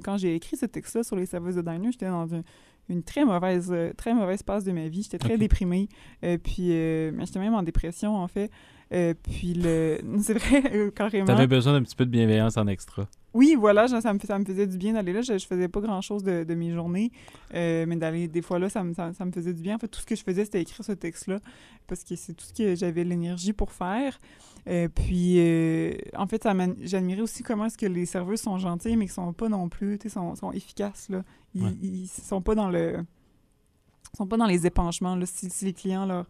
[0.00, 2.42] Quand j'ai écrit ce texte-là sur les serveuses de diner, j'étais dans une,
[2.88, 5.02] une très mauvaise euh, très mauvaise passe de ma vie.
[5.02, 5.88] J'étais très déprimée.
[6.22, 8.50] Euh, puis, euh, j'étais même en dépression, en fait.
[8.92, 9.98] Euh, puis, le...
[10.20, 11.26] c'est vrai, euh, carrément.
[11.26, 13.08] T'avais besoin d'un petit peu de bienveillance en extra.
[13.32, 15.22] Oui, voilà, genre, ça, me, ça me faisait du bien d'aller là.
[15.22, 17.10] Je, je faisais pas grand-chose de, de mes journées,
[17.52, 19.76] mais d'aller des fois là, ça me, ça, ça me faisait du bien.
[19.76, 21.40] En fait, tout ce que je faisais, c'était écrire ce texte-là,
[21.88, 24.18] parce que c'est tout ce que j'avais l'énergie pour faire.
[24.66, 26.46] Euh, puis, euh, en fait,
[26.80, 29.98] j'admirais aussi comment est-ce que les serveurs sont gentils, mais qui sont pas non plus,
[29.98, 31.22] tu sais, sont, sont efficaces, là.
[31.54, 31.72] Ils, Ouais.
[31.82, 33.04] ils sont pas dans le...
[34.16, 35.26] sont pas dans les épanchements, là.
[35.26, 36.26] Si, si les clients leur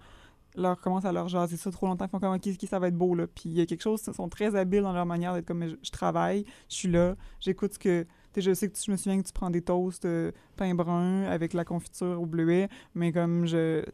[0.57, 2.97] leur commencent à leur jaser ça trop longtemps, ils font comme ok, ça va être
[2.97, 3.27] beau là?
[3.27, 5.67] Puis il y a quelque chose, ils sont très habiles dans leur manière d'être comme
[5.67, 8.07] je, travaille, je suis là, j'écoute ce que.
[8.37, 11.23] Je sais que tu, je me souviens que tu prends des toasts euh, pain brun
[11.25, 13.85] avec la confiture au bleuet, mais comme je-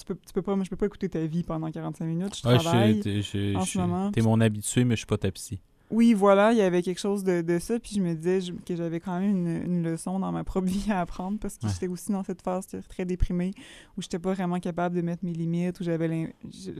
[0.00, 2.34] tu peux, tu peux pas, moi, je peux pas écouter ta vie pendant 45 minutes,
[2.34, 3.02] je je- travaille.
[3.02, 4.10] je- en ce moment.
[4.10, 5.60] T'es mon habitué, mais je suis pas ta psy.
[5.92, 8.52] Oui, voilà, il y avait quelque chose de, de ça, puis je me disais je-
[8.52, 11.66] que j'avais quand même une, une leçon dans ma propre vie à apprendre parce que
[11.66, 11.72] Ouais.
[11.72, 13.50] j'étais aussi dans cette phase très- déprimée
[13.98, 16.32] où j'étais pas vraiment capable de mettre mes limites, où j'avais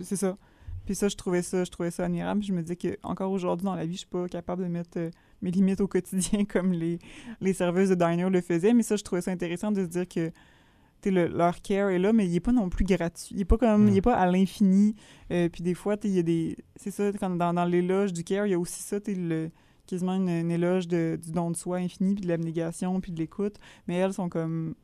[0.02, 0.36] c'est ça.
[0.86, 2.40] Puis ça, je trouvais ça, je trouvais ça admirable.
[2.40, 4.68] Puis je me disais que encore aujourd'hui dans la vie, je suis pas capable de
[4.68, 5.10] mettre euh,
[5.42, 6.98] mes limites au quotidien comme les,
[7.40, 8.72] les serveuses de diner le faisaient.
[8.72, 10.30] Mais ça, je trouvais ça intéressant de se dire que
[11.06, 13.34] le- leur care est là, mais il est pas non plus gratuit.
[13.34, 13.88] Il est pas comme, Mm.
[13.88, 14.94] il est pas à l'infini.
[15.30, 18.24] Euh, puis des fois, il y a des, c'est ça, quand dans, dans l'éloge du
[18.24, 19.50] care, il y a aussi ça, tu le
[19.86, 23.18] quasiment une, une éloge de, du don de soi infini, puis de l'abnégation, puis de
[23.18, 23.56] l'écoute.
[23.88, 24.74] Mais elles sont comme.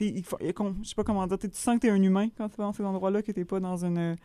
[0.00, 0.06] je
[0.84, 1.38] sais pas comment dire.
[1.38, 3.44] Tu sens que tu es un humain quand tu vas dans ces endroits-là, que tu
[3.44, 4.16] pas dans une.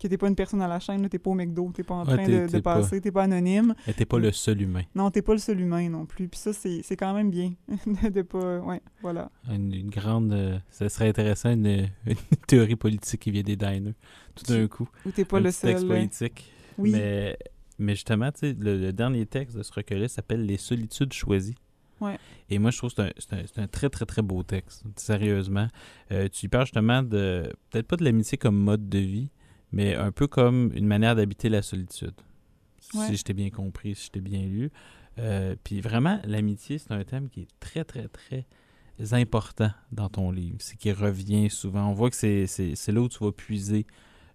[0.00, 2.04] Que t'es pas une personne à la chaîne, tu pas au McDo, tu pas en
[2.04, 3.74] train t'es- de, de t'es pas- passer, tu pas anonyme.
[3.86, 4.82] Et t'es pas le seul humain.
[4.94, 6.28] Non, t'es pas le seul humain non plus.
[6.28, 7.52] Puis ça, c'est quand même bien
[8.10, 8.58] de, pas.
[8.60, 9.30] Ouais, voilà.
[9.50, 10.32] Une, une grande.
[10.32, 11.66] euh, ça serait intéressant, une,
[12.06, 13.94] une théorie politique qui vient des diners.
[14.34, 14.88] Tout d'un coup.
[15.06, 15.90] Ou t'es pas un le petit texte seul.
[15.92, 16.52] euh, politique.
[16.78, 16.92] Oui.
[16.92, 17.36] Mais,
[17.78, 21.54] mais justement, tu sais, le, le dernier texte de ce recueil s'appelle Les solitudes choisies.
[22.00, 22.16] Ouais.
[22.48, 24.84] Et moi, je trouve que c'est un, un très, très, très beau texte.
[24.96, 25.68] Sérieusement.
[26.12, 27.52] Euh, tu y parles justement de.
[27.70, 29.30] Peut-être pas de l'amitié comme mode de vie,
[29.72, 32.14] mais un peu comme une manière d'habiter la solitude.
[32.94, 33.06] Ouais.
[33.06, 34.70] Si je t'ai bien compris, si je t'ai bien lu.
[35.18, 38.46] Euh, puis vraiment, l'amitié, c'est un thème qui est très, très, très
[39.12, 40.56] important dans ton livre.
[40.60, 41.88] C'est qui revient souvent.
[41.88, 43.86] On voit que c'est c'est- c'est là où tu vas puiser.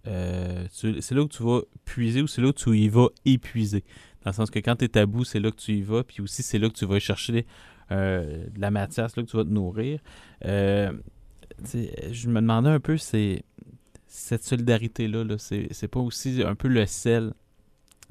[0.07, 3.83] Euh, c'est là où tu vas puiser ou c'est là où tu y vas épuiser.
[4.23, 6.03] Dans le sens que quand tu es tabou, c'est là que tu y vas.
[6.03, 7.45] Puis aussi, c'est là que tu vas chercher
[7.91, 9.99] euh, de la matière, c'est là que tu vas te nourrir.
[10.43, 13.43] Je me demandais un peu, c'est
[14.15, 15.37] cette solidarité-là, -là,
[15.71, 17.33] c'est pas aussi un peu le sel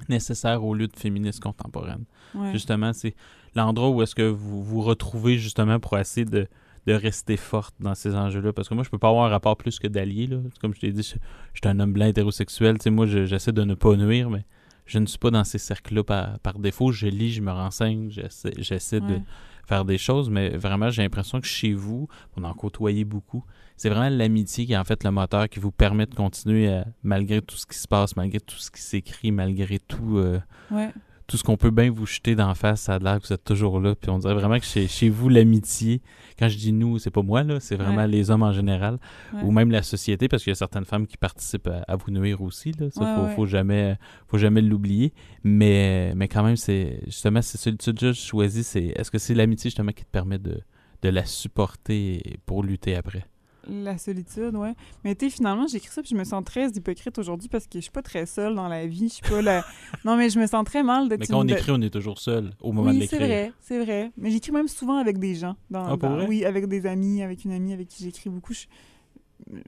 [0.08, 2.04] nécessaire aux luttes féministes contemporaines.
[2.34, 2.52] Ouais.
[2.52, 3.14] Justement, c'est
[3.54, 6.46] l'endroit où est-ce que vous vous retrouvez justement pour essayer de,
[6.86, 8.52] de rester forte dans ces enjeux-là.
[8.52, 10.28] Parce que moi, je peux pas avoir un rapport plus que d'allié.
[10.60, 11.14] Comme je t'ai dit, je,
[11.54, 12.78] je suis un homme blanc hétérosexuel.
[12.78, 14.44] Tu sais, moi, je- j'essaie de ne pas nuire, mais
[14.84, 16.90] je ne suis pas dans ces cercles-là par, par défaut.
[16.92, 19.20] Je lis, je me renseigne, j'essaie, de
[19.66, 23.44] faire des choses, mais vraiment, j'ai l'impression que chez vous, on en côtoyez beaucoup.
[23.76, 26.86] C'est vraiment l'amitié qui est en fait le moteur qui vous permet de continuer à-
[27.02, 30.38] malgré tout ce qui se passe, malgré tout ce qui s'écrit, malgré tout, euh,
[30.70, 30.90] Ouais.
[31.26, 33.42] tout ce qu'on peut bien vous jeter d'en face, ça a l'air que vous êtes
[33.42, 33.94] toujours là.
[33.96, 36.02] Puis on dirait vraiment que chez, chez vous, l'amitié,
[36.38, 38.98] quand je dis nous, c'est pas moi, là, c'est vraiment les hommes en général,
[39.42, 42.42] ou même la société, parce qu'il y a certaines femmes qui participent à, vous nuire
[42.42, 42.72] aussi.
[42.78, 42.90] Là.
[42.90, 43.96] Ça, faut, faut, jamais,
[44.28, 45.12] faut jamais l'oublier.
[45.42, 49.34] Mais, mais quand même, c'est justement, c'est solitude que je choisis, c'est est-ce que c'est
[49.34, 50.60] l'amitié justement qui te permet de,
[51.02, 53.24] de la supporter pour lutter après?
[53.68, 54.74] La solitude, ouais.
[55.04, 57.78] Mais tu sais, finalement, j'écris ça puis je me sens très hypocrite aujourd'hui parce que
[57.78, 59.08] je suis pas très seule dans la vie.
[59.08, 59.64] Je suis pas la...
[60.04, 61.20] Non, mais je me sens très mal d'être...
[61.20, 63.20] Mais quand on écrit, on est toujours seul au moment de l'écrire.
[63.20, 64.12] c'est vrai, c'est vrai.
[64.16, 65.56] Mais j'écris même souvent avec des gens.
[65.70, 66.26] Dans, ah, vrai?
[66.28, 68.54] Oui, avec des amis, avec une amie avec qui j'écris beaucoup.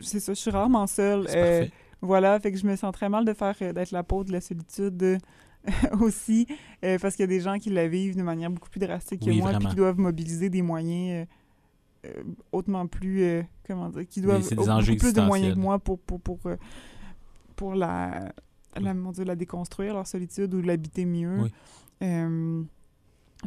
[0.01, 1.27] C'est ça, je suis rarement seule.
[1.35, 1.67] Euh,
[2.03, 4.33] voilà, fait que je me sens très mal de faire euh, d'être la peau de
[4.33, 5.19] la solitude
[6.01, 6.47] aussi,
[6.85, 9.25] euh, parce qu'il y a des gens qui la vivent de manière beaucoup plus drastique
[9.25, 11.33] que moi, puis qui doivent mobiliser des moyens euh,
[12.53, 16.21] hautement plus, euh, comment dire, qui doivent beaucoup plus de moyens que moi pour, pour,
[16.21, 16.57] pour, euh,
[17.55, 18.33] pour la,
[18.81, 21.51] la, la déconstruire, leur solitude, ou l'habiter mieux.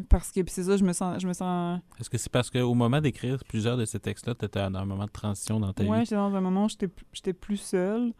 [0.08, 1.22] parce que, puis c'est ça, je me sens...
[1.22, 1.82] Je me sens...
[2.00, 4.86] Est-ce que c'est parce qu'au moment d'écrire plusieurs de ces textes-là, tu étais dans un
[4.86, 5.90] moment de transition dans ta vie?
[5.90, 6.70] Oui, j'étais dans un moment où
[7.14, 8.14] j'étais plus seule.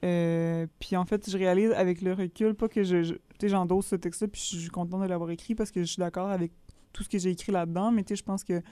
[0.00, 4.28] puis en fait, je réalise avec le recul, pas que je, sais, j'endosse ce texte-là,
[4.28, 6.52] puis je suis contente de l'avoir écrit parce que je suis d'accord avec
[6.92, 8.62] tout ce que j'ai écrit là-dedans, mais tu sais, je pense que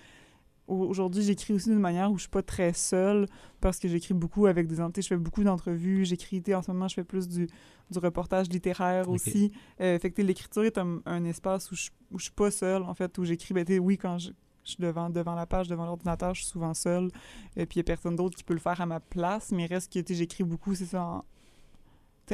[0.69, 3.27] Aujourd'hui, j'écris aussi d'une manière où je suis pas très seule
[3.61, 6.95] parce que j'écris beaucoup avec des je fais beaucoup d'entrevues, j'écris en ce moment je
[6.95, 7.49] fais plus du,
[7.91, 9.51] du reportage littéraire aussi.
[9.81, 12.95] Euh, fait que l'écriture est un, espace où je, où je suis pas seule en
[12.95, 14.31] fait, où j'écris ben, oui quand je,
[14.63, 17.09] suis devant, devant la page, devant l'ordinateur, je suis souvent seule.
[17.57, 19.65] Et puis il y a personne d'autre qui peut le faire à ma place, mais
[19.65, 21.25] reste que j'écris beaucoup, c'est ça en,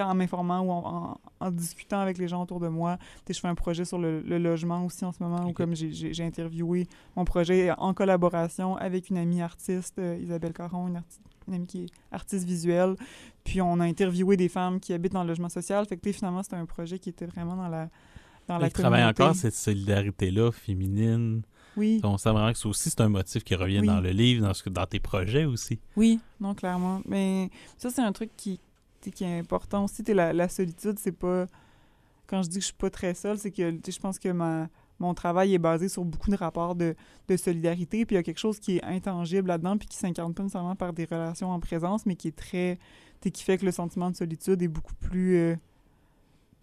[0.02, 2.98] en m'informant ou en, discutant avec les gens autour de moi.
[3.28, 6.86] je fais un projet sur le, logement aussi en ce moment, où comme j'ai interviewé
[7.16, 11.02] mon projet en collaboration avec une amie artiste, euh, Isabelle Caron, une,
[11.54, 12.96] amie qui est artiste visuelle.
[13.44, 15.84] Puis on a interviewé des femmes qui habitent dans le logement social.
[15.86, 17.88] Fait que finalement, c'était un projet qui était vraiment dans la
[18.48, 21.42] dans la travaille encore cette solidarité-là féminine?
[21.76, 22.00] Oui.
[22.04, 24.54] On sent vraiment que c'est aussi c'est un motif qui revient dans le livre, dans,
[24.54, 25.80] ce, dans tes projets aussi.
[25.96, 27.00] Oui, non, clairement.
[27.06, 28.60] Mais ça, c'est un truc qui,
[29.10, 30.02] qui est important aussi.
[30.08, 31.46] La, la solitude, c'est pas.
[32.26, 34.68] Quand je dis que je suis pas très seule, c'est que je pense que ma,
[34.98, 36.94] mon travail est basé sur beaucoup de rapports de,
[37.28, 38.06] de solidarité.
[38.06, 40.76] Puis il y a quelque chose qui est intangible là-dedans, puis qui s'incarne pas nécessairement
[40.76, 42.78] par des relations en présence, mais qui est très.
[43.20, 45.36] qui fait que le sentiment de solitude est beaucoup plus.
[45.36, 45.56] Euh,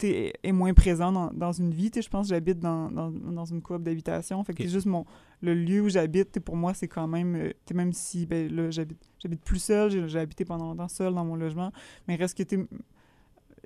[0.04, 1.92] est moins présent dans, dans une vie.
[1.94, 4.44] Je pense que j'habite dans, dans, dans, une coop d'habitation.
[4.44, 5.06] Fait que juste mon,
[5.42, 7.36] le lieu où j'habite, pour moi, c'est quand même...
[7.36, 11.36] Euh, même si ben, là, j'habite plus seul, j'ai habité pendant longtemps seul dans mon
[11.36, 11.72] logement,
[12.08, 12.68] mais reste que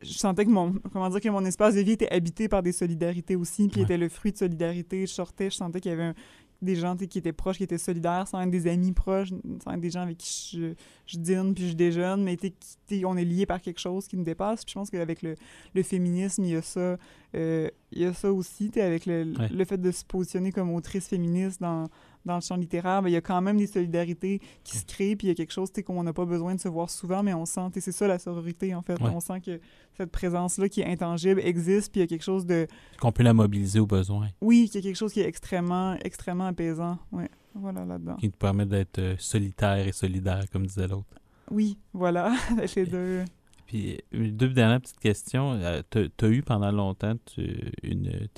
[0.01, 2.73] je sentais que mon comment dire que mon espace de vie était habité par des
[2.73, 6.03] solidarités aussi puis était le fruit de solidarité je sortais je sentais qu'il y avait
[6.03, 6.15] un,
[6.61, 9.29] des gens qui étaient proches, qui étaient solidaires, sans être des amis proches,
[9.63, 10.73] sans être des gens avec qui je,
[11.05, 12.37] je dîne puis je déjeune, mais
[13.05, 14.63] on est liés par quelque chose qui nous dépasse.
[14.63, 15.35] Puis je pense qu'avec le,
[15.73, 16.97] le, féminisme, il y a ça,
[17.35, 21.07] euh, il y a ça aussi, avec le, le fait de se positionner comme autrice
[21.07, 21.87] féministe dans,
[22.25, 25.15] dans le champ littéraire, ben, il y a quand même des solidarités qui se créent,
[25.15, 27.33] puis il y a quelque chose qu'on n'a pas besoin de se voir souvent, mais
[27.33, 28.97] on sent, c'est ça la sororité en fait.
[29.01, 29.59] On sent que
[29.97, 32.67] cette présence-là qui est intangible existe, puis il y a quelque chose de...
[32.99, 34.27] Qu'on peut la mobiliser au besoin.
[34.41, 36.97] Oui, qu'il y a quelque chose qui est extrêmement, extrêmement apaisant.
[37.11, 38.15] Ouais, voilà, là-dedans.
[38.15, 41.05] Qui te permet d'être euh, solitaire et solidaire, comme disait l'autre.
[41.51, 42.35] Oui, voilà,
[42.75, 43.23] les deux.
[43.65, 45.53] Puis, euh, deux dernières petites questions.
[45.53, 47.41] Euh, tu as eu pendant longtemps, tu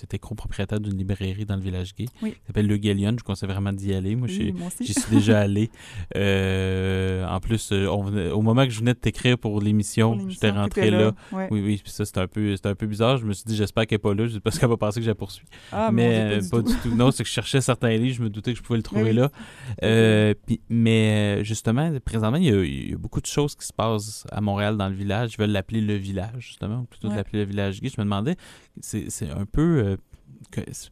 [0.02, 2.06] étais copropriétaire d'une librairie dans le village gay.
[2.22, 2.32] Oui.
[2.32, 3.14] Ça s'appelle Le Galion.
[3.18, 4.16] Je conseille vraiment d'y aller.
[4.16, 5.70] Moi, j'y suis déjà allé.
[6.16, 11.14] Euh, en plus, au moment que je venais de t'écrire pour l'émission, j'étais rentré là.
[11.34, 11.82] Oui, oui.
[11.84, 13.18] Puis ça, c'était un, peu, un peu bizarre.
[13.18, 15.14] Je me suis dit, j'espère qu'elle n'est pas là, parce qu'elle va penser que j'ai
[15.14, 15.48] poursuivi.
[15.74, 16.96] Ah, mais pas, du, tout.
[16.96, 18.16] Non, c'est que je cherchais certains livres.
[18.16, 19.30] Je me doutais que je pouvais le trouver là.
[20.46, 24.78] puis, mais justement, présentement, il y, a, beaucoup de choses qui se passent à Montréal
[24.78, 27.90] dans le village je vais l'appeler le village, justement, plutôt de l'appeler le village gay.
[27.90, 28.36] Je me demandais,
[28.82, 29.98] c'est un peu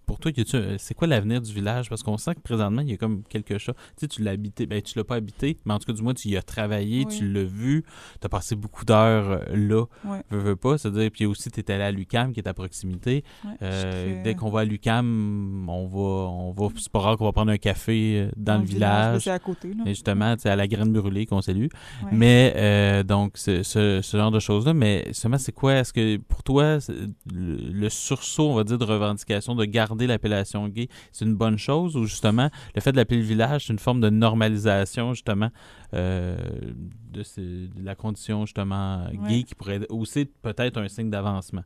[0.05, 1.89] pour toi, euh, c'est quoi l'avenir du village?
[1.89, 3.76] Parce qu'on sent que présentement, il y a comme quelque chose.
[3.97, 6.01] Tu sais, tu l'as habité, ben, tu l'as pas habité, mais en tout cas, du
[6.01, 7.84] moins, tu y as travaillé, tu l'as vu,
[8.19, 9.85] tu as passé beaucoup d'heures euh, là.
[10.30, 10.77] Veux, veux pas.
[10.77, 13.23] C'est-à-dire, puis aussi, tu es allé à l'UCAM, qui est à proximité.
[13.61, 17.31] Euh, dès qu'on va à l'UCAM, on va, on va, c'est pas rare qu'on va
[17.31, 19.23] prendre un café dans, le village.
[19.23, 19.84] C'est à côté, là.
[19.85, 21.67] Et justement, à la graine brûlée qu'on salue.
[22.11, 24.73] Mais, donc, ce, ce, genre de choses-là.
[24.73, 25.73] Mais, seulement, c'est quoi?
[25.76, 26.77] Est-ce que, pour toi,
[27.34, 31.95] le sursaut, on va dire, de revendication de garder l'appellation gay, c'est une bonne chose
[31.95, 35.49] ou justement le fait de l'appeler le village, c'est une forme de normalisation justement
[35.94, 36.38] euh,
[37.12, 37.24] de,
[37.82, 41.64] la condition justement gay qui pourrait aussi peut-être un signe d'avancement.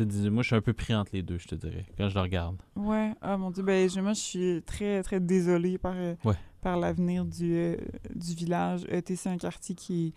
[0.00, 2.20] Moi, je suis un peu pris entre les deux, je te dirais, quand je le
[2.20, 2.56] regarde.
[2.74, 6.14] Ouais, ah mon Dieu, ben, moi, je suis très, très désolée par, euh,
[6.60, 7.76] par l'avenir du, euh,
[8.14, 8.86] du village.
[9.04, 10.12] c'est un quartier qui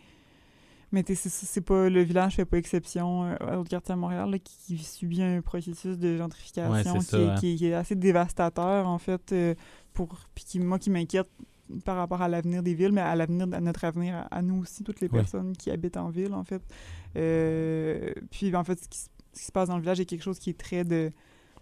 [0.92, 5.22] Mais c'est pas le village fait pas exception euh, quartier à Montréal là, qui, subit
[5.22, 7.00] un processus de gentrification
[7.40, 9.54] qui, est, assez dévastateur en fait euh,
[9.94, 11.30] pour puis qui moi qui m'inquiète
[11.84, 14.84] par rapport à l'avenir des villes, mais à l'avenir, à notre avenir, à, nous aussi,
[14.84, 16.62] toutes les personnes qui habitent en ville, en fait.
[17.18, 20.24] Euh, puis, en fait, ce qui, ce qui, se passe dans le village est quelque
[20.24, 21.12] chose qui est très de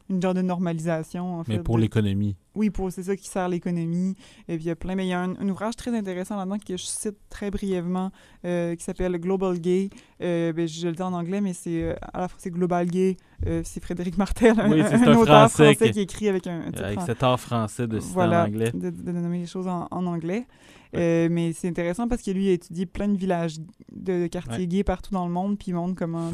[0.10, 1.58] une genre de normalisation, en fait.
[1.58, 2.36] Mais pour l'économie.
[2.56, 4.16] Oui, pour c'est ça qui sert l'économie.
[4.48, 4.96] Et puis il y a plein.
[4.96, 8.12] Mais il y a un, ouvrage très intéressant là-dedans que je cite très brièvement,
[8.46, 9.90] euh, qui s'appelle Global Gay.
[10.22, 12.88] Euh, ben, je le dis en anglais, mais c'est euh, à la fois c'est Global
[12.88, 13.18] Gay.
[13.64, 16.00] c'est Frédéric Martel, oui, un, un, auteur français, qui...
[16.00, 18.72] écrit avec un, avec cet art français de citer en anglais.
[18.74, 20.46] De, de, nommer les choses en, anglais.
[20.94, 23.58] mais c'est intéressant parce que lui a étudié plein de villages
[23.92, 26.32] de, quartiers gays partout dans le monde, puis il montre comment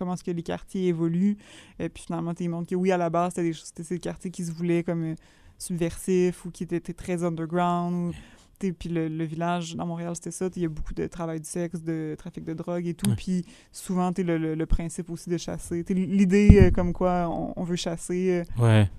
[0.00, 1.36] comment est-ce que les quartiers évoluent.
[1.78, 4.44] Et puis finalement, tu montres que oui, à la base, c'était des, des quartiers qui
[4.44, 5.14] se voulaient comme euh,
[5.58, 8.14] subversifs ou qui étaient, très underground.
[8.58, 10.48] puis le, village dans Montréal, c'était ça.
[10.56, 13.14] Il y a beaucoup de travail du sexe, de trafic de drogue et tout.
[13.14, 15.84] Puis souvent, tu le, le, principe aussi de chasser.
[15.90, 18.42] L'idée euh, comme quoi on, veut chasser.
[18.58, 18.90] Euh, ouais.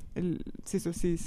[0.66, 0.92] C'est ça.
[0.94, 1.18] c'est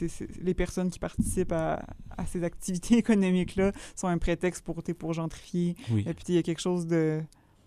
[0.40, 1.84] les personnes qui participent à,
[2.16, 5.74] à ces activités économiques-là sont un prétexte pour, pour gentrifier.
[5.90, 7.22] Et puis il y a quelque chose de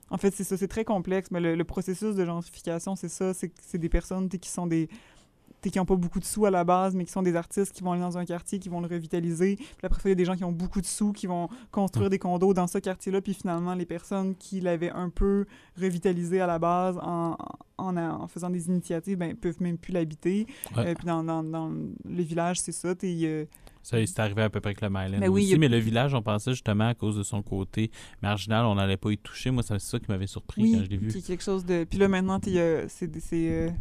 [0.10, 3.78] en fait, c'est ça, c'est très complexe, mais le, processus de gentrification, c'est ça, c'est
[3.78, 4.90] des personnes qui sont des
[5.62, 7.84] qui n'ont pas beaucoup de sous à la base, mais qui sont des artistes qui
[7.84, 9.56] vont aller dans un quartier, qui vont le revitaliser.
[9.56, 12.10] Puis après, il y a des gens qui ont beaucoup de sous, qui vont construire
[12.10, 13.22] des condos dans ce quartier-là.
[13.22, 15.46] Puis finalement, les personnes qui l'avaient un peu
[15.80, 17.38] revitalisé à la base en,
[17.78, 20.48] en, en faisant des initiatives, ben, peuvent même plus l'habiter.
[20.78, 21.72] Euh, puis dans, dans, dans,
[22.08, 22.94] les villages, c'est ça.
[23.04, 23.46] Euh,
[23.84, 26.22] ça, c'est arrivé à peu près avec le Myland mais aussi, mais le village, on
[26.22, 29.52] pensait justement à cause de son côté marginal, on n'allait pas y toucher.
[29.52, 31.12] Moi, c'est ça qui m'avait surpris quand je l'ai vu.
[31.14, 31.86] Oui, quelque chose de...
[31.86, 33.74] Puis là, maintenant, c'est...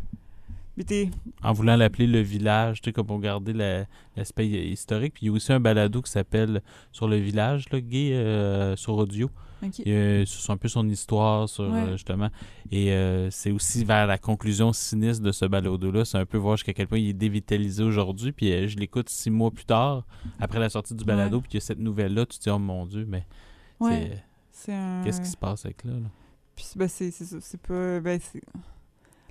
[0.79, 1.07] Euh,
[1.43, 5.15] en voulant l'appeler le village, tu sais, comme pour garder l'aspect historique.
[5.15, 6.63] Puis il y a aussi un balado qui s'appelle
[6.93, 9.31] Sur le village, là, gay, euh, sur audio.
[9.63, 10.25] Okay.
[10.27, 12.29] c'est un peu son histoire, sur, euh, justement.
[12.71, 12.95] Et
[13.31, 16.05] c'est aussi vers la conclusion sinistre de ce balado-là.
[16.05, 18.33] C'est un peu voir jusqu'à quel point il est dévitalisé aujourd'hui.
[18.33, 20.07] Puis je l'écoute six mois plus tard,
[20.41, 22.27] après la sortie du balado, puis il y a cette nouvelle-là.
[22.27, 23.27] Tu te dis, oh mon Dieu, mais
[23.81, 24.23] c'est.
[25.05, 25.93] Qu'est-ce qui se passe avec là?
[26.55, 28.01] Puis ben, c'est c'est pas.
[28.01, 28.19] Ben,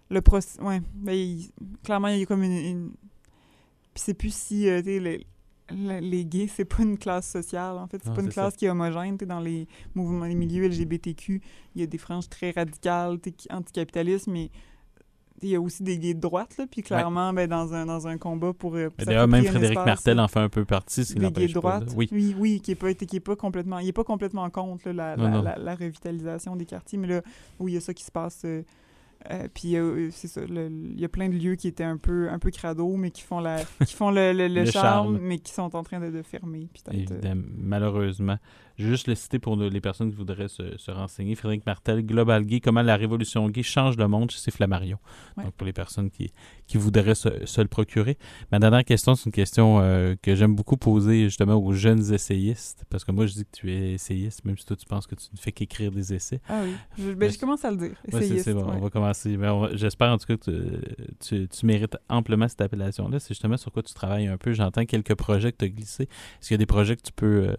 [0.09, 0.61] le procès.
[0.61, 0.81] Ouais.
[0.93, 1.37] Ben,
[1.83, 2.91] clairement, il y a comme une.
[3.93, 5.25] Puis c'est plus si, euh, les,
[5.71, 8.01] les gays, c'est pas une classe sociale, en fait.
[8.03, 9.17] C'est pas une classe qui est homogène.
[9.17, 11.41] dans les mouvements, les milieux LGBTQ,
[11.75, 13.17] il y a des franges très radicales,
[13.49, 14.51] anticapitalistes, mais
[15.41, 18.07] il y a aussi des gays de droite, là, puis clairement, ben, dans, un, dans
[18.07, 18.75] un combat pour...
[18.75, 22.07] Euh, D'ailleurs, même Frédéric Martel en fait un peu partie, Des gays de droite, oui.
[22.11, 22.35] oui.
[22.37, 23.79] Oui, qui est pas, qui est pas complètement...
[23.79, 27.21] Il est pas complètement contre la, la, la, revitalisation des quartiers, mais là,
[27.59, 28.43] où il y a ça qui se passe...
[28.45, 28.63] Euh,
[29.31, 32.29] euh, puis euh, c'est ça, il y a plein de lieux qui étaient un peu
[32.29, 35.75] un peu crado, mais qui font la qui font le, le, charme, mais qui sont
[35.75, 36.67] en train de, de fermer.
[36.91, 38.37] Évidemment, malheureusement.
[38.77, 41.35] Je vais juste le citer pour les personnes qui voudraient se, se, renseigner.
[41.35, 44.97] Frédéric Martel, Global Gay, comment la révolution gay change le monde chez Flammarion.
[45.37, 46.31] Donc, pour les personnes qui,
[46.67, 48.17] qui voudraient se, se le procurer.
[48.51, 52.83] Ma dernière question, c'est une question euh, que j'aime beaucoup poser justement aux jeunes essayistes.
[52.89, 55.15] Parce que moi, je dis que tu es essayiste, même si toi, tu penses que
[55.15, 56.41] tu ne fais qu'écrire des essais.
[56.49, 56.73] Ah oui.
[56.97, 57.95] Je, ben, je commence à le dire.
[58.07, 58.43] Essayiste.
[58.43, 59.37] c'est bon, on va commencer.
[59.73, 60.81] J'espère en tout cas que
[61.25, 63.19] tu, tu, mérites amplement cette appellation-là.
[63.19, 64.51] C'est justement sur quoi tu travailles un peu.
[64.51, 66.03] J'entends quelques projets que tu as glissés.
[66.03, 67.47] Est-ce qu'il y a des projets que tu peux.
[67.49, 67.55] Euh,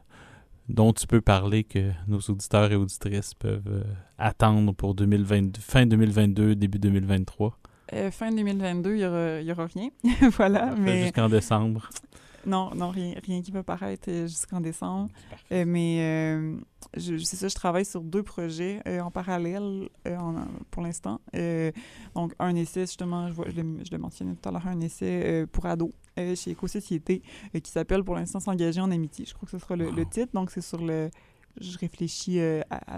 [0.68, 3.82] dont tu peux parler que nos auditeurs et auditrices peuvent euh,
[4.18, 7.58] attendre pour 2022, fin 2022, début 2023?
[7.92, 9.90] Euh, fin 2022, il n'y aura, aura rien.
[10.36, 10.74] voilà.
[10.76, 11.04] mais...
[11.04, 11.88] Jusqu'en décembre.
[12.46, 15.10] Non, non, rien, rien qui va paraître euh, jusqu'en décembre.
[15.50, 16.56] Euh, mais euh,
[16.96, 19.88] c'est ça, je travaille sur deux projets en parallèle
[20.70, 21.20] pour l'instant.
[22.14, 25.66] donc, un essai, justement, je, vois, je, le, mentionnais tout à l'heure, un essai pour
[25.66, 27.22] ados chez Éco-Société
[27.62, 29.24] qui s'appelle pour l'instant S'engager en amitié.
[29.26, 30.32] Je crois que ce sera le, titre.
[30.32, 31.10] Donc, c'est sur le
[31.58, 32.38] je réfléchis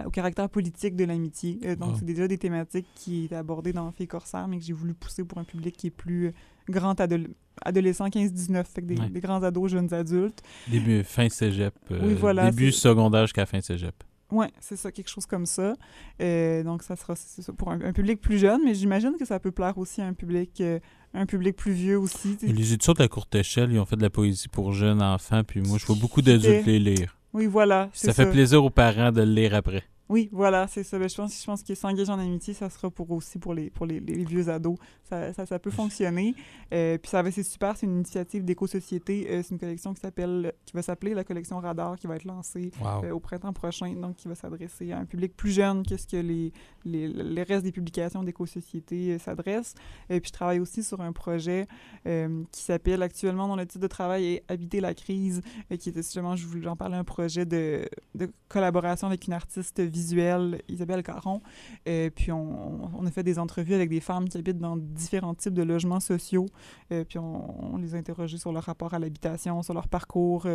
[0.05, 1.77] au caractère politique de l'amitié.
[1.77, 4.95] donc, c'est déjà des thématiques qui étaient abordées dans Fait Corsaire, mais que j'ai voulu
[4.95, 6.35] pousser pour un public qui est plus
[6.71, 10.43] grand adolescent adolescents 15-19, fait que des, grands ados, jeunes adultes.
[10.69, 11.75] Début, fin cégep.
[11.91, 13.95] Euh, oui, voilà, début secondaire jusqu'à fin cégep.
[14.31, 15.75] Oui, c'est ça, quelque chose comme ça.
[16.21, 19.51] Euh, donc, ça sera ça, pour un, public plus jeune, mais j'imagine que ça peut
[19.51, 20.79] plaire aussi à un public, euh,
[21.15, 22.37] un public plus vieux aussi.
[22.43, 25.43] Les études de la courte échelle, ils ont fait de la poésie pour jeunes enfants,
[25.45, 27.17] puis moi, je vois beaucoup d'adultes les lire.
[27.33, 27.89] Oui, voilà.
[27.93, 29.85] Ça, ça fait plaisir aux parents de le lire après.
[30.09, 30.99] Oui, voilà, c'est ça.
[30.99, 33.69] Ben, je pense, je pense que s'engager en amitié, ça sera pour aussi pour les,
[33.69, 34.79] pour les, les vieux ados.
[35.05, 36.35] Ça, ça, ça peut fonctionner.
[36.73, 39.27] Euh, puis ça c'est super, c'est une initiative d'éco-société.
[39.31, 42.25] Euh, c'est une collection qui s'appelle qui va s'appeler la collection Radar qui va être
[42.25, 45.97] lancée euh, au printemps prochain, donc qui va s'adresser à un public plus jeune que
[45.97, 46.53] ce que les,
[46.85, 49.75] les, les restes des publications d'éco-société s'adressent.
[50.09, 51.67] Et puis je travaille aussi sur un projet
[52.05, 55.43] qui s'appelle actuellement dans le titre de travail est Habiter la crise,
[55.79, 59.81] qui était justement, je voulais en parler, un projet de, de collaboration avec une artiste
[59.99, 61.43] visuel Isabelle Caron.
[61.85, 65.63] puis on, a fait des entrevues avec des femmes qui habitent dans différents types de
[65.63, 66.47] logements sociaux.
[66.89, 70.47] puis on, les a interrogées sur leur rapport à l'habitation, sur leur parcours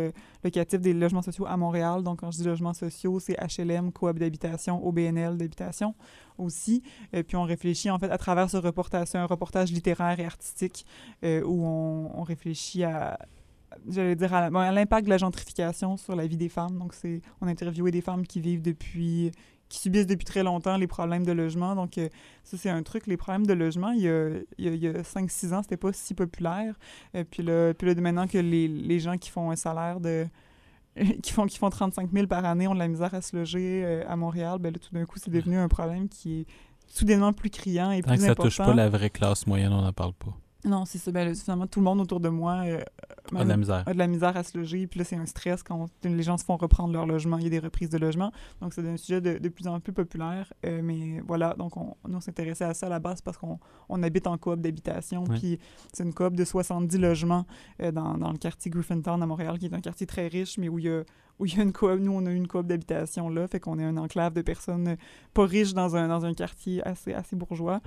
[0.42, 2.02] locatif des logements sociaux à Montréal.
[2.02, 5.94] Donc quand je dis logements sociaux, c'est HLM, coop d'habitation, OBNL d'habitation
[6.38, 6.82] aussi.
[7.12, 10.86] puis on réfléchit en fait à travers ce reportage, un reportage littéraire et artistique
[11.22, 13.18] où on réfléchit à
[13.88, 16.78] j'allais dire, à, l'impact de la gentrification sur la vie des femmes.
[16.78, 19.30] Donc, c'est, on a interviewé des femmes qui vivent depuis,
[19.68, 21.74] qui subissent depuis très longtemps les problèmes de logement.
[21.74, 22.08] Donc, euh,
[22.42, 23.06] ça, c'est un truc.
[23.06, 26.14] Les problèmes de logement, il y a, il y a, 5-6 ans, c'était pas si
[26.14, 26.74] populaire.
[27.14, 30.00] Et euh, puis, là, puis là, maintenant que les, les gens qui font un salaire
[30.00, 30.26] de
[31.22, 33.82] qui font, qui font 35 000 par année ont de la misère à se loger
[33.84, 36.46] euh, à Montréal, ben là, tout d'un coup, c'est devenu un problème qui est
[36.86, 39.82] soudainement plus criant et Tant plus que ça touche pas la vraie classe moyenne, on
[39.82, 40.36] n'en parle pas.
[40.64, 41.10] Non, c'est ça.
[41.12, 42.80] Ben, finalement, tout le monde autour de moi euh,
[43.34, 43.82] a de la misère.
[43.86, 44.86] A de la misère à se loger.
[44.86, 47.38] Puis là, c'est un stress quand les gens se font reprendre leur logement.
[47.38, 48.32] Il y a des reprises de logement.
[48.60, 50.52] Donc, c'est un sujet de, de, plus en plus populaire.
[50.64, 53.58] Euh, mais voilà, donc on, nous, on s'intéressait à ça à la base parce qu'on
[53.88, 55.24] on habite en coop d'habitation.
[55.24, 55.58] Puis
[55.92, 57.46] c'est une coop de 70 logements
[57.82, 60.68] euh, dans, dans, le quartier Griffintown à Montréal, qui est un quartier très riche, mais
[60.68, 61.02] où il y a
[61.38, 61.98] où il y a une coop.
[61.98, 64.96] Nous, on a une coop d'habitation là, fait qu'on est un enclave de personnes
[65.32, 67.80] pas riches dans un, dans un quartier assez, assez bourgeois.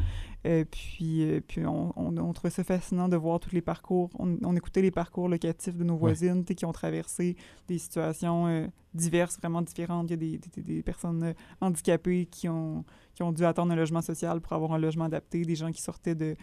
[0.46, 4.10] euh, puis, euh, puis on, on, trouvait ça fascinant de voir tous les parcours.
[4.20, 7.36] On, écoutait les parcours locatifs de nos voisines qui ont traversé
[7.68, 10.10] des situations euh, diverses, vraiment différentes.
[10.10, 12.84] Il y a des, des, personnes handicapées qui ont,
[13.14, 15.82] qui ont dû attendre un logement social pour avoir un logement adapté, des gens qui
[15.82, 16.36] sortaient de,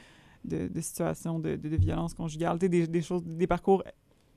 [0.44, 3.82] de, situations de, de, violence conjugale, des, des, choses, des parcours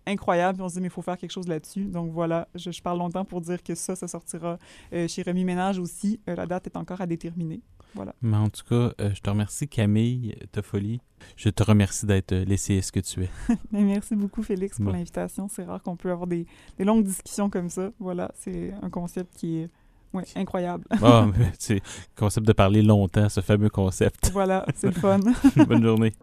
[0.07, 0.57] incroyable.
[0.57, 1.85] Puis on se dit, mais il faut faire quelque chose là-dessus.
[1.85, 4.57] Donc voilà, je, parle longtemps pour dire que ça, ça sortira
[4.93, 6.19] euh, chez Remi Ménage aussi.
[6.29, 7.61] Euh, la date est encore à déterminer.
[7.95, 8.13] Voilà.
[8.21, 11.01] Mais en tout cas, euh, je te remercie, Camille Toffoli.
[11.35, 13.29] Je te remercie d'être laissé ce que tu es.
[13.71, 15.47] merci beaucoup, Félix, pour l'invitation.
[15.49, 16.45] C'est rare qu'on peut avoir des,
[16.77, 17.89] des, longues discussions comme ça.
[17.99, 19.69] Voilà, c'est un concept qui est
[20.13, 20.85] ouais, incroyable.
[21.01, 21.27] Ah,
[21.59, 21.81] c'est
[22.15, 24.29] concept de parler longtemps, ce fameux concept.
[24.31, 25.19] Voilà, c'est le fun.
[25.67, 26.13] Bonne journée.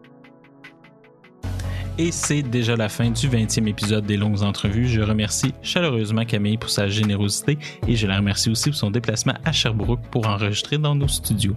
[1.97, 4.89] Et c'est déjà la fin du 20e épisode des longues entrevues.
[4.89, 7.57] Je remercie chaleureusement Camille pour sa générosité
[7.87, 11.55] et je la remercie aussi pour son déplacement à Sherbrooke pour enregistrer dans nos studios.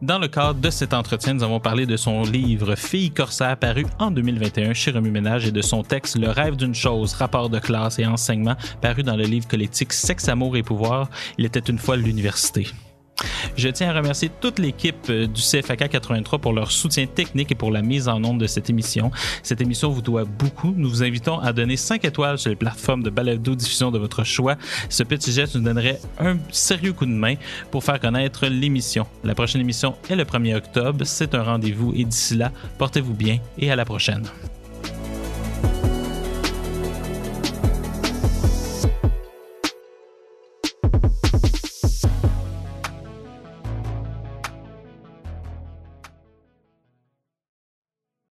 [0.00, 3.84] Dans le cadre de cet entretien, nous avons parlé de son livre Fille corsaire paru
[3.98, 7.58] en 2021 chez Remue Ménage et de son texte Le rêve d'une chose, rapport de
[7.58, 11.10] classe et enseignement paru dans le livre collectif Sexe, amour et pouvoir.
[11.36, 12.66] Il était une fois l'université.
[13.56, 17.54] Je tiens à remercier toute l'équipe euh, du CFAK 83 pour leur soutien technique et
[17.54, 19.10] pour la mise en onde de cette émission.
[19.42, 20.74] Cette émission vous doit beaucoup.
[20.76, 24.56] Nous vous invitons à donner 5 étoiles sur les plateformes de balado-diffusion de votre choix.
[24.88, 27.34] Ce petit geste nous donnerait un sérieux coup de main
[27.70, 29.06] pour faire connaître l'émission.
[29.24, 31.04] La prochaine émission est le 1er octobre.
[31.04, 34.24] C'est un rendez-vous et d'ici là, portez-vous bien et à la prochaine.